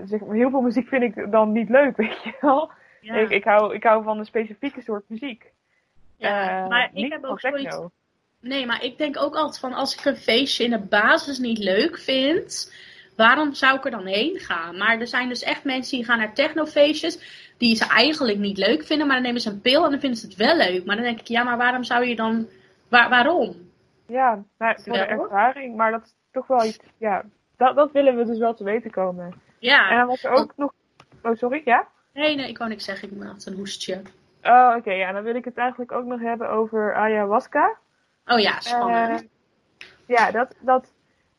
Zeg 0.05 0.19
maar, 0.19 0.35
heel 0.35 0.49
veel 0.49 0.61
muziek 0.61 0.87
vind 0.87 1.03
ik 1.03 1.31
dan 1.31 1.51
niet 1.51 1.69
leuk, 1.69 1.97
weet 2.03 2.23
je 2.23 2.35
wel. 2.41 2.71
ja. 3.01 3.15
Ik, 3.15 3.29
ik, 3.29 3.43
hou, 3.43 3.75
ik 3.75 3.83
hou 3.83 4.03
van 4.03 4.19
een 4.19 4.25
specifieke 4.25 4.81
soort 4.81 5.03
muziek. 5.07 5.51
ja. 6.17 6.63
Eh, 6.63 6.69
maar 6.69 6.89
ik 6.93 7.11
heb 7.11 7.23
ook 7.23 7.39
zoiets. 7.39 7.79
Nee, 8.39 8.65
maar 8.65 8.83
ik 8.83 8.97
denk 8.97 9.17
ook 9.17 9.35
altijd 9.35 9.59
van 9.59 9.73
als 9.73 9.97
ik 9.97 10.05
een 10.05 10.15
feestje 10.15 10.63
in 10.63 10.69
de 10.69 10.79
basis 10.79 11.39
niet 11.39 11.57
leuk 11.57 11.99
vind, 11.99 12.73
waarom 13.15 13.53
zou 13.53 13.77
ik 13.77 13.85
er 13.85 13.91
dan 13.91 14.05
heen 14.05 14.39
gaan? 14.39 14.77
Maar 14.77 14.99
er 14.99 15.07
zijn 15.07 15.29
dus 15.29 15.43
echt 15.43 15.63
mensen 15.63 15.97
die 15.97 16.05
gaan 16.05 16.17
naar 16.17 16.33
technofeestjes 16.33 17.43
die 17.57 17.75
ze 17.75 17.87
eigenlijk 17.87 18.37
niet 18.37 18.57
leuk 18.57 18.83
vinden, 18.83 19.07
maar 19.07 19.15
dan 19.15 19.25
nemen 19.25 19.41
ze 19.41 19.49
een 19.49 19.61
pil 19.61 19.83
en 19.85 19.91
dan 19.91 19.99
vinden 19.99 20.19
ze 20.19 20.25
het 20.25 20.35
wel 20.35 20.55
leuk. 20.57 20.85
Maar 20.85 20.95
dan 20.95 21.05
denk 21.05 21.19
ik, 21.19 21.27
ja, 21.27 21.43
maar 21.43 21.57
waarom 21.57 21.83
zou 21.83 22.05
je 22.05 22.15
dan, 22.15 22.47
waar, 22.89 23.09
waarom? 23.09 23.55
Ja, 24.07 24.43
nou, 24.57 24.81
voor 24.81 24.93
de 24.93 24.99
ervaring, 24.99 25.75
maar 25.75 25.91
dat 25.91 26.03
is 26.03 26.15
toch 26.31 26.47
wel 26.47 26.65
iets, 26.65 26.79
ja, 26.97 27.23
dat, 27.57 27.75
dat 27.75 27.91
willen 27.91 28.17
we 28.17 28.25
dus 28.25 28.37
wel 28.37 28.53
te 28.53 28.63
weten 28.63 28.91
komen. 28.91 29.25
En 29.25 29.33
Ja, 29.59 29.97
dan 29.97 30.07
was 30.07 30.23
er 30.23 30.31
ook 30.31 30.53
nog, 30.55 30.71
oh 31.23 31.35
sorry, 31.35 31.61
ja? 31.65 31.87
nee, 32.13 32.35
nee, 32.35 32.49
ik 32.49 32.57
wou 32.57 32.69
niks 32.69 32.85
zeggen, 32.85 33.11
ik 33.15 33.23
had 33.23 33.45
een 33.45 33.55
hoestje. 33.55 34.01
Oh, 34.43 34.73
oké, 34.77 34.91
ja, 34.91 35.11
dan 35.11 35.23
wil 35.23 35.35
ik 35.35 35.45
het 35.45 35.57
eigenlijk 35.57 35.91
ook 35.91 36.05
nog 36.05 36.19
hebben 36.21 36.49
over 36.49 36.95
ayahuasca. 36.95 37.77
Oh 38.25 38.39
ja, 38.39 38.59
spannend. 38.59 39.21
Eh, 39.21 39.27
ja, 40.05 40.31
dat, 40.31 40.55
dat, 40.59 40.93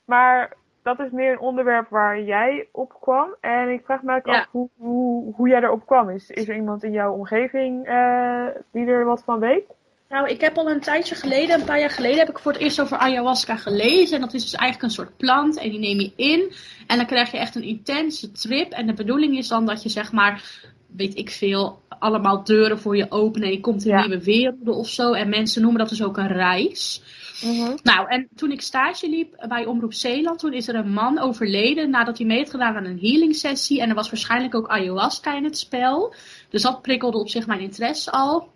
maar 0.05 0.53
dat 0.83 0.99
is 1.01 1.11
meer 1.11 1.33
een 1.33 1.39
onderwerp 1.39 1.89
waar 1.89 2.21
jij 2.21 2.69
op 2.73 3.01
kwam. 3.01 3.35
En 3.41 3.69
ik 3.69 3.85
vraag 3.85 4.03
me 4.03 4.15
ook 4.17 4.27
Ja. 4.27 4.39
af 4.41 4.49
hoe, 4.51 4.69
hoe, 4.77 5.35
hoe 5.35 5.49
jij 5.49 5.63
erop 5.63 5.87
kwam. 5.87 6.11
Is, 6.11 6.31
is 6.31 6.49
er 6.49 6.55
iemand 6.57 6.83
in 6.85 6.93
jouw 6.93 7.13
omgeving 7.13 7.87
eh, 7.87 8.47
die 8.71 8.87
er 8.87 9.05
wat 9.05 9.23
van 9.25 9.39
weet? 9.39 9.65
Nou, 10.09 10.29
ik 10.29 10.41
heb 10.41 10.59
al 10.59 10.71
een 10.71 10.81
tijdje 10.81 11.15
geleden, 11.15 11.61
een 11.61 11.67
paar 11.67 11.81
jaar 11.81 11.91
geleden, 11.91 12.19
heb 12.19 12.29
ik 12.29 12.39
voor 12.39 12.53
het 12.53 12.61
eerst 12.61 12.81
over 12.81 12.97
ayahuasca 12.97 13.57
gelezen. 13.57 14.15
En 14.15 14.21
dat 14.21 14.35
is 14.35 14.43
dus 14.43 14.55
eigenlijk 14.55 14.83
een 14.83 14.97
soort 15.05 15.17
plant 15.17 15.57
en 15.59 15.71
die 15.71 15.79
neem 15.79 16.01
je 16.01 16.13
in. 16.17 16.53
En 16.87 16.97
dan 16.97 17.07
krijg 17.07 17.31
je 17.31 17.39
echt 17.39 17.55
een 17.55 17.63
intense 17.63 18.33
trip. 18.33 18.73
En 18.73 18.87
de 18.87 18.95
bedoeling 18.95 19.37
is 19.39 19.49
dan 19.49 19.67
dat 19.67 19.83
je 19.83 19.89
zeg 19.89 20.13
maar, 20.13 20.63
weet 20.87 21.17
ik 21.17 21.31
veel, 21.31 21.83
allemaal 21.99 22.45
deuren 22.45 22.79
voor 22.79 22.97
je 22.97 23.11
openen. 23.11 23.49
En 23.49 23.55
je 23.55 23.61
komt 23.61 23.85
in 23.85 23.91
Ja. 23.91 24.07
nieuwe 24.07 24.25
werelden 24.25 24.75
of 24.75 24.89
zo. 24.89 25.13
En 25.13 25.29
mensen 25.29 25.63
noemen 25.63 25.81
dat 25.81 25.89
dus 25.89 26.03
ook 26.03 26.17
een 26.17 26.33
reis. 26.33 27.03
Mhm. 27.43 27.77
Nou, 27.83 28.09
en 28.09 28.29
toen 28.37 28.51
ik 28.53 28.61
stage 28.61 29.09
liep 29.09 29.45
bij 29.49 29.67
Omroep 29.67 29.95
Zeeland, 29.95 30.39
toen 30.39 30.53
is 30.53 30.69
er 30.69 30.75
een 30.75 30.93
man 30.93 31.19
overleden 31.19 31.91
nadat 31.91 32.19
hij 32.19 32.27
mee 32.27 32.39
had 32.39 32.51
gedaan 32.51 32.77
aan 32.77 32.85
een 32.85 32.99
healing 33.01 33.37
sessie. 33.37 33.81
En 33.81 33.89
er 33.89 33.95
was 33.95 34.11
waarschijnlijk 34.11 34.55
ook 34.55 34.69
ayahuasca 34.69 35.37
in 35.37 35.45
het 35.45 35.59
spel. 35.59 36.15
Dus 36.51 36.63
dat 36.63 36.83
prikkelde 36.83 37.19
op 37.19 37.29
zich 37.29 37.47
mijn 37.47 37.61
interesse 37.61 38.11
al. 38.11 38.53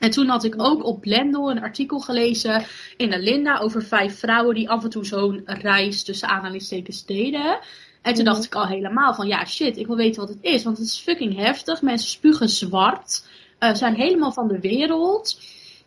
En 0.00 0.10
toen 0.10 0.28
had 0.28 0.44
ik 0.44 0.54
ook 0.62 0.84
op 0.84 1.00
Blendel 1.00 1.50
een 1.50 1.62
artikel 1.62 1.98
gelezen 2.00 2.64
in 2.96 3.10
de 3.10 3.18
Linda 3.18 3.58
over 3.58 3.82
vijf 3.82 4.18
vrouwen 4.18 4.54
die 4.54 4.70
af 4.70 4.84
en 4.84 4.90
toe 4.90 5.04
zo'n 5.04 5.42
reis 5.44 6.02
tussen 6.04 6.28
aanhalingstekens 6.28 7.04
deden. 7.06 7.58
En 8.02 8.14
toen 8.14 8.24
Mhm. 8.24 8.32
dacht 8.32 8.44
ik 8.44 8.54
al 8.54 8.66
helemaal 8.66 9.14
van 9.14 9.26
ja 9.26 9.44
shit, 9.44 9.76
ik 9.76 9.86
wil 9.86 9.96
weten 9.96 10.20
wat 10.20 10.28
het 10.28 10.38
is. 10.42 10.64
Want 10.64 10.76
het 10.78 10.86
is 10.86 10.98
fucking 10.98 11.36
heftig. 11.36 11.82
Mensen 11.82 12.08
spugen 12.10 12.48
zwart. 12.48 13.28
eh, 13.58 13.74
zijn 13.74 13.94
helemaal 13.94 14.32
van 14.32 14.48
de 14.48 14.60
wereld. 14.60 15.40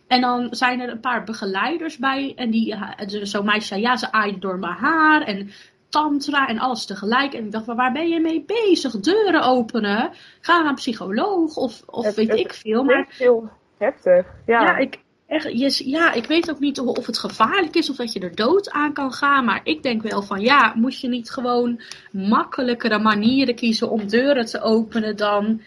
En 0.07 0.21
dan 0.21 0.47
zijn 0.51 0.79
er 0.79 0.89
een 0.89 0.99
paar 0.99 1.23
begeleiders 1.23 1.97
bij. 1.97 2.33
En 2.35 2.49
die, 2.51 2.73
eh, 2.73 3.23
zo'n 3.23 3.45
meisje 3.45 3.67
zei, 3.67 3.81
ja, 3.81 3.97
ze 3.97 4.11
aaide 4.11 4.39
door 4.39 4.59
mijn 4.59 4.73
haar. 4.73 5.21
En 5.21 5.51
tantra 5.89 6.47
en 6.47 6.59
alles 6.59 6.85
tegelijk. 6.85 7.33
En 7.33 7.45
ik 7.45 7.51
dacht, 7.51 7.65
waar 7.65 7.91
ben 7.91 8.07
je 8.09 8.19
mee 8.19 8.43
bezig? 8.45 8.99
Deuren 8.99 9.43
openen. 9.43 10.11
Ga 10.41 10.57
naar 10.59 10.69
een 10.69 10.75
psycholoog 10.75 11.55
of, 11.55 11.81
of 11.85 12.05
Het- 12.05 12.15
weet 12.15 12.27
het- 12.29 12.39
ik 12.39 12.53
veel. 12.53 12.83
Maar 12.83 13.07
heel 13.17 13.49
heftig. 13.83 14.25
Ja, 14.45 14.61
ja, 14.61 14.77
ik, 14.77 14.99
echt, 15.27 15.43
je, 15.59 15.89
ja, 15.89 16.13
ik 16.13 16.25
weet 16.25 16.49
ook 16.51 16.59
niet 16.59 16.79
of 16.79 17.05
het 17.05 17.17
gevaarlijk 17.17 17.75
is 17.75 17.89
of 17.89 17.95
dat 17.95 18.13
je 18.13 18.19
er 18.19 18.35
dood 18.35 18.71
aan 18.71 18.93
kan 18.93 19.13
gaan. 19.13 19.45
Maar 19.45 19.61
ik 19.63 19.83
denk 19.83 20.01
wel 20.01 20.21
van 20.21 20.41
ja, 20.41 20.73
moet 20.75 20.99
je 20.99 21.07
niet 21.07 21.29
gewoon 21.29 21.81
makkelijkere 22.11 22.99
manieren 22.99 23.55
kiezen 23.55 23.89
om 23.89 24.07
deuren 24.07 24.45
te 24.45 24.61
openen 24.61 25.15
dan. 25.15 25.61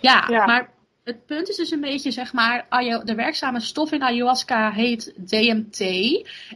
Ja, 0.00 0.26
Ja. 0.28 0.46
maar 0.46 0.72
het 1.04 1.26
punt 1.26 1.48
is 1.48 1.56
dus 1.56 1.70
een 1.70 1.80
beetje, 1.80 2.10
zeg 2.10 2.32
maar, 2.32 2.66
de 3.04 3.14
werkzame 3.14 3.60
stof 3.60 3.92
in 3.92 4.02
ayahuasca 4.02 4.70
heet 4.70 5.14
DMT. 5.16 5.80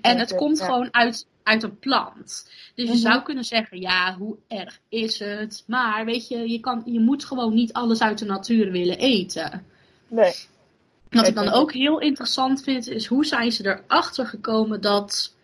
En 0.01 0.19
het 0.19 0.35
komt 0.35 0.59
ja. 0.59 0.65
gewoon 0.65 0.89
uit, 0.91 1.27
uit 1.43 1.63
een 1.63 1.79
plant. 1.79 2.51
Dus 2.75 2.85
je 2.85 2.93
Mhm. 2.93 2.97
zou 2.97 3.23
kunnen 3.23 3.45
zeggen, 3.45 3.81
ja, 3.81 4.17
hoe 4.19 4.37
erg 4.49 4.79
is 4.89 5.19
het? 5.19 5.65
Maar 5.67 6.05
weet 6.05 6.29
je, 6.29 6.51
je, 6.51 6.61
kan, 6.61 6.83
je 6.85 7.01
moet 7.01 7.25
gewoon 7.25 7.55
niet 7.55 7.73
alles 7.73 8.01
uit 8.03 8.19
de 8.19 8.25
natuur 8.25 8.71
willen 8.71 8.99
eten. 8.99 9.67
Nee. 10.09 10.33
Wat 11.11 11.27
ik 11.27 11.35
dan 11.35 11.49
ook 11.53 11.73
heel 11.73 11.99
interessant 12.01 12.62
vind, 12.62 12.88
is 12.88 13.07
hoe 13.07 13.25
zijn 13.25 13.53
ze 13.53 13.66
erachter 13.87 14.27
gekomen 14.27 14.81
dat, 14.81 15.35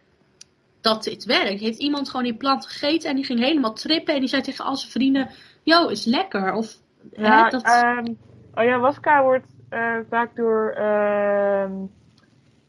dat 0.81 1.05
dit 1.05 1.25
werkt? 1.25 1.61
Heeft 1.61 1.79
iemand 1.79 2.09
gewoon 2.09 2.25
die 2.25 2.35
plant 2.35 2.67
gegeten 2.67 3.11
en 3.11 3.17
die 3.17 3.25
ging 3.25 3.39
helemaal 3.41 3.73
trippen 3.73 4.15
en 4.15 4.21
die 4.21 4.29
zei 4.29 4.43
tegen 4.43 4.65
al 4.65 4.77
zijn 4.77 4.91
vrienden, 4.93 5.31
yo, 5.63 5.87
is 5.89 6.05
lekker. 6.05 6.53
Of, 6.53 6.77
Ja, 7.13 7.45
hè, 7.45 7.51
dat, 7.51 7.63
ehm, 7.63 8.13
ayahuasca 8.55 9.23
wordt 9.23 9.47
eh, 9.69 9.97
vaak 10.09 10.37
door, 10.37 10.71
ehm, 10.71 11.73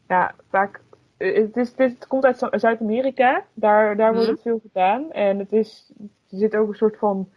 ja, 0.08 0.34
vaak, 0.50 0.80
eh, 1.16 1.34
het, 1.36 1.56
is, 1.56 1.72
het, 1.76 2.06
komt 2.06 2.24
uit 2.24 2.38
Zu- 2.38 2.58
Zuid-Amerika, 2.58 3.44
daar, 3.54 3.96
daar 3.96 4.12
wordt 4.12 4.26
Mhm. 4.26 4.34
het 4.34 4.42
veel 4.42 4.60
gedaan. 4.62 5.12
En 5.12 5.38
het 5.38 5.52
is, 5.52 5.90
er 6.30 6.38
zit 6.38 6.56
ook 6.56 6.68
een 6.68 6.74
soort 6.74 6.98
van 6.98 7.28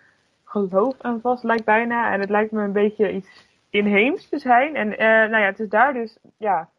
geloof 0.43 0.95
aan 1.01 1.21
vast, 1.21 1.43
lijkt 1.43 1.65
bijna. 1.65 2.13
En 2.13 2.19
het 2.19 2.29
lijkt 2.29 2.51
me 2.51 2.63
een 2.63 2.71
beetje 2.71 3.11
iets 3.11 3.27
inheems 3.69 4.29
te 4.29 4.39
zijn. 4.39 4.75
En 4.75 4.97
eh, 4.97 5.07
nou 5.07 5.37
ja, 5.37 5.45
het 5.45 5.59
is 5.59 5.69
daar 5.69 5.93
dus, 5.93 6.17
ja, 6.37 6.69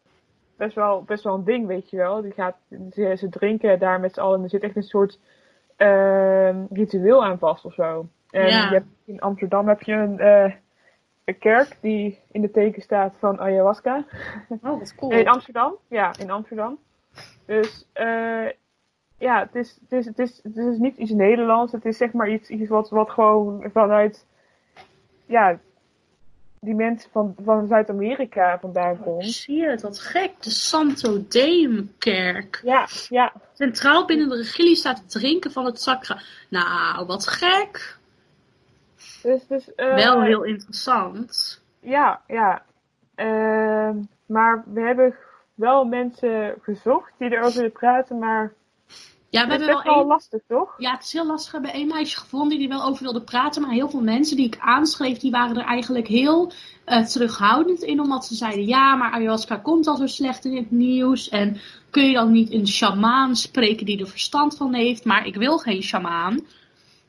best 0.57 0.75
wel, 0.75 1.03
best 1.03 1.25
wel 1.25 1.35
een 1.35 1.45
ding, 1.45 1.67
weet 1.67 1.91
je 1.91 1.97
wel. 1.97 2.23
Die 2.23 2.33
gaat, 2.33 2.57
ze, 2.91 3.15
ze 3.17 3.29
drinken 3.29 3.79
daar 3.79 4.01
met 4.01 4.15
z'n 4.15 4.21
allen 4.21 4.37
en 4.39 4.45
er 4.45 4.51
zit 4.51 4.63
echt 4.63 4.77
een 4.77 4.83
soort 4.83 5.19
ehm, 5.77 6.65
ritueel 6.71 7.25
aan 7.25 7.39
vast 7.39 7.65
of 7.65 7.75
zo. 7.75 8.07
En 8.31 8.47
Ja. 8.49 8.69
je 8.69 8.75
hebt, 8.75 8.87
in 9.05 9.21
Amsterdam 9.21 9.69
heb 9.69 9.83
je 9.83 9.93
een, 9.93 10.19
eh, 10.19 10.53
een 11.25 11.39
kerk 11.39 11.77
die 11.81 12.21
in 12.31 12.41
de 12.41 12.51
teken 12.51 12.83
staat 12.83 13.17
van 13.19 13.41
ayahuasca. 13.41 14.05
Oh, 14.49 14.79
wat 14.79 14.95
cool. 14.95 15.13
In 15.13 15.29
Amsterdam, 15.29 15.77
ja, 15.89 16.13
in 16.19 16.31
Amsterdam. 16.31 16.79
Dus 17.47 17.87
eh, 17.93 18.49
ja, 19.19 19.41
het 19.41 19.55
is, 19.55 19.79
het, 19.81 19.93
is, 19.93 20.07
het, 20.07 20.19
is, 20.19 20.41
het 20.43 20.57
is 20.57 20.79
niet 20.79 20.97
iets 20.97 21.11
Nederlands. 21.11 21.73
Het 21.73 21.85
is 21.85 21.97
zeg 21.97 22.13
maar 22.13 22.29
iets, 22.29 22.49
iets 22.49 22.69
wat, 22.69 22.91
wat 22.91 23.11
gewoon 23.11 23.65
vanuit 23.73 24.27
ja, 25.27 25.59
die 26.61 26.75
mensen 26.75 27.11
van, 27.11 27.35
van 27.45 27.67
Zuid-Amerika 27.67 28.59
vandaan 28.59 29.01
komt. 29.01 29.27
Zie 29.27 29.57
je 29.57 29.69
het, 29.69 29.83
wat 29.83 29.99
gek. 29.99 30.31
De 30.41 30.51
Santo 30.51 31.25
Deum-kerk. 31.29 32.61
Ja, 32.65 32.87
ja. 33.09 33.33
Centraal 33.53 34.07
binnen 34.07 34.29
de 34.29 34.37
regilie 34.37 34.77
staat 34.77 34.99
het 34.99 35.11
drinken 35.11 35.53
van 35.53 35.65
het 35.65 35.81
sacra. 35.81 36.19
Nou, 36.49 37.07
wat 37.07 37.27
gek. 37.27 37.99
Dus, 39.23 39.47
dus, 39.47 39.75
eh, 39.75 39.95
Wel 39.95 40.23
heel 40.23 40.43
interessant. 40.43 41.63
Ja, 41.81 42.21
ja. 42.27 42.63
Ehm, 43.15 43.97
maar 44.27 44.65
we 44.67 44.81
hebben 44.81 45.17
wel 45.55 45.85
mensen 45.85 46.55
gezocht 46.63 47.13
die 47.19 47.33
erover 47.33 47.55
willen 47.55 47.73
praten, 47.73 48.19
maar 48.19 48.53
Ja, 49.31 49.47
we 49.47 49.53
het 49.53 49.61
is 49.61 49.67
best 49.67 49.83
wel 49.83 50.07
lastig, 50.07 50.41
toch? 50.47 50.75
Ja, 50.79 50.93
het 50.93 51.05
is 51.05 51.13
heel 51.13 51.27
lastig. 51.27 51.51
We 51.53 51.59
hebben 51.59 51.75
één 51.75 51.89
meisje 51.89 52.19
gevonden 52.19 52.59
die 52.59 52.69
er 52.69 52.77
wel 52.77 52.87
over 52.87 53.03
wilde 53.03 53.23
praten. 53.23 53.63
Maar 53.63 53.71
heel 53.71 53.89
veel 53.89 54.01
mensen 54.03 54.37
die 54.37 54.47
ik 54.47 54.57
aanschreef, 54.59 55.19
die 55.19 55.31
waren 55.31 55.57
er 55.57 55.65
eigenlijk 55.65 56.07
heel 56.07 56.53
eh, 56.85 57.05
terughoudend 57.05 57.83
in. 57.83 58.01
Omdat 58.01 58.25
ze 58.25 58.35
zeiden, 58.35 58.67
ja, 58.67 58.95
maar 58.95 59.11
ayahuasca 59.11 59.57
komt 59.57 59.87
al 59.87 59.97
zo 59.97 60.07
slecht 60.07 60.45
in 60.45 60.57
het 60.57 60.71
nieuws. 60.71 61.29
En 61.29 61.57
kun 61.91 62.07
je 62.07 62.13
dan 62.13 62.33
niet 62.33 62.53
een 62.53 62.69
shamaan 62.69 63.37
spreken 63.37 63.87
die 63.87 64.01
er 64.01 64.07
verstand 64.07 64.57
van 64.57 64.75
heeft? 64.75 65.05
Maar 65.05 65.27
ik 65.27 65.35
wil 65.35 65.59
geen 65.59 65.83
shamaan. 65.83 66.47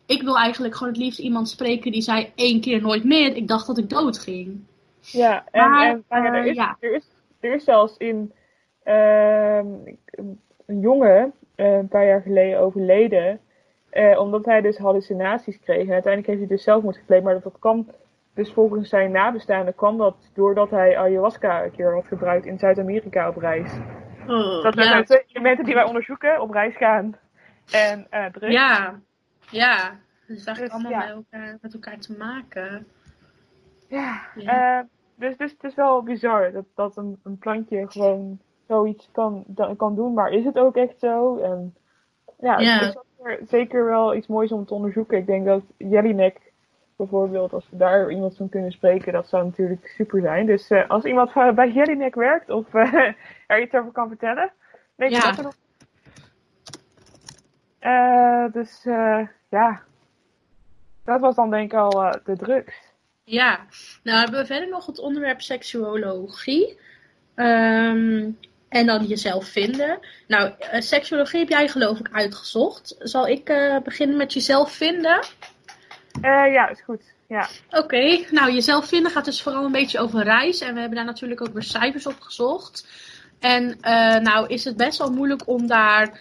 Ik 0.05 0.21
wil 0.21 0.37
eigenlijk 0.37 0.75
gewoon 0.75 0.93
het 0.93 1.01
liefst 1.01 1.19
iemand 1.19 1.49
spreken 1.49 1.91
die 1.91 2.01
zei 2.01 2.31
één 2.35 2.61
keer 2.61 2.81
nooit 2.81 3.03
meer. 3.03 3.35
Ik 3.35 3.47
dacht 3.47 3.67
dat 3.67 3.77
ik 3.77 3.89
dood 3.89 4.19
ging. 4.19 4.63
Ja, 5.01 5.45
en, 5.51 5.69
Maar, 5.69 5.89
en 5.89 6.05
maar 6.09 6.23
ja, 6.23 6.31
er, 6.31 6.43
eh, 6.43 6.49
is, 6.49 6.55
ja. 6.55 6.77
Er, 6.79 6.93
is, 6.93 7.05
er 7.39 7.53
is 7.53 7.63
zelfs 7.63 7.97
in 7.97 8.33
ehm, 8.83 9.67
een 10.65 10.79
jongen 10.79 11.33
eh, 11.61 11.77
een 11.77 11.87
paar 11.87 12.05
jaar 12.05 12.21
geleden 12.21 12.59
overleden, 12.59 13.39
eh, 13.89 14.19
omdat 14.19 14.45
hij 14.45 14.61
dus 14.61 14.77
hallucinaties 14.77 15.59
kreeg. 15.59 15.87
En 15.87 15.93
uiteindelijk 15.93 16.27
heeft 16.27 16.39
hij 16.39 16.47
dus 16.47 16.63
zelfmoord 16.63 16.97
gepleegd, 16.97 17.23
maar 17.23 17.33
dat, 17.33 17.43
dat 17.43 17.59
kwam 17.59 17.87
dus 18.33 18.53
volgens 18.53 18.89
zijn 18.89 19.11
nabestaanden 19.11 19.75
kwam 19.75 19.97
dat 19.97 20.15
doordat 20.33 20.69
hij 20.69 20.97
ayahuasca 20.97 21.63
een 21.63 21.71
keer 21.71 21.93
had 21.93 22.05
gebruikt 22.05 22.45
in 22.45 22.59
Zuid-Amerika 22.59 23.27
op 23.29 23.37
reis. 23.37 23.71
Dat 24.61 24.73
zijn 24.73 24.87
ja, 24.87 25.03
twee 25.03 25.23
elementen 25.27 25.65
die 25.65 25.73
wij 25.73 25.83
onderzoeken, 25.83 26.41
op 26.41 26.51
reis 26.51 26.77
gaan 26.77 27.15
en 27.71 28.07
eh 28.09 28.25
drugs. 28.25 28.53
ja, 28.53 28.99
ja. 29.49 29.99
Het 30.27 30.37
is 30.37 30.45
eigenlijk 30.45 30.75
Dus, 30.75 30.85
allemaal 30.85 30.91
ja. 30.91 31.15
met, 31.15 31.25
elkaar, 31.31 31.57
met 31.61 31.73
elkaar 31.73 31.97
te 31.97 32.17
maken. 32.17 32.87
Ja, 33.87 34.21
Ja. 34.35 34.87
dus, 35.15 35.37
dus 35.37 35.51
het 35.51 35.63
is 35.63 35.75
wel 35.75 36.03
bizar 36.03 36.51
dat, 36.51 36.65
dat 36.75 36.97
een, 36.97 37.19
een 37.23 37.37
plantje 37.37 37.85
gewoon 37.89 38.39
zoiets 38.71 39.09
kan, 39.11 39.45
kan 39.77 39.95
doen, 39.95 40.13
maar 40.13 40.31
is 40.31 40.45
het 40.45 40.57
ook 40.57 40.75
echt 40.75 40.99
zo? 40.99 41.37
En 41.37 41.75
ja, 42.39 42.59
Ja. 42.59 42.73
het 42.73 42.81
is 42.81 43.01
zeker, 43.17 43.39
zeker 43.47 43.85
wel 43.85 44.15
iets 44.15 44.27
moois 44.27 44.51
om 44.51 44.65
te 44.65 44.73
onderzoeken. 44.73 45.17
Ik 45.17 45.25
denk 45.25 45.45
dat 45.45 45.61
Jellinek 45.77 46.51
bijvoorbeeld, 46.95 47.53
als 47.53 47.69
we 47.69 47.77
daar 47.77 48.11
iemand 48.11 48.35
van 48.35 48.49
kunnen 48.49 48.71
spreken, 48.71 49.13
dat 49.13 49.27
zou 49.27 49.45
natuurlijk 49.45 49.87
super 49.87 50.21
zijn. 50.21 50.45
Dus 50.45 50.69
eh, 50.69 50.89
als 50.89 51.03
iemand 51.03 51.31
van- 51.31 51.55
bij 51.55 51.71
Jellinek 51.71 52.15
werkt 52.15 52.49
of 52.49 52.73
eh, 52.73 52.93
er 53.47 53.61
iets 53.61 53.73
over 53.73 53.91
kan 53.91 54.07
vertellen, 54.07 54.51
weet 54.95 55.09
je 55.09 55.15
Ja. 55.15 55.21
dat 55.21 55.37
er 55.37 55.43
nog. 55.43 55.55
Eh, 57.79 58.45
dus 58.53 58.83
ja, 59.49 59.81
dat 61.03 61.19
was 61.19 61.35
dan 61.35 61.49
denk 61.49 61.71
ik 61.71 61.77
al 61.77 61.89
de 62.23 62.35
drugs. 62.37 62.89
Ja, 63.23 63.59
nou 64.03 64.19
hebben 64.19 64.39
we 64.39 64.45
verder 64.45 64.69
nog 64.69 64.85
het 64.85 64.99
onderwerp 64.99 65.41
seksuologie. 65.41 66.79
Ehm, 67.35 68.29
en 68.71 68.85
dan 68.85 69.05
jezelf 69.05 69.45
vinden. 69.45 69.99
Nou, 70.27 70.51
eh, 70.59 70.81
seksuologie 70.81 71.39
heb 71.39 71.49
jij 71.49 71.67
geloof 71.67 71.99
ik 71.99 72.09
uitgezocht. 72.11 72.95
Zal 72.99 73.27
ik 73.27 73.49
eh, 73.49 73.77
beginnen 73.83 74.17
met 74.17 74.33
jezelf 74.33 74.71
vinden? 74.71 75.19
Eh, 76.21 76.53
ja, 76.53 76.69
is 76.69 76.81
goed. 76.81 77.01
Ja. 77.27 77.49
Oké, 77.69 78.19
nou 78.29 78.51
jezelf 78.51 78.87
vinden 78.87 79.11
gaat 79.11 79.25
dus 79.25 79.41
vooral 79.41 79.65
een 79.65 79.71
beetje 79.71 79.99
over 79.99 80.23
reis. 80.23 80.61
En 80.61 80.73
we 80.73 80.79
hebben 80.79 80.97
daar 80.97 81.05
natuurlijk 81.05 81.41
ook 81.41 81.53
weer 81.53 81.63
cijfers 81.63 82.07
op 82.07 82.19
gezocht. 82.19 82.87
En 83.39 83.77
nou 84.23 84.47
is 84.47 84.65
het 84.65 84.77
best 84.77 84.97
wel 84.97 85.11
moeilijk 85.11 85.47
om 85.47 85.67
daar 85.67 86.17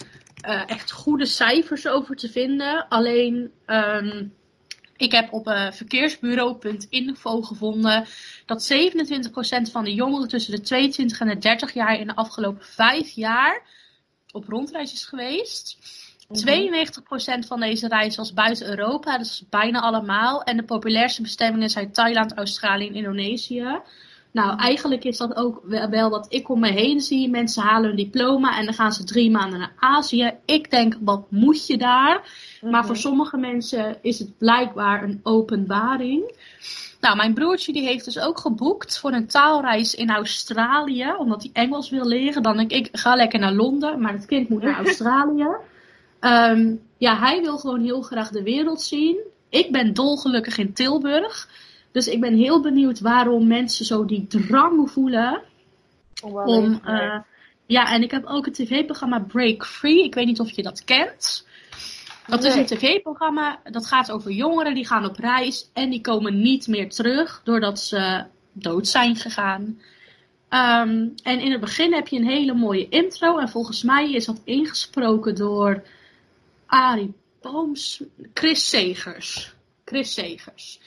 echt 0.67 0.91
goede 0.91 1.27
cijfers 1.27 1.89
over 1.89 2.17
te 2.17 2.29
vinden. 2.29 2.89
Alleen, 2.89 3.53
ehm, 3.67 4.25
ik 5.01 5.13
heb 5.13 5.33
op 5.33 5.47
eh, 5.47 5.73
verkeersbureau.info 5.73 7.43
gevonden 7.43 8.07
dat 8.47 8.73
27% 8.73 9.71
van 9.71 9.85
de 9.85 9.95
jongeren 9.95 10.29
tussen 10.29 10.53
de 10.53 10.61
22 10.61 11.21
en 11.21 11.29
de 11.29 11.39
30 11.39 11.75
jaar 11.75 12.01
in 12.01 12.07
de 12.07 12.17
afgelopen 12.17 12.65
5 12.65 13.11
jaar 13.11 13.63
op 14.33 14.49
rondreis 14.49 14.93
is 14.93 15.05
geweest. 15.05 15.77
92% 16.29 17.47
van 17.47 17.61
deze 17.61 17.89
reizen 17.89 18.21
was 18.21 18.33
buiten 18.33 18.69
Europa, 18.69 19.19
dus 19.19 19.45
bijna 19.51 19.81
allemaal. 19.81 20.43
En 20.43 20.57
de 20.57 20.63
populairste 20.63 21.23
bestemmingen 21.23 21.71
zijn 21.71 21.93
Thailand, 21.93 22.35
Australië 22.35 22.87
en 22.87 22.95
Indonesië. 22.95 23.81
Nou, 24.33 24.59
eigenlijk 24.59 25.05
is 25.05 25.17
dat 25.17 25.37
ook 25.37 25.61
wel- 25.65 26.11
wat 26.11 26.27
ik 26.29 26.49
om 26.49 26.61
me 26.61 26.71
heen 26.71 27.01
zie. 27.01 27.31
Mensen 27.31 27.63
halen 27.63 27.91
een 27.91 27.97
diploma 27.97 28.59
en 28.59 28.65
dan 28.65 28.75
gaan 28.75 28.93
ze 28.93 29.05
drie 29.05 29.31
maanden 29.31 29.59
naar 29.59 29.73
Azië. 29.79 30.33
Ik 30.45 30.71
denk, 30.71 30.97
wat 31.01 31.31
moet 31.31 31.67
je 31.67 31.79
daar? 31.79 32.21
Maar 32.61 32.87
voor 32.87 32.97
sommige 32.97 33.37
mensen 33.37 33.97
is 34.03 34.19
het 34.19 34.39
blijkbaar 34.39 35.03
een 35.03 35.21
openbaring. 35.23 36.33
Nou, 37.01 37.17
mijn 37.17 37.35
broertje 37.35 37.73
die 37.73 37.83
heeft 37.83 38.05
dus 38.05 38.19
ook 38.19 38.39
geboekt 38.39 38.99
voor 38.99 39.13
een 39.13 39.27
taalreis 39.27 39.95
in 39.95 40.11
Australië. 40.11 41.15
Omdat 41.19 41.43
hij 41.43 41.51
Engels 41.53 41.91
wil 41.91 42.07
leren. 42.07 42.43
Dan 42.43 42.57
denk 42.57 42.71
ik, 42.71 42.89
ga 42.93 43.15
lekker 43.15 43.39
naar 43.39 43.53
Londen. 43.53 44.01
Maar 44.01 44.13
het 44.13 44.27
kind 44.27 44.49
moet 44.49 44.63
naar 44.63 44.79
Australië. 44.85 45.49
Ehm, 46.21 46.75
ja, 46.99 47.19
hij 47.19 47.41
wil 47.41 47.59
gewoon 47.59 47.81
heel 47.83 48.03
graag 48.03 48.31
de 48.31 48.43
wereld 48.43 48.83
zien. 48.83 49.17
Ik 49.49 49.73
ben 49.73 49.95
dolgelukkig 49.95 50.59
in 50.59 50.73
Tilburg. 50.73 51.49
Dus 51.93 52.07
ik 52.07 52.21
ben 52.21 52.35
heel 52.35 52.61
benieuwd 52.61 53.01
waarom 53.01 53.47
mensen 53.47 53.85
zo 53.85 54.05
die 54.05 54.27
drang 54.27 54.91
voelen 54.91 55.43
Om, 56.23 56.81
eh, 56.85 57.19
ja, 57.67 57.93
en 57.93 58.03
ik 58.03 58.11
heb 58.11 58.25
ook 58.25 58.45
het 58.45 58.55
tv-programma 58.55 59.21
Break 59.21 59.67
Free. 59.67 60.05
Ik 60.05 60.15
weet 60.15 60.27
niet 60.27 60.41
of 60.41 60.51
je 60.51 60.63
dat 60.63 60.85
kent. 60.85 61.47
Dat 62.27 62.45
is 62.45 62.55
een 62.55 62.67
tv-programma 62.67 63.61
dat 63.65 63.87
gaat 63.87 64.11
over 64.11 64.31
jongeren 64.31 64.75
die 64.75 64.87
gaan 64.87 65.05
op 65.05 65.17
reis 65.17 65.71
en 65.73 65.91
die 65.91 66.01
komen 66.01 66.41
niet 66.41 66.67
meer 66.67 66.89
terug 66.89 67.41
doordat 67.45 67.81
ze 67.81 68.25
dood 68.53 68.89
zijn 68.89 69.17
gegaan. 69.17 69.81
Ehm, 70.49 71.09
en 71.23 71.41
in 71.41 71.51
het 71.51 71.61
begin 71.61 71.95
heb 71.95 72.09
je 72.09 72.17
een 72.17 72.29
hele 72.29 72.55
mooie 72.55 72.89
intro 72.89 73.39
en 73.39 73.49
volgens 73.49 73.83
mij 73.83 74.13
is 74.13 74.25
dat 74.25 74.41
ingesproken 74.45 75.35
door 75.35 75.83
Arie 76.67 77.15
Booms, 77.41 78.03
Chris 78.35 78.69
Segers. 78.69 79.55
Chris 79.85 80.15
Segers. 80.15 80.81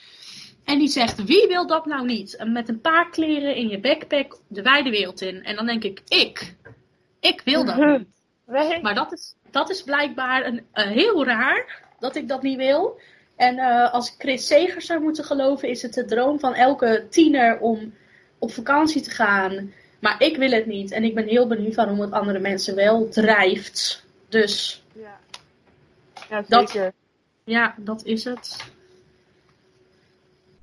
En 0.64 0.80
die 0.80 0.88
zegt, 0.88 1.24
wie 1.24 1.48
wil 1.48 1.68
dat 1.68 1.86
nou 1.86 2.06
niet? 2.06 2.44
Met 2.46 2.70
een 2.70 2.82
paar 2.82 3.10
kleren 3.10 3.56
in 3.56 3.68
je 3.68 3.80
backpack 3.80 4.38
de 4.48 4.62
wijde 4.62 4.90
wereld 4.90 5.22
in. 5.22 5.44
En 5.44 5.56
dan 5.56 5.66
denk 5.66 5.84
ik, 5.84 6.02
ik. 6.08 6.56
Ik 7.20 7.42
wil 7.46 7.66
dat 7.66 7.76
niet. 7.98 8.08
Nee. 8.48 8.82
Maar 8.82 8.96
dat 8.96 9.12
is, 9.14 9.36
dat 9.52 9.70
is 9.70 9.84
blijkbaar 9.84 10.46
een, 10.46 10.66
eh, 10.72 10.86
heel 10.86 11.26
raar 11.26 11.82
dat 12.00 12.16
ik 12.16 12.28
dat 12.28 12.42
niet 12.42 12.58
wil. 12.58 13.00
En 13.36 13.58
eh, 13.58 13.94
als 13.94 14.08
ik 14.08 14.16
Chris 14.18 14.48
Segers 14.48 14.86
zou 14.86 15.02
moeten 15.02 15.24
geloven, 15.24 15.70
is 15.70 15.82
het 15.82 15.94
de 15.94 16.06
droom 16.06 16.40
van 16.40 16.54
elke 16.54 17.06
tiener 17.10 17.60
om 17.60 17.94
op 18.38 18.52
vakantie 18.52 19.02
te 19.02 19.10
gaan. 19.10 19.74
Maar 20.00 20.22
ik 20.22 20.38
wil 20.38 20.52
het 20.52 20.66
niet. 20.66 20.92
En 20.92 21.04
ik 21.04 21.16
ben 21.16 21.28
heel 21.28 21.48
benieuwd 21.48 21.76
waarom 21.76 22.00
het 22.00 22.12
andere 22.12 22.40
mensen 22.40 22.76
wel 22.76 23.10
drijft. 23.10 24.06
Dus 24.30 24.84
Ja, 24.94 25.20
ja 26.30 26.44
Dat- 26.48 26.92
ja, 27.44 27.76
dat 27.78 28.04
is 28.04 28.24
het. 28.24 28.58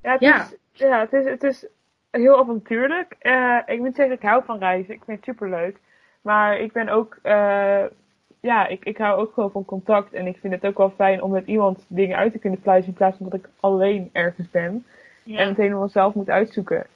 Ja, 0.03 0.13
het, 0.13 0.21
Ja. 0.21 0.43
Is, 0.43 0.55
ja 0.73 1.01
het, 1.01 1.13
is, 1.13 1.25
het 1.25 1.43
is 1.43 1.67
heel 2.11 2.39
avontuurlijk. 2.39 3.17
Eh, 3.19 3.59
ik 3.67 3.79
moet 3.79 3.95
zeggen, 3.95 4.15
ik 4.15 4.23
hou 4.23 4.45
van 4.45 4.59
reizen. 4.59 4.95
Ik 4.95 5.03
vind 5.05 5.17
het 5.17 5.27
superleuk. 5.27 5.79
Maar 6.21 6.59
ik 6.59 6.73
ben 6.73 6.89
ook, 6.89 7.19
eh, 7.23 7.85
ja, 8.41 8.67
ik, 8.67 8.85
ik 8.85 8.99
hou 8.99 9.21
ook 9.21 9.33
gewoon 9.35 9.51
van 9.51 9.65
contact. 9.65 10.13
En 10.13 10.27
ik 10.27 10.37
vind 10.41 10.53
het 10.55 10.67
ook 10.67 10.79
wel 10.79 10.91
fijn 10.91 11.23
om 11.23 11.31
met 11.31 11.47
iemand 11.47 11.85
dingen 11.89 12.17
uit 12.17 12.33
te 12.33 12.39
kunnen 12.39 12.61
pluizen 12.61 12.91
in 12.91 12.97
plaats 12.97 13.17
van 13.17 13.29
dat 13.29 13.39
ik 13.41 13.49
alleen 13.61 14.11
ergens 14.13 14.51
ben. 14.51 14.85
En 15.27 15.49
het 15.49 15.57
helemaal 15.57 15.89
zelf 15.89 16.15
moet 16.15 16.31
uitzoeken. 16.31 16.87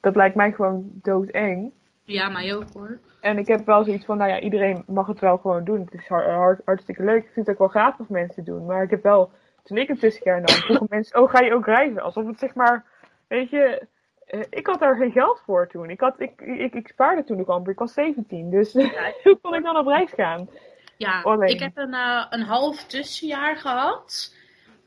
Dat 0.00 0.16
lijkt 0.16 0.34
mij 0.34 0.52
gewoon 0.52 0.90
doodeng. 0.92 1.70
Ja, 2.04 2.28
mij 2.28 2.54
ook 2.56 2.64
hoor. 2.72 2.98
En 3.20 3.38
ik 3.38 3.46
heb 3.46 3.66
wel 3.66 3.84
zoiets 3.84 4.04
van, 4.04 4.16
nou 4.18 4.30
ja, 4.30 4.40
iedereen 4.40 4.82
mag 4.86 5.06
het 5.06 5.18
wel 5.20 5.36
gewoon 5.38 5.64
doen. 5.64 5.80
Het 5.80 5.94
is 5.94 6.06
hard, 6.08 6.26
hard- 6.26 6.60
hartstikke 6.64 7.02
leuk. 7.04 7.22
Ik 7.24 7.30
vind 7.32 7.46
het 7.46 7.54
ook 7.54 7.72
wel 7.72 7.82
gaaf 7.82 7.98
als 7.98 8.08
mensen 8.08 8.44
doen. 8.44 8.66
Maar 8.66 8.82
ik 8.82 8.90
heb 8.90 9.02
wel, 9.02 9.30
toen 9.64 9.76
ik 9.76 9.88
een 9.88 9.98
tussenjaar 9.98 10.40
nam, 10.40 10.56
vroegen 10.56 10.86
mensen, 10.90 11.20
oh, 11.20 11.30
ga 11.30 11.40
je 11.40 11.54
ook 11.54 11.66
reizen? 11.66 12.02
Alsof 12.02 12.26
het 12.26 12.38
zeg 12.38 12.54
maar, 12.54 12.84
weet 13.28 13.50
je, 13.50 13.86
eh, 14.26 14.40
ik 14.50 14.66
had 14.66 14.80
daar 14.80 14.96
geen 14.96 15.12
geld 15.12 15.40
voor 15.44 15.68
toen. 15.68 15.90
Ik, 15.90 16.00
had, 16.00 16.20
ik, 16.20 16.40
ik, 16.40 16.74
ik 16.74 16.88
spaarde 16.88 17.24
toen 17.24 17.40
ook 17.40 17.48
amper, 17.48 17.72
ik 17.72 17.78
was 17.78 17.92
17. 17.92 18.50
Dus 18.50 18.72
hoe 19.22 19.38
kon 19.42 19.54
ik 19.54 19.62
dan 19.62 19.76
op 19.76 19.86
reis 19.86 20.10
gaan? 20.12 20.48
Ja, 20.96 21.22
Alleen. 21.22 21.48
ik 21.48 21.60
heb 21.60 21.76
een, 21.76 21.94
eh, 21.94 22.26
een 22.30 22.42
half 22.42 22.84
tussenjaar 22.84 23.56
gehad. 23.56 24.34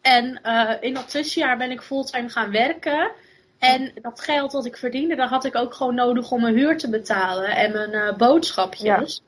En 0.01 0.41
eh, 0.41 0.73
in 0.79 0.93
dat 0.93 1.09
tussenjaar 1.09 1.57
ben 1.57 1.71
ik 1.71 1.81
fulltime 1.81 2.29
gaan 2.29 2.51
werken. 2.51 3.11
En 3.59 3.91
dat 4.01 4.21
geld 4.21 4.51
dat 4.51 4.65
ik 4.65 4.77
verdiende, 4.77 5.15
dat 5.15 5.29
had 5.29 5.45
ik 5.45 5.55
ook 5.55 5.73
gewoon 5.73 5.95
nodig 5.95 6.31
om 6.31 6.41
mijn 6.41 6.55
huur 6.55 6.77
te 6.77 6.89
betalen 6.89 7.55
en 7.55 7.71
mijn 7.71 8.17
boodschapjes. 8.17 9.21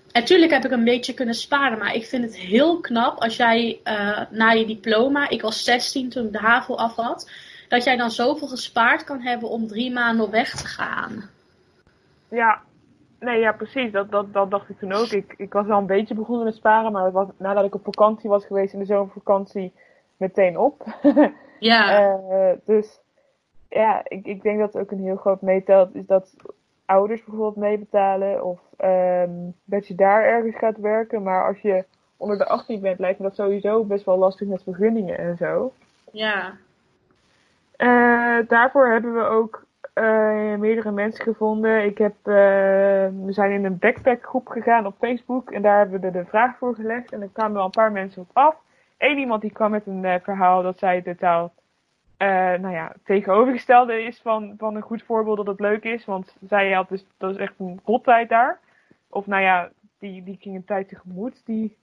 tuurlijk 0.11 0.51
heb 0.51 0.65
ik 0.65 0.71
een 0.71 0.83
beetje 0.83 1.13
kunnen 1.13 1.35
sparen, 1.35 1.77
maar 1.77 1.95
ik 1.95 2.05
vind 2.05 2.23
het 2.23 2.37
heel 2.37 2.79
knap 2.79 3.19
als 3.19 3.35
jij 3.35 3.79
uh, 3.83 4.21
na 4.29 4.49
je 4.51 4.65
diploma, 4.65 5.29
ik 5.29 5.41
was 5.41 5.63
16 5.63 6.09
toen 6.09 6.25
ik 6.25 6.31
de 6.31 6.39
HAVO 6.39 6.75
af 6.75 6.95
had, 6.95 7.31
dat 7.67 7.83
jij 7.83 7.97
dan 7.97 8.11
zoveel 8.11 8.47
gespaard 8.47 9.03
kan 9.03 9.21
hebben 9.21 9.49
om 9.49 9.67
drie 9.67 9.91
maanden 9.91 10.25
op 10.25 10.31
weg 10.31 10.55
te 10.55 10.65
gaan. 10.65 11.29
Ja, 12.29 12.61
nee, 13.19 13.39
ja, 13.39 13.51
precies. 13.51 13.91
Dat, 13.91 14.11
dat, 14.11 14.33
dat 14.33 14.51
dacht 14.51 14.69
ik 14.69 14.77
toen 14.77 14.93
ook. 14.93 15.07
Ik, 15.07 15.33
ik 15.37 15.53
was 15.53 15.65
wel 15.65 15.77
een 15.77 15.85
beetje 15.85 16.15
begonnen 16.15 16.45
met 16.45 16.55
sparen, 16.55 16.91
maar 16.91 17.11
was, 17.11 17.27
nadat 17.37 17.65
ik 17.65 17.75
op 17.75 17.83
vakantie 17.83 18.29
was 18.29 18.45
geweest 18.45 18.73
in 18.73 18.79
de 18.79 18.85
zomervakantie, 18.85 19.73
meteen 20.17 20.57
op. 20.57 20.85
ja. 21.59 22.09
Uh, 22.15 22.51
dus 22.65 22.99
ja, 23.69 24.01
ik, 24.07 24.25
ik 24.25 24.41
denk 24.41 24.59
dat 24.59 24.77
ook 24.77 24.91
een 24.91 25.03
heel 25.03 25.15
groot 25.15 25.41
meetelt 25.41 25.95
is 25.95 26.05
dat 26.05 26.33
ouders 26.91 27.23
bijvoorbeeld 27.23 27.55
meebetalen 27.55 28.43
of 28.43 28.59
um, 28.83 29.53
dat 29.65 29.87
je 29.87 29.95
daar 29.95 30.23
ergens 30.23 30.57
gaat 30.57 30.77
werken. 30.77 31.23
Maar 31.23 31.47
als 31.47 31.59
je 31.59 31.85
onder 32.17 32.37
de 32.37 32.45
18 32.47 32.81
bent, 32.81 32.99
lijkt 32.99 33.19
me 33.19 33.25
dat 33.25 33.35
sowieso 33.35 33.83
best 33.83 34.05
wel 34.05 34.17
lastig 34.17 34.47
met 34.47 34.63
vergunningen 34.63 35.17
en 35.17 35.37
zo. 35.37 35.73
Ja. 36.11 36.53
Uh, 37.77 38.47
daarvoor 38.47 38.87
hebben 38.87 39.13
we 39.13 39.23
ook 39.23 39.65
uh, 39.95 40.55
meerdere 40.55 40.91
mensen 40.91 41.23
gevonden. 41.23 41.85
Ik 41.85 41.97
heb, 41.97 42.15
uh, 42.23 42.33
we 43.25 43.29
zijn 43.29 43.51
in 43.51 43.65
een 43.65 43.77
backpackgroep 43.77 44.47
gegaan 44.47 44.85
op 44.85 44.95
Facebook 44.99 45.51
en 45.51 45.61
daar 45.61 45.77
hebben 45.77 46.01
we 46.01 46.11
de, 46.11 46.19
de 46.19 46.25
vraag 46.25 46.57
voor 46.57 46.75
gelegd. 46.75 47.11
En 47.11 47.21
er 47.21 47.29
kwamen 47.33 47.53
wel 47.53 47.65
een 47.65 47.69
paar 47.69 47.91
mensen 47.91 48.21
op 48.21 48.29
af. 48.33 48.55
Eén 48.97 49.17
iemand 49.17 49.41
die 49.41 49.51
kwam 49.51 49.71
met 49.71 49.85
een 49.85 50.19
verhaal 50.23 50.63
dat 50.63 50.77
zij 50.77 51.01
totaal 51.01 51.53
uh, 52.21 52.27
nou 52.59 52.73
ja, 52.73 52.93
tegenovergestelde 53.03 54.03
is 54.03 54.19
van, 54.21 54.53
van 54.57 54.75
een 54.75 54.81
goed 54.81 55.03
voorbeeld 55.03 55.37
dat 55.37 55.47
het 55.47 55.59
leuk 55.59 55.83
is. 55.83 56.05
Want 56.05 56.35
zij 56.47 56.71
had 56.71 56.89
dus, 56.89 57.05
dat 57.17 57.31
is 57.31 57.37
echt 57.37 57.53
een 57.57 57.79
rottijd 57.85 58.29
daar. 58.29 58.59
Of 59.09 59.27
nou 59.27 59.41
ja, 59.41 59.71
die, 59.99 60.23
die 60.23 60.37
ging 60.39 60.55
een 60.55 60.65
tijd 60.65 60.87
tegemoet. 60.87 61.45
Die, 61.45 61.77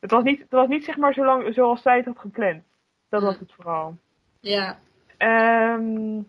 het, 0.00 0.10
was 0.10 0.22
niet, 0.22 0.38
het 0.38 0.50
was 0.50 0.68
niet 0.68 0.84
zeg 0.84 0.96
maar 0.96 1.12
zo 1.12 1.24
lang 1.24 1.54
zoals 1.54 1.82
zij 1.82 1.96
het 1.96 2.06
had 2.06 2.18
gepland. 2.18 2.62
Dat 3.08 3.22
was 3.22 3.38
het 3.38 3.52
vooral. 3.52 3.96
Ja. 4.40 4.78
Um, 5.18 6.28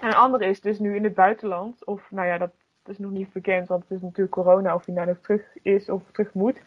en 0.00 0.08
een 0.08 0.14
andere 0.14 0.46
is 0.46 0.60
dus 0.60 0.78
nu 0.78 0.96
in 0.96 1.04
het 1.04 1.14
buitenland. 1.14 1.84
Of 1.84 2.10
nou 2.10 2.26
ja, 2.26 2.38
dat, 2.38 2.50
dat 2.82 2.94
is 2.94 2.98
nog 2.98 3.10
niet 3.10 3.32
bekend, 3.32 3.68
want 3.68 3.82
het 3.82 3.90
is 3.90 4.02
natuurlijk 4.02 4.34
corona 4.34 4.74
of 4.74 4.86
hij 4.86 4.94
nou 4.94 5.06
nog 5.06 5.18
terug 5.18 5.56
is 5.62 5.88
of 5.88 6.02
terug 6.10 6.34
moet. 6.34 6.60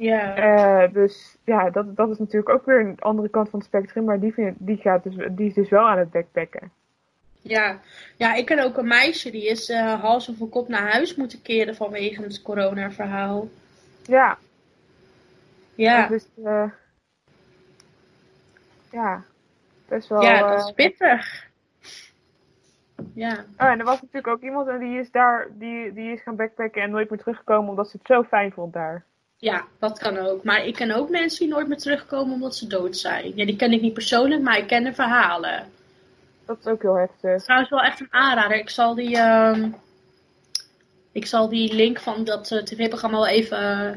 Ja. 0.00 0.84
Uh, 0.84 0.92
dus 0.92 1.36
ja, 1.44 1.70
dat, 1.70 1.96
dat 1.96 2.10
is 2.10 2.18
natuurlijk 2.18 2.48
ook 2.48 2.64
weer 2.64 2.80
een 2.80 2.98
andere 2.98 3.28
kant 3.28 3.50
van 3.50 3.58
het 3.58 3.68
spectrum, 3.68 4.04
maar 4.04 4.20
die, 4.20 4.32
vind, 4.32 4.56
die, 4.58 4.76
gaat 4.76 5.02
dus, 5.02 5.14
die 5.30 5.46
is 5.46 5.54
dus 5.54 5.68
wel 5.68 5.88
aan 5.88 5.98
het 5.98 6.10
backpacken. 6.10 6.72
Ja. 7.40 7.78
ja, 8.16 8.34
ik 8.34 8.46
ken 8.46 8.64
ook 8.64 8.76
een 8.76 8.88
meisje 8.88 9.30
die 9.30 9.48
is 9.48 9.68
uh, 9.68 10.00
hals 10.00 10.30
over 10.30 10.46
kop 10.46 10.68
naar 10.68 10.90
huis 10.92 11.14
moeten 11.14 11.42
keren 11.42 11.74
vanwege 11.76 12.22
het 12.22 12.42
corona-verhaal. 12.42 13.48
Ja. 14.02 14.38
Ja. 15.74 16.06
Dus, 16.06 16.26
uh, 16.44 16.70
ja, 18.90 19.22
best 19.88 20.08
wel. 20.08 20.22
Ja, 20.22 20.48
dat 20.48 20.66
is 20.66 20.72
pittig. 20.72 21.48
Ja. 23.14 23.44
Oh, 23.58 23.66
en 23.66 23.78
er 23.78 23.84
was 23.84 24.00
natuurlijk 24.00 24.26
ook 24.34 24.42
iemand 24.42 24.68
en 24.68 24.78
die 24.78 24.98
is 24.98 25.10
daar, 25.10 25.48
die, 25.50 25.92
die 25.92 26.12
is 26.12 26.22
gaan 26.22 26.36
backpacken 26.36 26.82
en 26.82 26.90
nooit 26.90 27.10
meer 27.10 27.18
teruggekomen 27.18 27.70
omdat 27.70 27.90
ze 27.90 27.96
het 27.96 28.06
zo 28.06 28.22
fijn 28.22 28.52
vond 28.52 28.72
daar. 28.72 29.04
Ja, 29.40 29.64
dat 29.78 29.98
kan 29.98 30.18
ook. 30.18 30.44
Maar 30.44 30.66
ik 30.66 30.74
ken 30.74 30.90
ook 30.90 31.08
mensen 31.08 31.38
die 31.38 31.54
nooit 31.54 31.68
meer 31.68 31.78
terugkomen 31.78 32.34
omdat 32.34 32.56
ze 32.56 32.66
dood 32.66 32.96
zijn. 32.96 33.32
Ja, 33.34 33.44
die 33.44 33.56
ken 33.56 33.72
ik 33.72 33.80
niet 33.80 33.92
persoonlijk, 33.92 34.42
maar 34.42 34.58
ik 34.58 34.66
ken 34.66 34.84
de 34.84 34.92
verhalen. 34.92 35.66
Dat 36.46 36.58
is 36.58 36.66
ook 36.66 36.82
heel 36.82 36.94
heftig. 36.94 37.42
Trouwens 37.42 37.70
wel 37.70 37.80
echt 37.82 38.00
een 38.00 38.12
aanrader. 38.12 38.56
Ik 38.56 38.70
zal 38.70 38.94
die, 38.94 39.16
uh, 39.16 39.64
ik 41.12 41.26
zal 41.26 41.48
die 41.48 41.74
link 41.74 42.00
van 42.00 42.24
dat 42.24 42.50
uh, 42.50 42.62
tv-programma 42.62 43.16
wel 43.16 43.26
even 43.26 43.62
uh, 43.62 43.90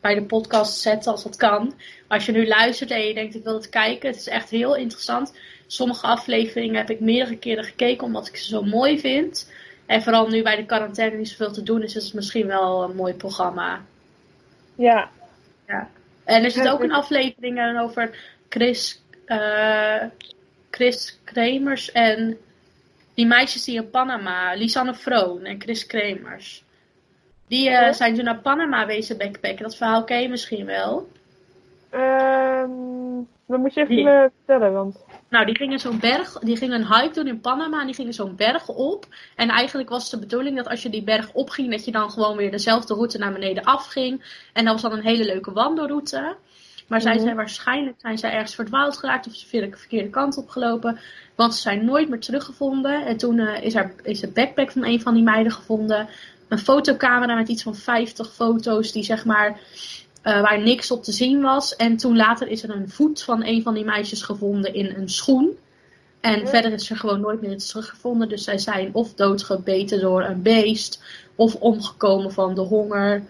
bij 0.00 0.14
de 0.14 0.22
podcast 0.22 0.80
zetten 0.80 1.12
als 1.12 1.22
dat 1.22 1.36
kan. 1.36 1.74
Als 2.08 2.26
je 2.26 2.32
nu 2.32 2.46
luistert 2.46 2.90
en 2.90 3.06
je 3.06 3.14
denkt 3.14 3.34
ik 3.34 3.44
wil 3.44 3.54
het 3.54 3.68
kijken. 3.68 4.08
Het 4.08 4.18
is 4.18 4.28
echt 4.28 4.50
heel 4.50 4.76
interessant. 4.76 5.34
Sommige 5.66 6.06
afleveringen 6.06 6.76
heb 6.76 6.90
ik 6.90 7.00
meerdere 7.00 7.38
keren 7.38 7.64
gekeken 7.64 8.06
omdat 8.06 8.28
ik 8.28 8.36
ze 8.36 8.48
zo 8.48 8.62
mooi 8.62 9.00
vind. 9.00 9.50
En 9.86 10.02
vooral 10.02 10.28
nu 10.28 10.42
bij 10.42 10.56
de 10.56 10.66
quarantaine 10.66 11.16
niet 11.16 11.28
zoveel 11.28 11.52
te 11.52 11.62
doen 11.62 11.82
is, 11.82 11.96
is 11.96 12.04
het 12.04 12.14
misschien 12.14 12.46
wel 12.46 12.82
een 12.82 12.96
mooi 12.96 13.14
programma. 13.14 13.80
Ja. 14.74 15.10
ja. 15.66 15.88
En 16.24 16.44
er 16.44 16.50
zit 16.50 16.68
ook 16.68 16.82
een 16.82 16.92
aflevering 16.92 17.80
over 17.80 18.16
Chris, 18.48 19.02
uh, 19.26 20.02
Chris 20.70 21.18
Kremers 21.24 21.92
en 21.92 22.38
die 23.14 23.26
meisjes 23.26 23.64
die 23.64 23.76
in 23.76 23.90
Panama, 23.90 24.54
Lisanne 24.54 24.94
Vroon 24.94 25.44
en 25.44 25.60
Chris 25.60 25.86
Kremers. 25.86 26.64
Die 27.46 27.70
uh, 27.70 27.92
zijn 27.92 28.14
toen 28.14 28.24
naar 28.24 28.38
Panama 28.38 28.86
wezen 28.86 29.18
backpacken. 29.18 29.62
Dat 29.62 29.76
verhaal 29.76 30.04
ken 30.04 30.22
je 30.22 30.28
misschien 30.28 30.66
wel. 30.66 31.08
Um, 31.90 33.28
dan 33.46 33.60
moet 33.60 33.74
je 33.74 33.80
even 33.80 33.96
die, 33.96 34.04
vertellen, 34.04 34.72
want... 34.72 35.04
Nou, 35.28 35.46
die 35.46 35.56
gingen 35.56 35.78
zo'n 35.78 35.98
berg, 35.98 36.38
die 36.38 36.56
gingen 36.56 36.80
een 36.80 36.94
hike 36.94 37.14
doen 37.14 37.26
in 37.26 37.40
Panama 37.40 37.80
en 37.80 37.86
die 37.86 37.94
gingen 37.94 38.12
zo'n 38.12 38.36
berg 38.36 38.68
op. 38.68 39.06
En 39.36 39.48
eigenlijk 39.48 39.88
was 39.88 40.10
de 40.10 40.18
bedoeling 40.18 40.56
dat 40.56 40.68
als 40.68 40.82
je 40.82 40.90
die 40.90 41.04
berg 41.04 41.32
opging, 41.32 41.70
dat 41.70 41.84
je 41.84 41.92
dan 41.92 42.10
gewoon 42.10 42.36
weer 42.36 42.50
dezelfde 42.50 42.94
route 42.94 43.18
naar 43.18 43.32
beneden 43.32 43.64
afging. 43.64 44.42
En 44.52 44.64
dat 44.64 44.72
was 44.72 44.82
dan 44.82 44.92
een 44.92 45.04
hele 45.04 45.24
leuke 45.24 45.52
wandelroute. 45.52 46.36
Maar 46.88 47.00
zij 47.00 47.18
zijn 47.18 47.36
waarschijnlijk 47.36 47.96
zijn 48.00 48.18
zij 48.18 48.32
ergens 48.32 48.54
verdwaald 48.54 48.96
geraakt 48.98 49.26
of 49.26 49.34
ze 49.34 49.60
de 49.60 49.76
verkeerde 49.76 50.10
kant 50.10 50.36
opgelopen. 50.36 50.98
Want 51.34 51.54
ze 51.54 51.60
zijn 51.60 51.84
nooit 51.84 52.08
meer 52.08 52.20
teruggevonden. 52.20 53.06
En 53.06 53.16
toen 53.16 53.38
uh, 53.38 53.62
is, 53.62 53.74
er, 53.74 53.94
is 54.02 54.20
de 54.20 54.28
backpack 54.28 54.70
van 54.70 54.84
een 54.84 55.00
van 55.00 55.14
die 55.14 55.22
meiden 55.22 55.52
gevonden. 55.52 56.08
Een 56.48 56.58
fotocamera 56.58 57.34
met 57.34 57.48
iets 57.48 57.62
van 57.62 57.74
50 57.74 58.32
foto's 58.32 58.92
die 58.92 59.02
zeg 59.02 59.24
maar 59.24 59.60
uh, 60.24 60.40
waar 60.40 60.60
niks 60.62 60.90
op 60.90 61.02
te 61.02 61.12
zien 61.12 61.40
was. 61.40 61.76
En 61.76 61.96
toen 61.96 62.16
later 62.16 62.48
is 62.48 62.62
er 62.62 62.70
een 62.70 62.90
voet 62.90 63.22
van 63.22 63.44
een 63.44 63.62
van 63.62 63.74
die 63.74 63.84
meisjes 63.84 64.22
gevonden 64.22 64.74
in 64.74 64.94
een 64.96 65.08
schoen. 65.08 65.58
En 66.20 66.40
ja. 66.40 66.46
verder 66.46 66.72
is 66.72 66.90
er 66.90 66.96
gewoon 66.96 67.20
nooit 67.20 67.40
meer 67.40 67.52
iets 67.52 67.68
teruggevonden. 67.68 68.28
Dus 68.28 68.44
zij 68.44 68.58
zijn 68.58 68.90
of 68.92 69.14
doodgebeten 69.14 70.00
door 70.00 70.22
een 70.22 70.42
beest. 70.42 71.02
Of 71.34 71.54
omgekomen 71.54 72.32
van 72.32 72.54
de 72.54 72.60
honger. 72.60 73.22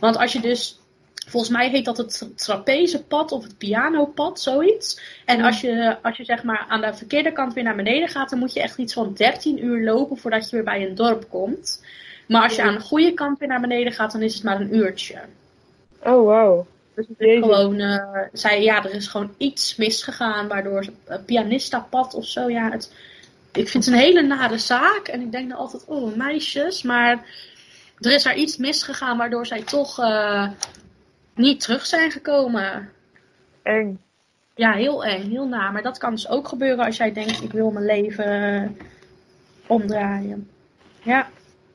Want 0.00 0.16
als 0.16 0.32
je 0.32 0.40
dus. 0.40 0.78
Volgens 1.26 1.52
mij 1.52 1.70
heet 1.70 1.84
dat 1.84 1.96
het 1.96 2.28
trapezepad 2.36 3.32
of 3.32 3.42
het 3.42 3.58
pianopad, 3.58 4.40
zoiets. 4.40 5.00
En 5.24 5.40
als 5.40 5.60
je, 5.60 5.96
als 6.02 6.16
je 6.16 6.24
zeg 6.24 6.42
maar 6.42 6.64
aan 6.68 6.80
de 6.80 6.94
verkeerde 6.94 7.32
kant 7.32 7.54
weer 7.54 7.64
naar 7.64 7.76
beneden 7.76 8.08
gaat, 8.08 8.30
dan 8.30 8.38
moet 8.38 8.52
je 8.52 8.62
echt 8.62 8.78
iets 8.78 8.92
van 8.92 9.14
13 9.14 9.64
uur 9.64 9.84
lopen 9.84 10.16
voordat 10.16 10.50
je 10.50 10.56
weer 10.56 10.64
bij 10.64 10.86
een 10.86 10.94
dorp 10.94 11.28
komt. 11.28 11.84
Maar 12.28 12.42
als 12.42 12.56
je 12.56 12.62
aan 12.62 12.74
de 12.74 12.80
goede 12.80 13.14
kant 13.14 13.38
weer 13.38 13.48
naar 13.48 13.60
beneden 13.60 13.92
gaat, 13.92 14.12
dan 14.12 14.22
is 14.22 14.34
het 14.34 14.42
maar 14.42 14.60
een 14.60 14.76
uurtje. 14.76 15.18
Oh, 16.04 16.24
wow. 16.24 16.66
Dus 16.94 17.06
gewoon, 17.16 17.80
uh, 17.80 18.18
zei 18.32 18.62
ja, 18.62 18.84
er 18.84 18.94
is 18.94 19.06
gewoon 19.06 19.34
iets 19.36 19.76
misgegaan, 19.76 20.48
waardoor 20.48 20.86
een 21.04 21.24
pianistapad 21.24 22.14
of 22.14 22.24
zo, 22.24 22.50
ja, 22.50 22.70
het, 22.70 22.92
ik 23.52 23.68
vind 23.68 23.84
het 23.84 23.94
een 23.94 24.00
hele 24.00 24.22
nare 24.22 24.58
zaak. 24.58 25.08
En 25.08 25.20
ik 25.20 25.32
denk 25.32 25.48
dan 25.48 25.58
altijd, 25.58 25.84
oh, 25.86 26.16
meisjes, 26.16 26.82
maar 26.82 27.26
er 27.98 28.12
is 28.12 28.22
daar 28.22 28.36
iets 28.36 28.56
misgegaan, 28.56 29.16
waardoor 29.16 29.46
zij 29.46 29.62
toch 29.62 29.98
uh, 29.98 30.48
niet 31.34 31.60
terug 31.60 31.86
zijn 31.86 32.10
gekomen. 32.10 32.90
Eng. 33.62 34.00
Ja, 34.54 34.72
heel 34.72 35.04
eng, 35.04 35.30
heel 35.30 35.46
na. 35.46 35.70
Maar 35.70 35.82
dat 35.82 35.98
kan 35.98 36.10
dus 36.10 36.28
ook 36.28 36.48
gebeuren 36.48 36.84
als 36.84 36.96
jij 36.96 37.12
denkt, 37.12 37.42
ik 37.42 37.52
wil 37.52 37.70
mijn 37.70 37.86
leven 37.86 38.76
omdraaien. 39.66 40.50
Ja. 41.02 41.28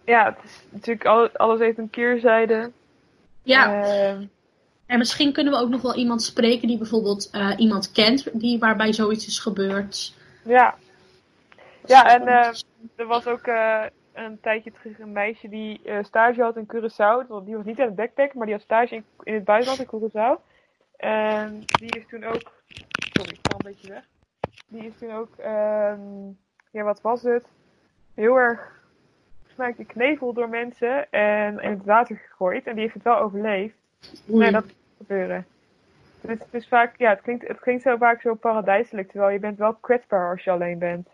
Ja, 0.05 0.25
het 0.25 0.37
is 0.43 0.59
natuurlijk 0.69 1.33
alles 1.35 1.59
heeft 1.59 1.77
een 1.77 1.89
keerzijde. 1.89 2.71
Ja. 3.49 3.83
Uh, 3.83 4.27
en 4.85 4.97
misschien 4.97 5.33
kunnen 5.33 5.53
we 5.53 5.59
ook 5.59 5.69
nog 5.69 5.81
wel 5.81 5.95
iemand 5.95 6.23
spreken 6.23 6.67
die 6.67 6.77
bijvoorbeeld 6.77 7.29
uh, 7.35 7.53
iemand 7.57 7.91
kent 7.91 8.39
die, 8.41 8.59
waarbij 8.59 8.93
zoiets 8.93 9.27
is 9.27 9.39
gebeurd. 9.39 10.15
Ja. 10.43 10.75
Ja, 11.85 12.15
en 12.15 12.21
uh, 12.21 12.51
er 12.95 13.05
was 13.05 13.27
ook 13.27 13.47
een 14.13 14.39
tijdje 14.41 14.71
terug 14.71 14.99
een 14.99 15.11
meisje 15.11 15.49
die 15.49 15.81
stage 16.01 16.41
had 16.41 16.57
in 16.57 16.67
Curaçao. 16.75 17.27
Want 17.27 17.45
die 17.45 17.55
was 17.55 17.65
niet 17.65 17.79
aan 17.79 17.85
het 17.85 17.95
backpack, 17.95 18.33
maar 18.33 18.45
die 18.45 18.55
had 18.55 18.63
stage 18.63 18.95
in, 18.95 19.05
in 19.23 19.33
het 19.33 19.43
buitenland 19.43 19.79
in 19.79 19.99
Curaçao. 19.99 20.41
En 20.97 21.63
die 21.65 21.99
is 21.99 22.07
toen 22.09 22.23
ook. 22.23 22.51
Sorry, 23.13 23.31
ik 23.31 23.39
val 23.41 23.59
een 23.59 23.71
beetje 23.71 23.91
weg. 23.91 24.03
Die 24.67 24.85
is 24.85 24.93
toen 24.99 25.11
ook. 25.11 25.29
Um, 25.37 26.37
ja, 26.71 26.83
wat 26.83 27.01
was 27.01 27.21
het? 27.21 27.45
Heel 28.13 28.35
erg 28.35 28.78
mij 29.59 29.85
knevel 29.87 30.33
door 30.33 30.49
mensen 30.49 31.11
en 31.11 31.59
in 31.59 31.69
het 31.69 31.85
water 31.85 32.15
gegooid. 32.15 32.67
En 32.67 32.73
die 32.73 32.81
heeft 32.81 32.93
het 32.93 33.03
wel 33.03 33.17
overleefd. 33.17 33.75
Nee, 34.25 34.51
dat 34.51 34.65
gebeuren. 34.97 35.45
Dus 36.21 36.39
het 36.39 36.53
is 36.53 36.67
vaak, 36.67 36.97
ja, 36.97 37.09
het 37.09 37.21
klinkt, 37.21 37.47
het 37.47 37.59
klinkt 37.59 37.83
zo 37.83 37.97
vaak 37.97 38.21
zo 38.21 38.33
paradijselijk, 38.35 39.09
terwijl 39.09 39.31
je 39.31 39.39
bent 39.39 39.57
wel 39.57 39.73
kwetsbaar 39.73 40.29
als 40.31 40.43
je 40.43 40.51
alleen 40.51 40.79
bent. 40.79 41.07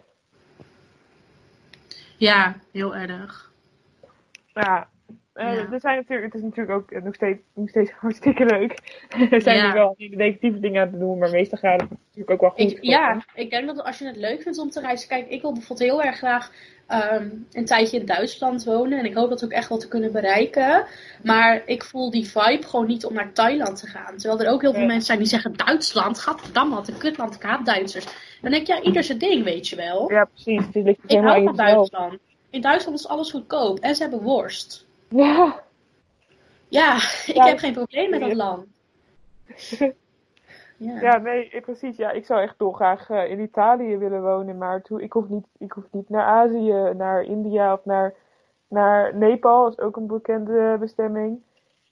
Ja, 2.17 2.55
heel 2.71 2.95
erg. 2.95 3.51
Ja, 4.53 4.87
eh, 5.35 5.53
Ja. 5.55 5.67
er 5.71 5.79
zijn 5.79 5.95
natuurlijk, 5.95 6.33
het 6.33 6.41
is 6.41 6.49
natuurlijk 6.49 6.77
ook 6.77 7.03
nog 7.03 7.15
steeds, 7.15 7.39
nog 7.53 7.69
steeds 7.69 7.91
hartstikke 8.01 8.45
leuk. 8.45 8.71
er 9.31 9.41
zijn 9.41 9.57
Ja. 9.57 9.67
er 9.67 9.73
wel 9.73 9.95
negatieve 9.97 10.59
dingen 10.59 10.81
aan 10.81 10.89
het 10.91 10.99
doen, 10.99 11.17
maar 11.17 11.29
meestal 11.29 11.57
gaat 11.57 11.81
het 11.81 11.89
natuurlijk 11.89 12.31
ook 12.31 12.41
wel 12.41 12.49
goed. 12.49 12.59
Ik, 12.77 12.77
ja, 12.83 13.25
ik 13.33 13.49
denk 13.49 13.65
dat 13.67 13.83
als 13.83 13.99
je 13.99 14.05
het 14.05 14.15
leuk 14.15 14.41
vindt 14.41 14.57
om 14.59 14.69
te 14.69 14.79
reizen. 14.81 15.07
Kijk, 15.09 15.27
ik 15.29 15.41
wil 15.41 15.53
bijvoorbeeld 15.53 15.89
heel 15.89 16.03
erg 16.03 16.17
graag 16.17 16.51
ehm, 16.87 17.29
een 17.51 17.65
tijdje 17.65 17.99
in 17.99 18.05
Duitsland 18.05 18.63
wonen. 18.63 18.99
En 18.99 19.05
ik 19.05 19.13
hoop 19.15 19.29
dat 19.29 19.43
ook 19.43 19.51
echt 19.51 19.69
wel 19.69 19.77
te 19.77 19.87
kunnen 19.87 20.11
bereiken. 20.11 20.85
Maar 21.23 21.61
ik 21.65 21.83
voel 21.83 22.11
die 22.11 22.25
vibe 22.27 22.67
gewoon 22.67 22.87
niet 22.87 23.05
om 23.05 23.13
naar 23.13 23.31
Thailand 23.33 23.79
te 23.79 23.87
gaan. 23.87 24.17
Terwijl 24.17 24.41
er 24.41 24.51
ook 24.53 24.61
heel 24.61 24.73
veel 24.73 24.85
mensen 24.85 25.05
zijn 25.05 25.17
die 25.17 25.27
zeggen: 25.27 25.53
Duitsland, 25.53 26.19
gadverdamme, 26.19 26.75
wat 26.75 26.87
een 26.87 26.97
kutland, 26.97 27.35
ik 27.35 27.41
haat 27.43 27.65
Duitsers. 27.65 28.05
Dan 28.41 28.51
denk 28.51 28.61
ik, 28.61 28.67
ja, 28.67 28.81
ieder 28.81 29.03
zijn 29.03 29.17
ding, 29.17 29.43
weet 29.43 29.67
je 29.67 29.75
wel. 29.75 30.11
Ja, 30.11 30.25
precies. 30.25 30.65
Het 30.73 30.83
ligt 30.85 30.99
ik 31.07 31.19
hou 31.19 31.43
van. 31.43 31.55
Duitsland. 31.55 32.17
In 32.49 32.61
Duitsland 32.61 32.99
is 32.99 33.07
alles 33.07 33.31
goedkoop 33.31 33.79
en 33.79 33.95
ze 33.95 34.01
hebben 34.01 34.21
worst. 34.21 34.84
Ja. 35.15 35.63
Ja, 36.67 36.95
ik 37.25 37.35
Ja. 37.35 37.45
heb 37.47 37.57
geen 37.57 37.73
probleem 37.73 38.09
met 38.09 38.19
dat 38.19 38.33
land. 38.33 38.65
Ja. 40.77 41.01
Ja, 41.01 41.17
nee, 41.17 41.49
eh, 41.49 41.61
precies. 41.61 41.97
Ja, 41.97 42.11
ik 42.11 42.25
zou 42.25 42.41
echt 42.41 42.57
dolgraag 42.57 43.09
eh, 43.09 43.29
in 43.29 43.39
Italië 43.39 43.97
willen 43.97 44.21
wonen, 44.23 44.57
maar 44.57 44.81
toe, 44.81 45.01
ik, 45.01 45.13
hoef 45.13 45.27
niet, 45.27 45.45
ik 45.57 45.71
hoef 45.71 45.83
niet 45.91 46.09
naar 46.09 46.25
Azië, 46.25 46.91
naar 46.97 47.23
India 47.23 47.73
of 47.73 47.85
naar, 47.85 48.13
naar 48.67 49.15
Nepal, 49.15 49.63
dat 49.63 49.71
is 49.77 49.83
ook 49.85 49.95
een 49.97 50.07
bekende 50.07 50.77
bestemming. 50.79 51.41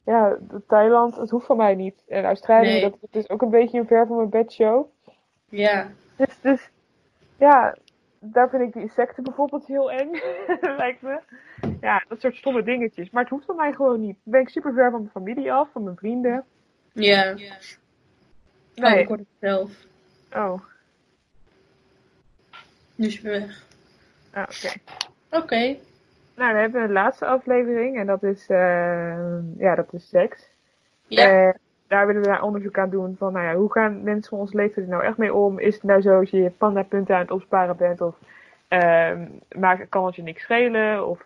Ja, 0.05 0.38
Thailand, 0.67 1.15
het 1.15 1.30
hoeft 1.30 1.45
van 1.45 1.57
mij 1.57 1.76
niet. 1.76 2.03
En 2.07 2.24
Australië, 2.24 2.67
Nee. 2.67 2.82
dat, 2.82 2.97
dat 2.99 3.09
is 3.24 3.30
ook 3.30 3.41
een 3.41 3.49
beetje 3.49 3.80
een 3.80 3.88
ver 3.88 4.07
van 4.07 4.15
mijn 4.15 4.30
bedshow. 4.30 4.86
ja. 5.49 5.88
Dus, 6.17 6.39
dus 6.41 6.69
ja, 7.38 7.76
daar 8.26 8.49
vind 8.49 8.61
ik 8.63 8.74
die 8.74 8.82
insecten 8.82 9.24
bijvoorbeeld 9.24 9.65
heel 9.65 9.91
eng, 9.91 10.11
lijkt 10.78 11.01
me. 11.01 11.19
Ja, 11.82 12.03
dat 12.07 12.21
soort 12.21 12.36
stomme 12.36 12.63
dingetjes. 12.63 13.09
Maar 13.09 13.21
het 13.21 13.32
hoeft 13.32 13.45
van 13.45 13.55
mij 13.55 13.74
gewoon 13.74 13.99
niet. 13.99 14.17
Dan 14.24 14.32
ben 14.34 14.41
ik 14.41 14.49
super 14.49 14.74
ver 14.74 14.91
van 14.91 14.99
mijn 14.99 15.11
familie 15.11 15.53
af, 15.53 15.71
van 15.71 15.84
mijn 15.84 15.95
vrienden. 15.95 16.43
Ja. 16.93 17.34
Nee. 18.76 18.99
ik 18.99 19.07
hoor 19.07 19.17
het 19.17 19.26
zelf. 19.39 19.71
Oh, 20.36 20.59
Nu 22.95 23.07
is 23.07 23.21
weer 23.21 23.32
weg. 23.32 23.63
ah, 24.34 24.43
oké. 24.43 24.74
Oké. 25.43 25.78
Nou, 26.36 26.53
we 26.53 26.59
hebben 26.59 26.82
een 26.82 26.91
laatste 26.91 27.26
aflevering 27.26 27.97
en 27.97 28.05
dat 28.05 28.24
is, 28.24 28.47
eh, 28.49 29.57
ja, 29.57 29.76
dat 29.76 29.93
is 29.93 30.09
seks. 30.09 30.49
Ja. 31.07 31.47
Eh, 31.47 31.53
daar 31.94 32.08
willen 32.08 32.22
we 32.22 32.28
daar 32.28 32.41
onderzoek 32.41 32.78
aan 32.78 32.89
doen 32.89 33.16
van, 33.18 33.34
nou 33.34 33.46
ja, 33.46 33.56
hoe 33.56 33.72
gaan 33.72 34.04
mensen 34.04 34.30
van 34.30 34.39
ons 34.39 34.54
leeftijd 34.54 34.86
er 34.86 34.91
nou 34.91 35.04
echt 35.04 35.18
mee 35.18 35.34
om? 35.34 35.60
Is 35.60 35.74
het 35.74 35.84
nou 35.84 36.02
zo 36.02 36.20
als 36.20 36.30
je 36.30 36.38
je 36.38 36.50
pandapunten 36.50 37.16
aan 37.16 37.22
het 37.22 37.32
opsparen 37.32 37.78
bent 37.78 38.02
of 38.02 38.16
ehm 38.68 39.26
maakt, 39.60 39.89
kan 39.89 40.06
het 40.06 40.16
je 40.16 40.22
niks 40.24 40.41
schelen? 40.44 41.08
Of 41.08 41.20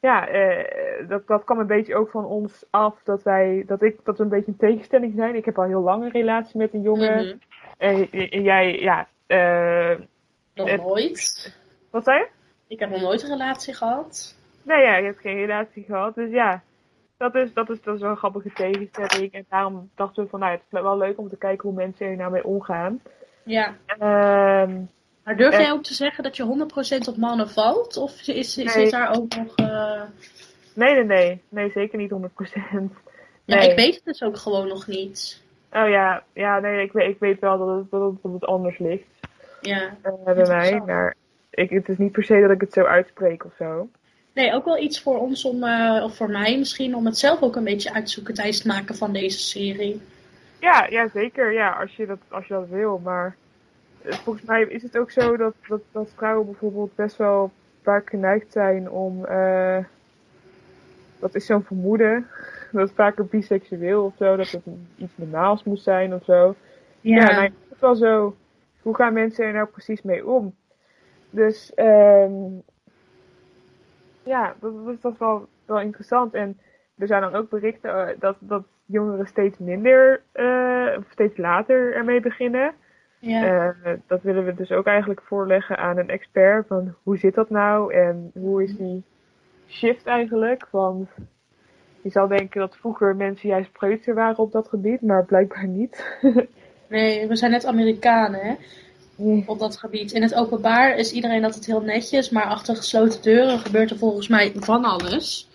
ja, 0.00 0.28
eh, 0.28 1.08
dat, 1.08 1.26
dat 1.26 1.44
kwam 1.44 1.58
een 1.58 1.66
beetje 1.66 1.94
ook 1.96 2.10
van 2.10 2.24
ons 2.24 2.64
af 2.70 2.94
dat 3.04 3.22
wij, 3.22 3.64
dat 3.66 3.82
ik, 3.82 4.04
dat 4.04 4.16
we 4.18 4.22
een 4.22 4.28
beetje 4.28 4.50
een 4.50 4.56
tegenstelling 4.68 5.12
zijn. 5.16 5.34
Ik 5.34 5.44
heb 5.44 5.58
al 5.58 5.64
heel 5.64 5.80
lang 5.82 6.04
een 6.04 6.10
relatie 6.10 6.58
met 6.58 6.74
een 6.74 6.82
jongen 6.82 7.24
Mhm. 7.26 7.36
en, 7.78 8.10
en 8.30 8.42
jij, 8.42 8.78
ja, 8.80 9.06
eh, 9.26 9.98
Nog 10.54 10.70
Het- 10.70 10.82
nooit. 10.82 11.56
wat 11.90 12.04
zei 12.04 12.18
je? 12.18 12.28
Ik 12.66 12.78
heb 12.80 12.90
nog 12.90 13.00
nooit 13.00 13.22
een 13.22 13.28
relatie 13.30 13.74
gehad. 13.74 14.36
Nee, 14.64 14.82
ja, 14.82 14.96
je 14.96 15.04
hebt 15.04 15.20
geen 15.20 15.36
relatie 15.36 15.84
gehad. 15.84 16.14
Dus 16.14 16.30
ja, 16.30 16.62
dat 17.20 17.34
is, 17.34 17.52
dat 17.52 17.70
is, 17.70 17.82
dat 17.82 17.94
is 17.94 18.00
wel 18.00 18.10
een 18.10 18.16
grappige 18.16 18.50
tegenstelling. 18.54 19.32
En 19.32 19.44
daarom 19.48 19.90
dachten 19.94 20.22
we 20.24 20.28
van, 20.28 20.40
nou, 20.40 20.52
het 20.52 20.60
is 20.70 20.80
wel 20.80 20.98
leuk 20.98 21.18
om 21.18 21.28
te 21.28 21.36
kijken 21.36 21.68
hoe 21.68 21.76
mensen 21.78 22.06
er 22.06 22.16
nou 22.16 22.30
mee 22.32 22.44
omgaan. 22.44 23.00
Ja. 23.42 23.74
Ehm, 23.86 24.80
Maar 25.24 25.36
durf 25.36 25.56
jij 25.56 25.72
ook 25.72 25.82
te 25.82 25.94
zeggen 25.94 26.22
dat 26.24 26.36
je 26.36 26.42
100% 27.04 27.08
op 27.08 27.16
mannen 27.16 27.48
valt? 27.48 27.96
Of 27.96 28.26
is, 28.28 28.56
Nee. 28.56 28.68
zit 28.68 28.90
daar 28.90 29.16
ook 29.16 29.34
nog... 29.36 29.54
eh, 29.56 30.02
nee, 30.74 30.94
nee, 30.94 31.04
nee. 31.04 31.42
Nee, 31.48 31.70
zeker 31.70 31.98
niet 31.98 32.10
100%. 32.10 32.92
Ja, 33.44 33.56
Nee. 33.56 33.70
ik 33.70 33.76
weet 33.76 33.94
het 33.94 34.04
dus 34.04 34.22
ook 34.22 34.36
gewoon 34.36 34.68
nog 34.68 34.86
niet. 34.86 35.42
Oh 35.72 35.88
ja, 35.88 36.22
ja 36.32 36.58
nee, 36.60 36.82
ik 36.82 36.92
weet, 36.92 37.08
ik 37.08 37.18
weet 37.18 37.40
wel 37.40 37.58
dat 37.58 37.76
het, 37.76 37.90
dat 37.90 38.02
het, 38.12 38.22
dat 38.22 38.32
het 38.32 38.44
anders 38.44 38.78
ligt 38.78 39.04
Ja. 39.60 39.96
eh, 40.02 40.12
bij 40.24 40.46
mij. 40.46 40.80
Maar 40.86 41.14
ik, 41.50 41.70
het 41.70 41.88
is 41.88 41.98
niet 41.98 42.12
per 42.12 42.24
se 42.24 42.40
dat 42.40 42.50
ik 42.50 42.60
het 42.60 42.72
zo 42.72 42.84
uitspreek 42.84 43.44
of 43.44 43.52
zo. 43.58 43.88
Nee, 44.40 44.54
ook 44.54 44.64
wel 44.64 44.78
iets 44.78 45.02
voor 45.02 45.18
ons 45.18 45.44
om, 45.44 45.62
eh, 45.64 46.00
of 46.04 46.16
voor 46.16 46.30
mij 46.30 46.58
misschien, 46.58 46.94
om 46.94 47.06
het 47.06 47.18
zelf 47.18 47.42
ook 47.42 47.56
een 47.56 47.64
beetje 47.64 47.92
uit 47.92 48.06
te 48.06 48.12
zoeken 48.12 48.34
tijdens 48.34 48.56
het 48.56 48.66
maken 48.66 48.94
van 48.94 49.12
deze 49.12 49.38
serie. 49.38 50.00
Ja, 50.58 50.86
ja, 50.90 51.08
zeker. 51.08 51.52
Ja, 51.52 51.70
als 51.70 51.96
je 51.96 52.06
dat, 52.06 52.18
als 52.28 52.46
je 52.46 52.54
dat 52.54 52.68
wil. 52.68 53.00
Maar 53.04 53.36
eh, 54.02 54.12
volgens 54.12 54.44
mij 54.44 54.62
is 54.62 54.82
het 54.82 54.98
ook 54.98 55.10
zo 55.10 55.36
dat, 55.36 55.54
dat, 55.68 55.80
dat 55.92 56.10
vrouwen 56.16 56.46
bijvoorbeeld 56.46 56.94
best 56.94 57.16
wel 57.16 57.50
vaak 57.82 58.08
geneigd 58.10 58.52
zijn 58.52 58.90
om. 58.90 59.24
eh 59.24 59.78
dat 61.18 61.34
is 61.34 61.46
zo'n 61.46 61.62
vermoeden. 61.62 62.26
Dat 62.72 62.80
het 62.82 62.92
vaker 62.96 63.26
biseksueel 63.26 64.04
of 64.04 64.14
zo. 64.18 64.36
Dat 64.36 64.50
het 64.50 64.62
iets 64.96 65.12
normaals 65.14 65.64
moet 65.64 65.80
zijn 65.80 66.14
of 66.14 66.24
zo. 66.24 66.54
Ja, 67.00 67.30
nou, 67.30 67.42
het 67.42 67.52
is 67.74 67.80
wel 67.80 67.94
zo. 67.94 68.36
Hoe 68.82 68.94
gaan 68.94 69.12
mensen 69.12 69.44
er 69.44 69.52
nou 69.52 69.66
precies 69.66 70.02
mee 70.02 70.26
om? 70.26 70.54
Dus 71.30 71.74
ehm 71.74 72.32
ja, 74.22 74.54
dat, 74.60 75.02
dat 75.02 75.18
wel, 75.18 75.46
wel 75.66 75.80
interessant. 75.80 76.34
En 76.34 76.58
er 76.98 77.06
zijn 77.06 77.22
dan 77.22 77.34
ook 77.34 77.50
berichten 77.50 78.08
eh, 78.08 78.14
dat, 78.18 78.36
dat 78.38 78.64
jongeren 78.86 79.26
steeds 79.26 79.58
minder, 79.58 80.22
eh, 80.32 80.98
of 80.98 81.04
steeds 81.10 81.36
later 81.36 81.94
ermee 81.94 82.20
beginnen. 82.20 82.72
ja. 83.18 83.74
Eh, 83.82 83.92
dat 84.06 84.22
willen 84.22 84.44
we 84.44 84.54
dus 84.54 84.70
ook 84.70 84.86
eigenlijk 84.86 85.22
voorleggen 85.22 85.76
aan 85.76 85.98
een 85.98 86.08
expert. 86.08 86.66
Van 86.66 86.94
hoe 87.02 87.18
zit 87.18 87.34
dat 87.34 87.50
nou 87.50 87.94
en 87.94 88.30
hoe 88.34 88.62
is 88.62 88.76
die 88.76 89.02
shift 89.68 90.06
eigenlijk? 90.06 90.66
Want 90.70 91.08
je 92.02 92.10
zou 92.10 92.28
denken 92.28 92.60
dat 92.60 92.76
vroeger 92.76 93.16
mensen 93.16 93.48
juist 93.48 93.72
preutser 93.72 94.14
waren 94.14 94.38
op 94.38 94.52
dat 94.52 94.68
gebied, 94.68 95.02
maar 95.02 95.24
blijkbaar 95.24 95.66
niet. 95.66 96.18
Nee, 96.90 97.28
we 97.28 97.36
zijn 97.36 97.50
net 97.50 97.66
Amerikanen, 97.66 98.40
hè, 98.40 98.54
op 99.46 99.58
dat 99.58 99.76
gebied. 99.76 100.12
In 100.12 100.22
het 100.22 100.34
openbaar 100.34 100.96
is 100.96 101.12
iedereen 101.12 101.44
altijd 101.44 101.66
heel 101.66 101.80
netjes, 101.80 102.30
maar 102.30 102.44
achter 102.44 102.76
gesloten 102.76 103.22
deuren 103.22 103.58
gebeurt 103.58 103.90
er 103.90 103.98
volgens 103.98 104.28
mij 104.28 104.52
van 104.56 104.84
alles. 104.84 105.48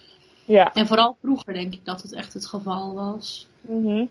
ja. 0.46 0.74
En 0.74 0.88
vooral 0.88 1.18
vroeger 1.22 1.54
denk 1.54 1.74
ik 1.74 1.86
dat 1.86 2.02
het 2.02 2.14
echt 2.14 2.34
het 2.34 2.46
geval 2.46 2.94
was. 2.94 3.48
Mhm. 3.62 4.06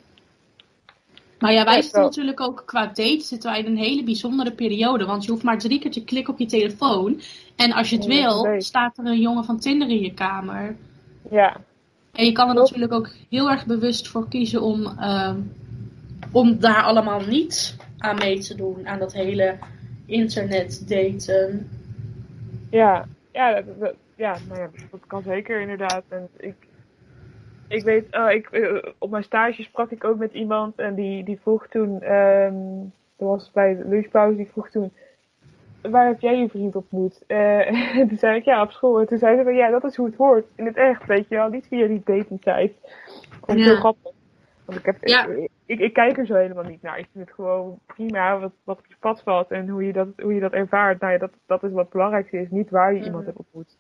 Maar 1.38 1.52
ja, 1.52 1.64
wij 1.64 1.82
zitten 1.82 2.00
natuurlijk 2.02 2.40
ook 2.40 2.62
qua 2.66 2.86
date 2.86 3.20
zitten 3.20 3.50
wij 3.50 3.60
in 3.60 3.66
een 3.66 3.76
hele 3.76 4.04
bijzondere 4.04 4.52
periode. 4.52 5.04
Want 5.04 5.24
je 5.24 5.30
hoeft 5.30 5.42
maar 5.42 5.58
drie 5.58 5.78
keer 5.78 5.90
te 5.90 6.04
klikken 6.04 6.32
op 6.32 6.38
je 6.38 6.46
telefoon. 6.46 7.20
En 7.56 7.72
als 7.72 7.90
je 7.90 7.96
het 7.96 8.04
Ja, 8.04 8.10
wil, 8.12 8.60
staat 8.60 8.98
er 8.98 9.06
een 9.06 9.20
jongen 9.20 9.44
van 9.44 9.58
Tinder 9.58 9.88
in 9.88 10.00
je 10.00 10.14
kamer. 10.14 10.76
Ja. 11.30 11.56
En 12.12 12.24
je 12.24 12.32
kan 12.32 12.48
er 12.48 12.54
natuurlijk 12.54 12.92
ook 12.92 13.10
heel 13.30 13.50
erg 13.50 13.66
bewust 13.66 14.08
voor 14.08 14.28
kiezen 14.28 14.62
om, 14.62 14.86
ehm, 14.98 15.40
om 16.32 16.58
daar 16.58 16.82
allemaal 16.82 17.20
niet 17.20 17.76
aan 17.98 18.16
mee 18.16 18.38
te 18.38 18.54
doen. 18.56 18.86
Aan 18.88 18.98
dat 18.98 19.12
hele 19.12 19.56
internet 20.06 20.88
daten. 20.88 21.68
Ja, 22.70 23.06
ja, 23.32 23.54
dat, 23.62 23.80
dat- 23.80 23.94
ja, 24.16 24.36
nou 24.48 24.60
ja, 24.60 24.70
dat 24.90 25.00
kan 25.06 25.22
zeker 25.22 25.60
inderdaad. 25.60 26.02
En 26.08 26.28
ik, 26.36 26.54
ik 27.68 27.82
weet, 27.84 28.04
oh, 28.16 28.30
ik, 28.30 28.46
eh, 28.50 28.92
op 28.98 29.10
mijn 29.10 29.24
stage 29.24 29.62
sprak 29.62 29.90
ik 29.90 30.04
ook 30.04 30.18
met 30.18 30.32
iemand 30.32 30.78
en 30.78 30.94
die, 30.94 31.24
die 31.24 31.40
vroeg 31.40 31.66
toen, 31.68 32.02
ehm 32.02 32.54
dat 33.16 33.28
was 33.28 33.50
bij 33.52 33.76
de 33.76 33.88
lunchpauze, 33.88 34.36
die 34.36 34.48
vroeg 34.52 34.70
toen, 34.70 34.92
waar 35.82 36.06
heb 36.06 36.20
jij 36.20 36.38
je 36.38 36.48
vriend 36.48 36.76
ontmoet? 36.76 37.22
Eh, 37.26 37.96
en 38.00 38.08
toen 38.08 38.18
zei 38.18 38.36
ik, 38.36 38.44
ja, 38.44 38.62
op 38.62 38.70
school. 38.70 39.00
En 39.00 39.06
toen 39.06 39.18
zei 39.18 39.36
ze 39.36 39.42
van, 39.42 39.54
ja, 39.54 39.70
dat 39.70 39.84
is 39.84 39.96
hoe 39.96 40.06
het 40.06 40.16
hoort. 40.16 40.46
In 40.56 40.66
het 40.66 40.76
echt, 40.76 41.06
weet 41.06 41.28
je 41.28 41.34
wel, 41.34 41.48
niet 41.48 41.66
via 41.66 41.86
die 41.86 42.02
site. 42.28 42.72
Vond 43.40 43.58
ik 43.58 43.64
Ja. 43.64 43.64
heel 43.64 43.76
grappig. 43.76 44.12
Want 44.64 44.78
ik, 44.78 44.84
heb, 44.86 44.96
Ja. 45.06 45.26
ik, 45.26 45.50
ik, 45.66 45.78
ik 45.80 45.92
kijk 45.92 46.18
er 46.18 46.26
zo 46.26 46.34
helemaal 46.34 46.64
niet 46.64 46.82
naar. 46.82 46.98
Ik 46.98 47.06
vind 47.12 47.24
het 47.26 47.34
gewoon 47.34 47.78
prima 47.86 48.38
wat, 48.38 48.52
wat 48.64 48.78
op 48.78 48.86
je 48.88 48.94
pad 49.00 49.22
valt 49.22 49.50
en 49.50 49.68
hoe 49.68 49.84
je 49.86 49.92
dat, 49.92 50.08
hoe 50.16 50.34
je 50.34 50.40
dat 50.40 50.52
ervaart. 50.52 51.00
Nou 51.00 51.12
ja, 51.12 51.18
dat, 51.18 51.30
dat 51.46 51.62
is 51.62 51.70
wat 51.70 51.84
het 51.84 51.92
belangrijkste 51.92 52.38
is. 52.40 52.46
Niet 52.50 52.70
waar 52.70 52.90
je 52.92 52.96
Mhm. 52.98 53.06
iemand 53.06 53.24
hebt 53.26 53.38
ontmoet. 53.38 53.76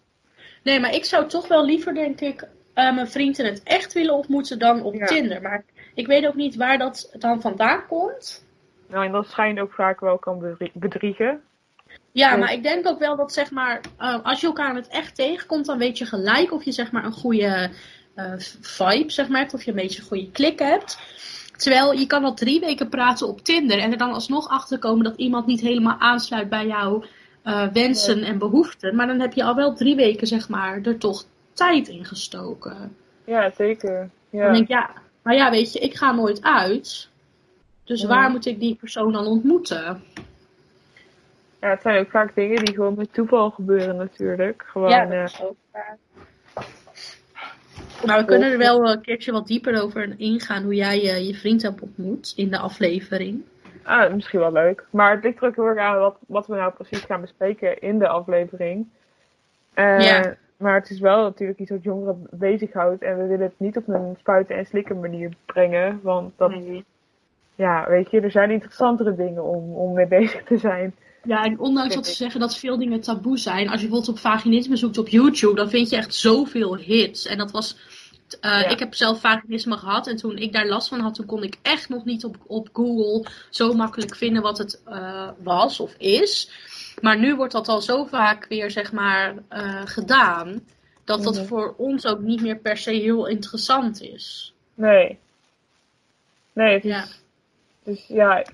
Nee, 0.62 0.80
maar 0.80 0.94
ik 0.94 1.04
zou 1.04 1.26
toch 1.28 1.48
wel 1.48 1.64
liever, 1.64 1.94
denk 1.94 2.20
ik, 2.20 2.48
eh, 2.74 2.94
mijn 2.94 3.08
vriend 3.08 3.38
in 3.38 3.44
het 3.44 3.62
echt 3.62 3.92
willen 3.92 4.14
ontmoeten 4.14 4.58
dan 4.58 4.82
op 4.82 4.94
Ja. 4.94 5.06
Tinder. 5.06 5.42
Maar 5.42 5.64
ik 5.94 6.06
weet 6.06 6.26
ook 6.26 6.34
niet 6.34 6.56
waar 6.56 6.78
dat 6.78 7.14
dan 7.18 7.40
vandaan 7.40 7.86
komt. 7.86 8.46
Nou, 8.88 9.04
en 9.06 9.12
dat 9.12 9.26
schijnt 9.26 9.58
ook 9.60 9.72
vaak 9.72 10.00
wel 10.00 10.18
kan 10.18 10.38
bedrie- 10.38 10.70
bedriegen. 10.74 11.40
Ja, 12.12 12.30
Ja. 12.30 12.36
maar 12.36 12.52
ik 12.52 12.62
denk 12.62 12.86
ook 12.86 12.98
wel 12.98 13.16
dat 13.16 13.32
zeg 13.32 13.50
maar, 13.50 13.80
eh, 13.98 14.24
als 14.24 14.40
je 14.40 14.46
elkaar 14.46 14.70
in 14.70 14.76
het 14.76 14.88
echt 14.88 15.14
tegenkomt, 15.14 15.66
dan 15.66 15.78
weet 15.78 15.98
je 15.98 16.04
gelijk 16.06 16.52
of 16.52 16.62
je 16.64 16.72
zeg 16.72 16.92
maar 16.92 17.04
een 17.04 17.12
goede 17.12 17.70
eh, 18.14 18.32
vibe 18.60 19.10
zeg 19.10 19.28
maar, 19.28 19.40
hebt, 19.40 19.54
of 19.54 19.62
je 19.62 19.70
een 19.70 19.76
beetje 19.76 20.00
een 20.00 20.08
goede 20.08 20.30
klik 20.30 20.58
hebt. 20.58 20.98
Terwijl 21.56 21.92
je 21.92 22.06
kan 22.06 22.24
al 22.24 22.34
drie 22.34 22.60
weken 22.60 22.88
praten 22.88 23.28
op 23.28 23.40
Tinder 23.40 23.78
en 23.78 23.90
er 23.92 23.98
dan 23.98 24.12
alsnog 24.12 24.48
achter 24.48 24.78
komen 24.78 25.04
dat 25.04 25.16
iemand 25.16 25.46
niet 25.46 25.60
helemaal 25.60 25.98
aansluit 25.98 26.48
bij 26.48 26.66
jouw 26.66 27.04
eh, 27.42 27.66
wensen 27.72 28.22
en 28.22 28.38
behoeften. 28.38 28.94
Maar 28.96 29.06
dan 29.06 29.20
heb 29.20 29.32
je 29.32 29.44
al 29.44 29.54
wel 29.54 29.74
drie 29.74 29.96
weken 29.96 30.26
zeg 30.26 30.48
maar 30.48 30.80
er 30.82 30.98
toch 30.98 31.24
tijd 31.52 31.88
in 31.88 32.04
gestoken. 32.04 32.96
Ja, 33.24 33.50
zeker. 33.56 34.10
Dan 34.30 34.40
Ja. 34.40 34.52
denk 34.52 34.62
ik, 34.62 34.68
ja, 34.68 34.90
maar 35.22 35.34
ja, 35.34 35.50
weet 35.50 35.72
je, 35.72 35.78
ik 35.78 35.94
ga 35.94 36.12
nooit 36.12 36.42
uit. 36.42 37.08
Dus 37.84 38.00
Ja. 38.02 38.08
waar 38.08 38.30
moet 38.30 38.46
ik 38.46 38.60
die 38.60 38.74
persoon 38.74 39.12
dan 39.12 39.26
ontmoeten? 39.26 40.02
ja, 41.60 41.70
het 41.70 41.82
zijn 41.82 42.00
ook 42.00 42.10
vaak 42.10 42.34
dingen 42.34 42.64
die 42.64 42.74
gewoon 42.74 42.94
met 42.96 43.12
toeval 43.12 43.50
gebeuren 43.50 43.96
natuurlijk. 43.96 44.64
Gewoon, 44.66 44.90
ja, 44.90 45.02
eh, 45.04 45.20
dat 45.20 45.30
is 45.30 45.42
ook 45.42 45.56
waar. 45.72 45.98
Maar 48.06 48.18
we 48.18 48.24
kunnen 48.24 48.52
er 48.52 48.58
wel 48.58 48.90
een 48.90 49.00
keertje 49.00 49.32
wat 49.32 49.46
dieper 49.46 49.82
over 49.82 50.14
ingaan 50.16 50.62
hoe 50.62 50.74
jij 50.74 51.02
uh, 51.02 51.26
je 51.26 51.34
vriend 51.34 51.62
hebt 51.62 51.80
ontmoet 51.80 52.32
in 52.36 52.50
de 52.50 52.58
aflevering. 52.58 53.42
Ah, 53.82 54.12
misschien 54.12 54.40
wel 54.40 54.52
leuk. 54.52 54.86
Maar 54.90 55.14
het 55.14 55.24
ligt 55.24 55.40
er 55.40 55.48
ook 55.48 55.54
heel 55.54 55.66
erg 55.66 55.78
aan 55.78 55.98
wat, 55.98 56.16
wat 56.26 56.46
we 56.46 56.54
nou 56.54 56.72
precies 56.72 57.00
gaan 57.00 57.20
bespreken 57.20 57.80
in 57.80 57.98
de 57.98 58.08
aflevering. 58.08 58.86
Uh, 59.74 60.00
ja. 60.00 60.36
Maar 60.56 60.74
het 60.74 60.90
is 60.90 61.00
wel 61.00 61.22
natuurlijk 61.22 61.58
iets 61.58 61.70
wat 61.70 61.82
jongeren 61.82 62.26
bezighoudt. 62.30 63.02
En 63.02 63.16
we 63.16 63.26
willen 63.26 63.46
het 63.46 63.54
niet 63.56 63.76
op 63.76 63.88
een 63.88 64.16
spuiten 64.18 64.56
en 64.56 64.66
slikken 64.66 65.00
manier 65.00 65.32
brengen. 65.46 66.00
Want 66.02 66.32
dat, 66.36 66.50
nee. 66.50 66.84
ja, 67.54 67.86
weet 67.88 68.10
je, 68.10 68.20
er 68.20 68.30
zijn 68.30 68.50
interessantere 68.50 69.14
dingen 69.14 69.44
om, 69.44 69.74
om 69.74 69.92
mee 69.92 70.06
bezig 70.06 70.42
te 70.42 70.58
zijn. 70.58 70.94
Ja, 71.24 71.44
en 71.44 71.58
ondanks 71.58 71.94
dat 71.94 72.06
ze 72.06 72.14
zeggen 72.14 72.40
dat 72.40 72.58
veel 72.58 72.78
dingen 72.78 73.00
taboe 73.00 73.38
zijn. 73.38 73.68
Als 73.68 73.80
je 73.80 73.88
bijvoorbeeld 73.88 74.16
op 74.16 74.18
vaginisme 74.18 74.76
zoekt 74.76 74.98
op 74.98 75.08
YouTube, 75.08 75.54
dan 75.54 75.70
vind 75.70 75.90
je 75.90 75.96
echt 75.96 76.14
zoveel 76.14 76.76
hits. 76.76 77.26
En 77.26 77.38
dat 77.38 77.50
was. 77.50 77.92
Uh, 78.40 78.70
Ik 78.70 78.78
heb 78.78 78.94
zelf 78.94 79.20
vaginisme 79.20 79.76
gehad 79.76 80.06
en 80.06 80.16
toen 80.16 80.36
ik 80.36 80.52
daar 80.52 80.66
last 80.66 80.88
van 80.88 81.00
had, 81.00 81.14
toen 81.14 81.26
kon 81.26 81.42
ik 81.42 81.58
echt 81.62 81.88
nog 81.88 82.04
niet 82.04 82.24
op, 82.24 82.36
op 82.46 82.68
Google 82.72 83.30
zo 83.50 83.72
makkelijk 83.72 84.16
vinden 84.16 84.42
wat 84.42 84.58
het 84.58 84.82
uh, 84.88 85.28
was 85.42 85.80
of 85.80 85.94
is. 85.98 86.50
Maar 87.00 87.18
nu 87.18 87.36
wordt 87.36 87.52
dat 87.52 87.68
al 87.68 87.80
zo 87.80 88.04
vaak 88.04 88.46
weer, 88.46 88.70
zeg 88.70 88.92
maar, 88.92 89.34
uh, 89.50 89.80
gedaan. 89.84 90.60
Dat 91.04 91.22
dat 91.22 91.34
mhm. 91.34 91.44
voor 91.44 91.74
ons 91.76 92.06
ook 92.06 92.20
niet 92.20 92.42
meer 92.42 92.56
per 92.56 92.76
se 92.76 92.90
heel 92.90 93.26
interessant 93.26 94.02
is. 94.02 94.54
Nee. 94.74 95.18
Nee, 96.52 96.72
het 96.74 96.84
is, 96.84 96.90
ja. 96.90 97.04
Dus 97.82 98.06
ja, 98.06 98.44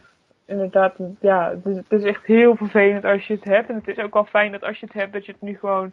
inderdaad, 0.47 0.95
ja, 1.21 1.51
het 1.51 1.67
is, 1.67 1.77
het 1.77 2.01
is, 2.01 2.03
echt 2.03 2.27
heel 2.27 2.57
vervelend 2.57 3.05
als 3.05 3.27
je 3.27 3.35
het 3.35 3.45
hebt. 3.45 3.69
En 3.69 3.75
het 3.75 3.89
is 3.89 3.99
ook 3.99 4.15
wel 4.15 4.25
fijn 4.25 4.53
dat 4.53 4.63
als 4.63 4.79
je 4.79 4.87
het 4.87 4.95
hebt, 4.95 5.13
dat 5.13 5.27
je 5.27 5.33
het 5.33 5.41
nu 5.41 5.59
gewoon 5.59 5.93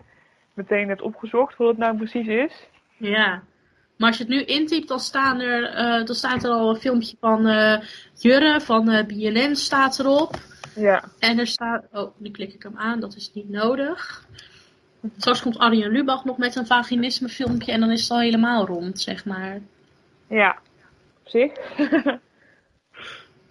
meteen 0.53 0.87
hebt 0.87 1.01
opgezocht, 1.01 1.57
wat 1.57 1.67
het 1.67 1.77
nou 1.77 1.97
precies 1.97 2.27
is. 2.27 2.67
Ja. 2.97 3.43
Maar 3.97 4.07
als 4.07 4.17
je 4.17 4.23
het 4.23 4.33
nu 4.33 4.43
intypt, 4.43 4.87
dan, 4.87 4.99
staan 4.99 5.39
er, 5.39 5.73
uh, 5.73 6.05
dan 6.05 6.15
staat 6.15 6.43
er 6.43 6.49
al 6.49 6.69
een 6.69 6.81
filmpje 6.81 7.15
van 7.19 7.47
uh, 7.47 7.79
Jurre 8.13 8.61
van 8.61 8.89
uh, 8.89 9.03
BNN 9.03 9.55
staat 9.55 9.99
erop. 9.99 10.35
Ja. 10.75 11.03
En 11.19 11.39
er 11.39 11.47
staat, 11.47 11.85
oh, 11.91 12.11
nu 12.17 12.31
klik 12.31 12.53
ik 12.53 12.63
hem 12.63 12.77
aan, 12.77 12.99
dat 12.99 13.15
is 13.15 13.31
niet 13.33 13.49
nodig. 13.49 14.25
Straks 15.17 15.41
komt 15.41 15.57
Arjen 15.57 15.91
Lubach 15.91 16.25
nog 16.25 16.37
met 16.37 16.55
een 16.55 16.65
vaginisme 16.65 17.29
filmpje 17.29 17.71
en 17.71 17.79
dan 17.79 17.91
is 17.91 18.01
het 18.01 18.11
al 18.11 18.19
helemaal 18.19 18.65
rond, 18.65 19.01
zeg 19.01 19.25
maar. 19.25 19.61
Ja, 20.27 20.57
op 21.23 21.29
zich. 21.29 21.51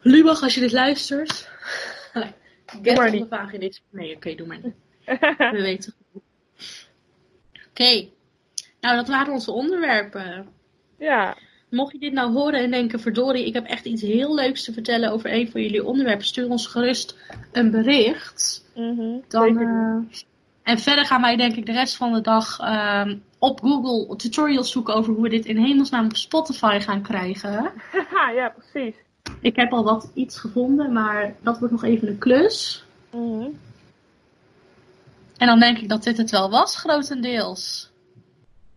Lubach, 0.01 0.43
als 0.43 0.55
je 0.55 0.61
dit 0.61 0.73
luistert. 0.73 1.51
Get 2.83 2.97
maar 2.97 3.11
niet. 3.11 3.27
vaginisme. 3.29 3.87
Nee, 3.91 4.17
oké, 4.17 4.35
doe 4.35 4.47
maar 4.47 4.61
niet. 4.63 4.75
We 5.53 5.63
weten 5.63 5.95
Oké. 6.13 6.23
Okay. 7.71 8.13
Nou, 8.87 8.99
dat 8.99 9.09
waren 9.09 9.33
onze 9.33 9.53
onderwerpen. 9.53 10.47
Ja. 10.99 11.37
Mocht 11.71 11.93
je 11.93 11.99
dit 11.99 12.13
nou 12.13 12.33
horen 12.33 12.61
en 12.61 12.71
denken, 12.71 13.01
verdorie, 13.01 13.47
ik 13.47 13.55
heb 13.55 13.67
echt 13.67 13.85
iets 13.85 14.03
heel 14.03 14.35
leuks 14.35 14.65
te 14.65 14.73
vertellen 14.73 15.13
over 15.13 15.33
een 15.33 15.51
van 15.51 15.63
jullie 15.63 15.85
onderwerpen, 15.85 16.27
stuur 16.27 16.49
ons 16.49 16.67
gerust 16.67 17.17
een 17.53 17.71
bericht. 17.71 18.65
Mm 18.75 19.23
Dan, 19.29 19.59
uh, 19.59 20.21
en 20.63 20.79
verder 20.79 21.07
gaan 21.07 21.21
wij 21.21 21.37
denk 21.37 21.57
ik 21.57 21.67
de 21.67 21.73
rest 21.73 21.97
van 21.97 22.13
de 22.13 22.21
dag 22.21 22.61
uh, 22.61 23.13
op 23.39 23.61
Google 23.61 24.17
tutorials 24.17 24.71
zoeken 24.71 24.95
over 24.95 25.13
hoe 25.13 25.23
we 25.23 25.29
dit 25.29 25.45
in 25.45 25.57
hemelsnaam 25.57 26.05
op 26.05 26.17
Spotify 26.17 26.79
gaan 26.81 27.03
krijgen. 27.03 27.73
ja, 28.37 28.55
precies. 28.59 28.95
Ik 29.41 29.57
heb 29.57 29.73
al 29.73 29.85
wat 29.85 30.11
iets 30.15 30.39
gevonden, 30.39 30.93
maar 30.93 31.35
dat 31.41 31.59
wordt 31.59 31.75
nog 31.75 31.85
even 31.85 32.09
een 32.09 32.19
klus. 32.19 32.85
Mm 33.13 33.59
En 35.37 35.47
dan 35.47 35.59
denk 35.59 35.79
ik 35.79 35.89
dat 35.89 36.03
dit 36.03 36.17
het 36.17 36.31
wel 36.31 36.51
was, 36.51 36.77
grotendeels. 36.77 37.95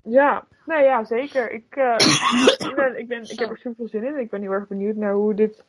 Ja, 0.03 0.47
nee, 0.65 0.83
ja, 0.83 1.03
zeker. 1.03 1.51
Ik, 1.51 1.75
uh, 1.75 1.95
ik, 2.69 2.73
ben, 2.75 2.99
ik, 2.99 3.07
ben, 3.07 3.21
ik 3.21 3.39
heb 3.39 3.49
er 3.49 3.57
super 3.57 3.75
veel 3.75 3.87
zin 3.87 4.03
in. 4.03 4.19
Ik 4.19 4.29
ben 4.29 4.41
heel 4.41 4.51
erg 4.51 4.67
benieuwd 4.67 4.95
naar 4.95 5.13
hoe 5.13 5.33
dit 5.33 5.63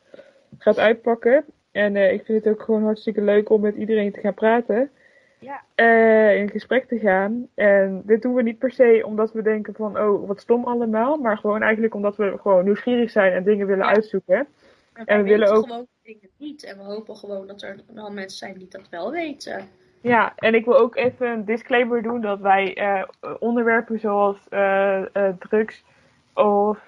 gaat 0.57 0.77
uitpakken. 0.77 1.45
En 1.71 1.95
uh, 1.95 2.11
ik 2.11 2.25
vind 2.25 2.43
het 2.43 2.53
ook 2.53 2.61
gewoon 2.61 2.83
hartstikke 2.83 3.21
leuk 3.21 3.49
om 3.49 3.61
met 3.61 3.75
iedereen 3.75 4.11
te 4.11 4.19
gaan 4.19 4.33
praten. 4.33 4.91
Ja. 5.39 5.63
Uh, 5.75 6.35
in 6.35 6.49
gesprek 6.49 6.87
te 6.87 6.99
gaan. 6.99 7.47
En 7.55 8.01
dit 8.05 8.21
doen 8.21 8.33
we 8.33 8.41
niet 8.41 8.57
per 8.57 8.71
se 8.71 9.01
omdat 9.05 9.31
we 9.31 9.41
denken 9.41 9.73
van, 9.73 9.99
oh, 9.99 10.27
wat 10.27 10.41
stom 10.41 10.65
allemaal. 10.65 11.17
Maar 11.17 11.37
gewoon 11.37 11.61
eigenlijk 11.61 11.93
omdat 11.93 12.15
we 12.15 12.37
gewoon 12.41 12.63
nieuwsgierig 12.63 13.11
zijn 13.11 13.33
en 13.33 13.43
dingen 13.43 13.67
willen 13.67 13.85
uitzoeken. 13.85 14.47
En, 14.93 15.23
we 15.23 15.29
willen 15.29 15.51
ook 15.51 15.67
gewoon 15.67 15.87
dingen 16.03 16.29
niet. 16.37 16.63
En 16.63 16.77
we 16.77 16.83
hopen 16.83 17.15
gewoon 17.15 17.47
dat 17.47 17.61
er 17.61 17.79
wel 17.93 18.11
mensen 18.11 18.37
zijn 18.37 18.57
die 18.57 18.67
dat 18.67 18.89
wel 18.89 19.11
weten. 19.11 19.69
Ja, 20.01 20.33
en 20.35 20.53
ik 20.53 20.65
wil 20.65 20.77
ook 20.77 20.95
even 20.95 21.27
een 21.27 21.45
disclaimer 21.45 22.01
doen 22.01 22.21
dat 22.21 22.39
wij 22.39 22.77
uh, 22.77 23.03
onderwerpen 23.39 23.99
zoals 23.99 24.37
uh, 24.49 25.01
uh, 25.13 25.29
drugs 25.39 25.83
of 26.33 26.79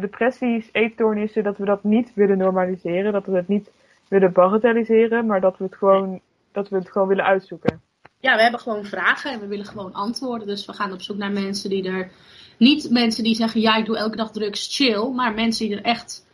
depressies, 0.00 0.68
eetstoornissen, 0.72 1.42
dat 1.42 1.56
we 1.56 1.64
dat 1.64 1.84
niet 1.84 2.14
willen 2.14 2.38
normaliseren. 2.38 3.12
Dat 3.12 3.26
we 3.26 3.36
het 3.36 3.48
niet 3.48 3.70
willen 4.08 4.32
bagatelliseren, 4.32 5.26
maar 5.26 5.40
dat 5.40 5.58
we 5.58 5.64
het 5.64 5.74
gewoon, 5.74 6.20
dat 6.52 6.68
we 6.68 6.76
het 6.76 6.90
gewoon 6.90 7.08
willen 7.08 7.24
uitzoeken. 7.24 7.80
Ja, 8.20 8.36
we 8.36 8.42
hebben 8.42 8.60
gewoon 8.60 8.84
vragen 8.84 9.32
en 9.32 9.40
we 9.40 9.46
willen 9.46 9.66
gewoon 9.66 9.92
antwoorden. 9.92 10.46
Dus 10.46 10.66
we 10.66 10.72
gaan 10.72 10.92
op 10.92 11.02
zoek 11.02 11.16
naar 11.16 11.32
mensen 11.32 11.70
die 11.70 11.88
er. 11.88 12.10
Niet 12.58 12.90
mensen 12.90 13.24
die 13.24 13.34
zeggen, 13.34 13.60
ja, 13.60 13.76
ik 13.76 13.84
doe 13.84 13.96
elke 13.96 14.16
dag 14.16 14.30
drugs, 14.30 14.76
chill. 14.76 15.08
Maar 15.08 15.34
mensen 15.34 15.66
die 15.66 15.76
er 15.76 15.84
echt, 15.84 16.26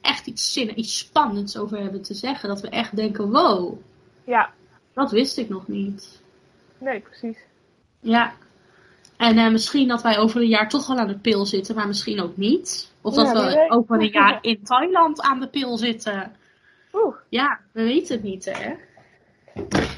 echt 0.00 0.26
iets 0.26 0.52
zinnen, 0.52 0.78
iets 0.78 0.98
spannends 0.98 1.58
over 1.58 1.78
hebben 1.78 2.02
te 2.02 2.14
zeggen. 2.14 2.48
Dat 2.48 2.60
we 2.60 2.68
echt 2.68 2.96
denken, 2.96 3.30
wow. 3.30 3.78
Ja, 4.24 4.50
dat 4.98 5.10
wist 5.10 5.38
ik 5.38 5.48
nog 5.48 5.68
niet. 5.68 6.22
Nee, 6.78 7.00
precies. 7.00 7.38
Ja. 8.00 8.32
En 9.16 9.36
uh, 9.36 9.50
misschien 9.50 9.88
dat 9.88 10.02
wij 10.02 10.18
over 10.18 10.40
een 10.40 10.48
jaar 10.48 10.68
toch 10.68 10.86
wel 10.86 10.96
aan 10.96 11.06
de 11.06 11.18
pil 11.18 11.46
zitten, 11.46 11.74
maar 11.74 11.86
misschien 11.86 12.20
ook 12.20 12.36
niet. 12.36 12.92
Of 13.00 13.14
dat 13.14 13.32
we 13.32 13.66
over 13.68 14.00
een 14.00 14.10
jaar 14.10 14.38
in 14.52 14.62
Thailand 14.62 15.20
aan 15.20 15.40
de 15.40 15.48
pil 15.48 15.76
zitten. 15.76 16.32
Oeh. 16.92 17.16
Ja, 17.28 17.60
we 17.72 17.82
weten 17.82 18.14
het 18.14 18.24
niet, 18.24 18.44
hè? 18.44 18.74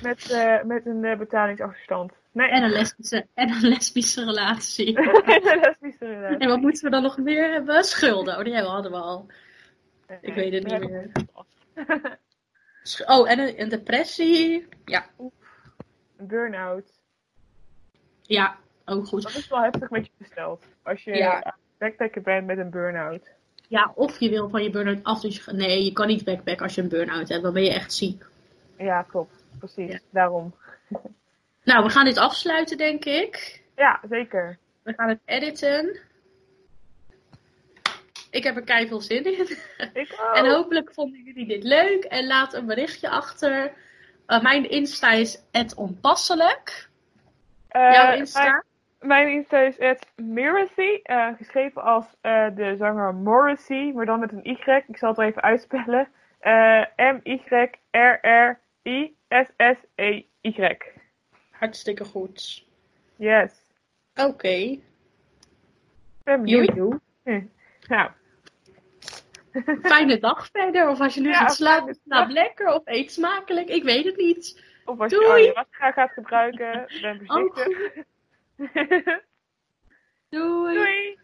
Met, 0.03 0.31
uh, 0.31 0.63
met 0.63 0.87
een 0.87 1.05
uh, 1.05 1.19
betalingsachterstand. 1.19 2.13
Nee. 2.33 2.49
En 2.49 2.63
een 2.63 2.71
lesbische, 2.71 3.27
en 3.35 3.51
een 3.51 3.69
lesbische 3.69 4.25
relatie. 4.25 4.99
een 4.99 5.61
lesbische 5.61 6.07
relatie. 6.07 6.39
En 6.39 6.49
wat 6.49 6.61
moeten 6.61 6.85
we 6.85 6.91
dan 6.91 7.03
nog 7.03 7.19
meer 7.19 7.53
hebben? 7.53 7.85
Schulden. 7.85 8.39
Oh, 8.39 8.45
die 8.45 8.57
hadden 8.57 8.91
we 8.91 8.97
al. 8.97 9.27
Ik 10.21 10.35
weet 10.35 10.53
het 10.53 10.67
niet 10.67 10.91
meer. 10.91 11.11
Oh, 13.07 13.31
en 13.31 13.61
een, 13.61 13.69
depressie. 13.69 14.69
Ja. 14.85 15.07
Een 16.17 16.27
burn-out. 16.27 16.91
Ja, 18.23 18.57
ook 18.85 19.07
goed. 19.07 19.23
Dat 19.23 19.35
is 19.35 19.49
wel 19.49 19.63
heftig 19.63 19.91
met 19.91 20.07
je 20.07 20.13
gesteld. 20.19 20.65
Als 20.83 21.05
je 21.05 21.15
ja. 21.15 21.57
backpacker 21.79 22.23
bent 22.23 22.47
met 22.47 22.59
een 22.59 22.71
burn-out. 22.71 23.29
Ja, 23.69 23.93
of 23.95 24.19
je 24.19 24.31
wil 24.31 24.49
van 24.49 24.63
je 24.63 24.71
burn-out 24.71 25.03
af. 25.03 25.21
Dus 25.21 25.45
je, 25.45 25.53
nee, 25.53 25.85
je 25.85 25.93
kan 25.93 26.07
niet 26.07 26.25
backpacken 26.25 26.63
als 26.63 26.75
je 26.75 26.83
een 26.83 26.89
burn-out 26.89 27.29
hebt. 27.29 27.43
Dan 27.43 27.53
ben 27.53 27.63
je 27.63 27.73
echt 27.73 27.93
ziek. 27.93 28.27
Ja, 28.79 29.03
klopt. 29.03 29.45
Precies. 29.59 30.01
Daarom. 30.11 30.55
Nou, 31.65 31.85
we 31.85 31.91
gaan 31.91 32.05
dit 32.05 32.19
afsluiten, 32.19 32.77
denk 32.77 33.05
ik. 33.05 33.63
Ja, 33.77 34.01
zeker. 34.09 34.59
We 34.83 34.93
gaan 34.97 35.09
het 35.09 35.21
editen. 35.25 36.01
Ik 38.31 38.45
heb 38.45 38.57
er 38.57 38.63
kei 38.63 38.89
veel 38.89 39.01
zin 39.01 39.25
in. 39.25 39.57
Ik 39.93 40.17
ook. 40.21 40.37
En 40.37 40.51
hopelijk 40.51 40.93
vonden 40.93 41.23
jullie 41.23 41.47
dit 41.47 41.65
leuk. 41.65 42.05
En 42.05 42.27
laat 42.27 42.55
een 42.55 42.67
berichtje 42.67 43.09
achter. 43.09 43.73
Uh, 44.27 44.43
mijn 44.43 44.71
Insta 44.71 45.13
is 45.13 45.43
onpasselijk. 45.77 46.89
Uh, 47.73 47.93
Jouw 47.93 48.13
Insta? 48.13 48.65
Mijn, 49.01 49.29
Insta 49.29 49.59
is 49.59 49.99
Miracy. 50.17 51.01
Uh, 51.05 51.29
geschreven 51.37 51.83
als 51.83 52.07
de 52.55 52.75
zanger 52.79 53.15
Morrissey. 53.15 53.93
Maar 53.95 54.07
dan 54.07 54.21
met 54.21 54.33
een 54.33 54.47
Y. 54.47 54.83
Ik 54.87 54.97
zal 54.97 55.09
het 55.09 55.19
wel 55.19 55.27
even 55.27 55.43
uitspellen. 55.43 56.09
M-Y-R-R-I-S-S-E-Y. 56.97 57.57
Hartstikke 61.51 62.05
goed. 62.05 62.65
Yes. 63.17 63.53
Oké. 64.15 64.29
Okay. 64.29 64.83
Ben 66.25 66.43
benieuwd. 66.43 67.01
Hm. 67.25 67.43
Nou, 67.89 68.11
Fijne 69.83 70.19
dag 70.19 70.49
verder. 70.53 70.89
Of 70.89 71.01
als 71.01 71.15
je 71.15 71.21
nu 71.21 71.29
ja, 71.29 71.35
gaat 71.35 71.55
slapen, 71.55 71.95
slaap 72.05 72.31
lekker. 72.31 72.75
Of 72.75 72.83
eet 72.85 73.13
smakelijk. 73.13 73.69
Ik 73.69 73.83
weet 73.83 74.05
het 74.05 74.17
niet. 74.17 74.63
Of 74.85 75.01
als 75.01 75.13
Doei. 75.13 75.43
je 75.43 75.55
al 75.55 75.65
je 75.71 75.93
gaat 75.93 76.11
gebruiken. 76.11 76.87
Ben 77.03 77.23
voorzichtig. 77.27 77.97
Oh, 77.97 79.19
Doei. 80.29 80.75
Doei. 80.75 81.19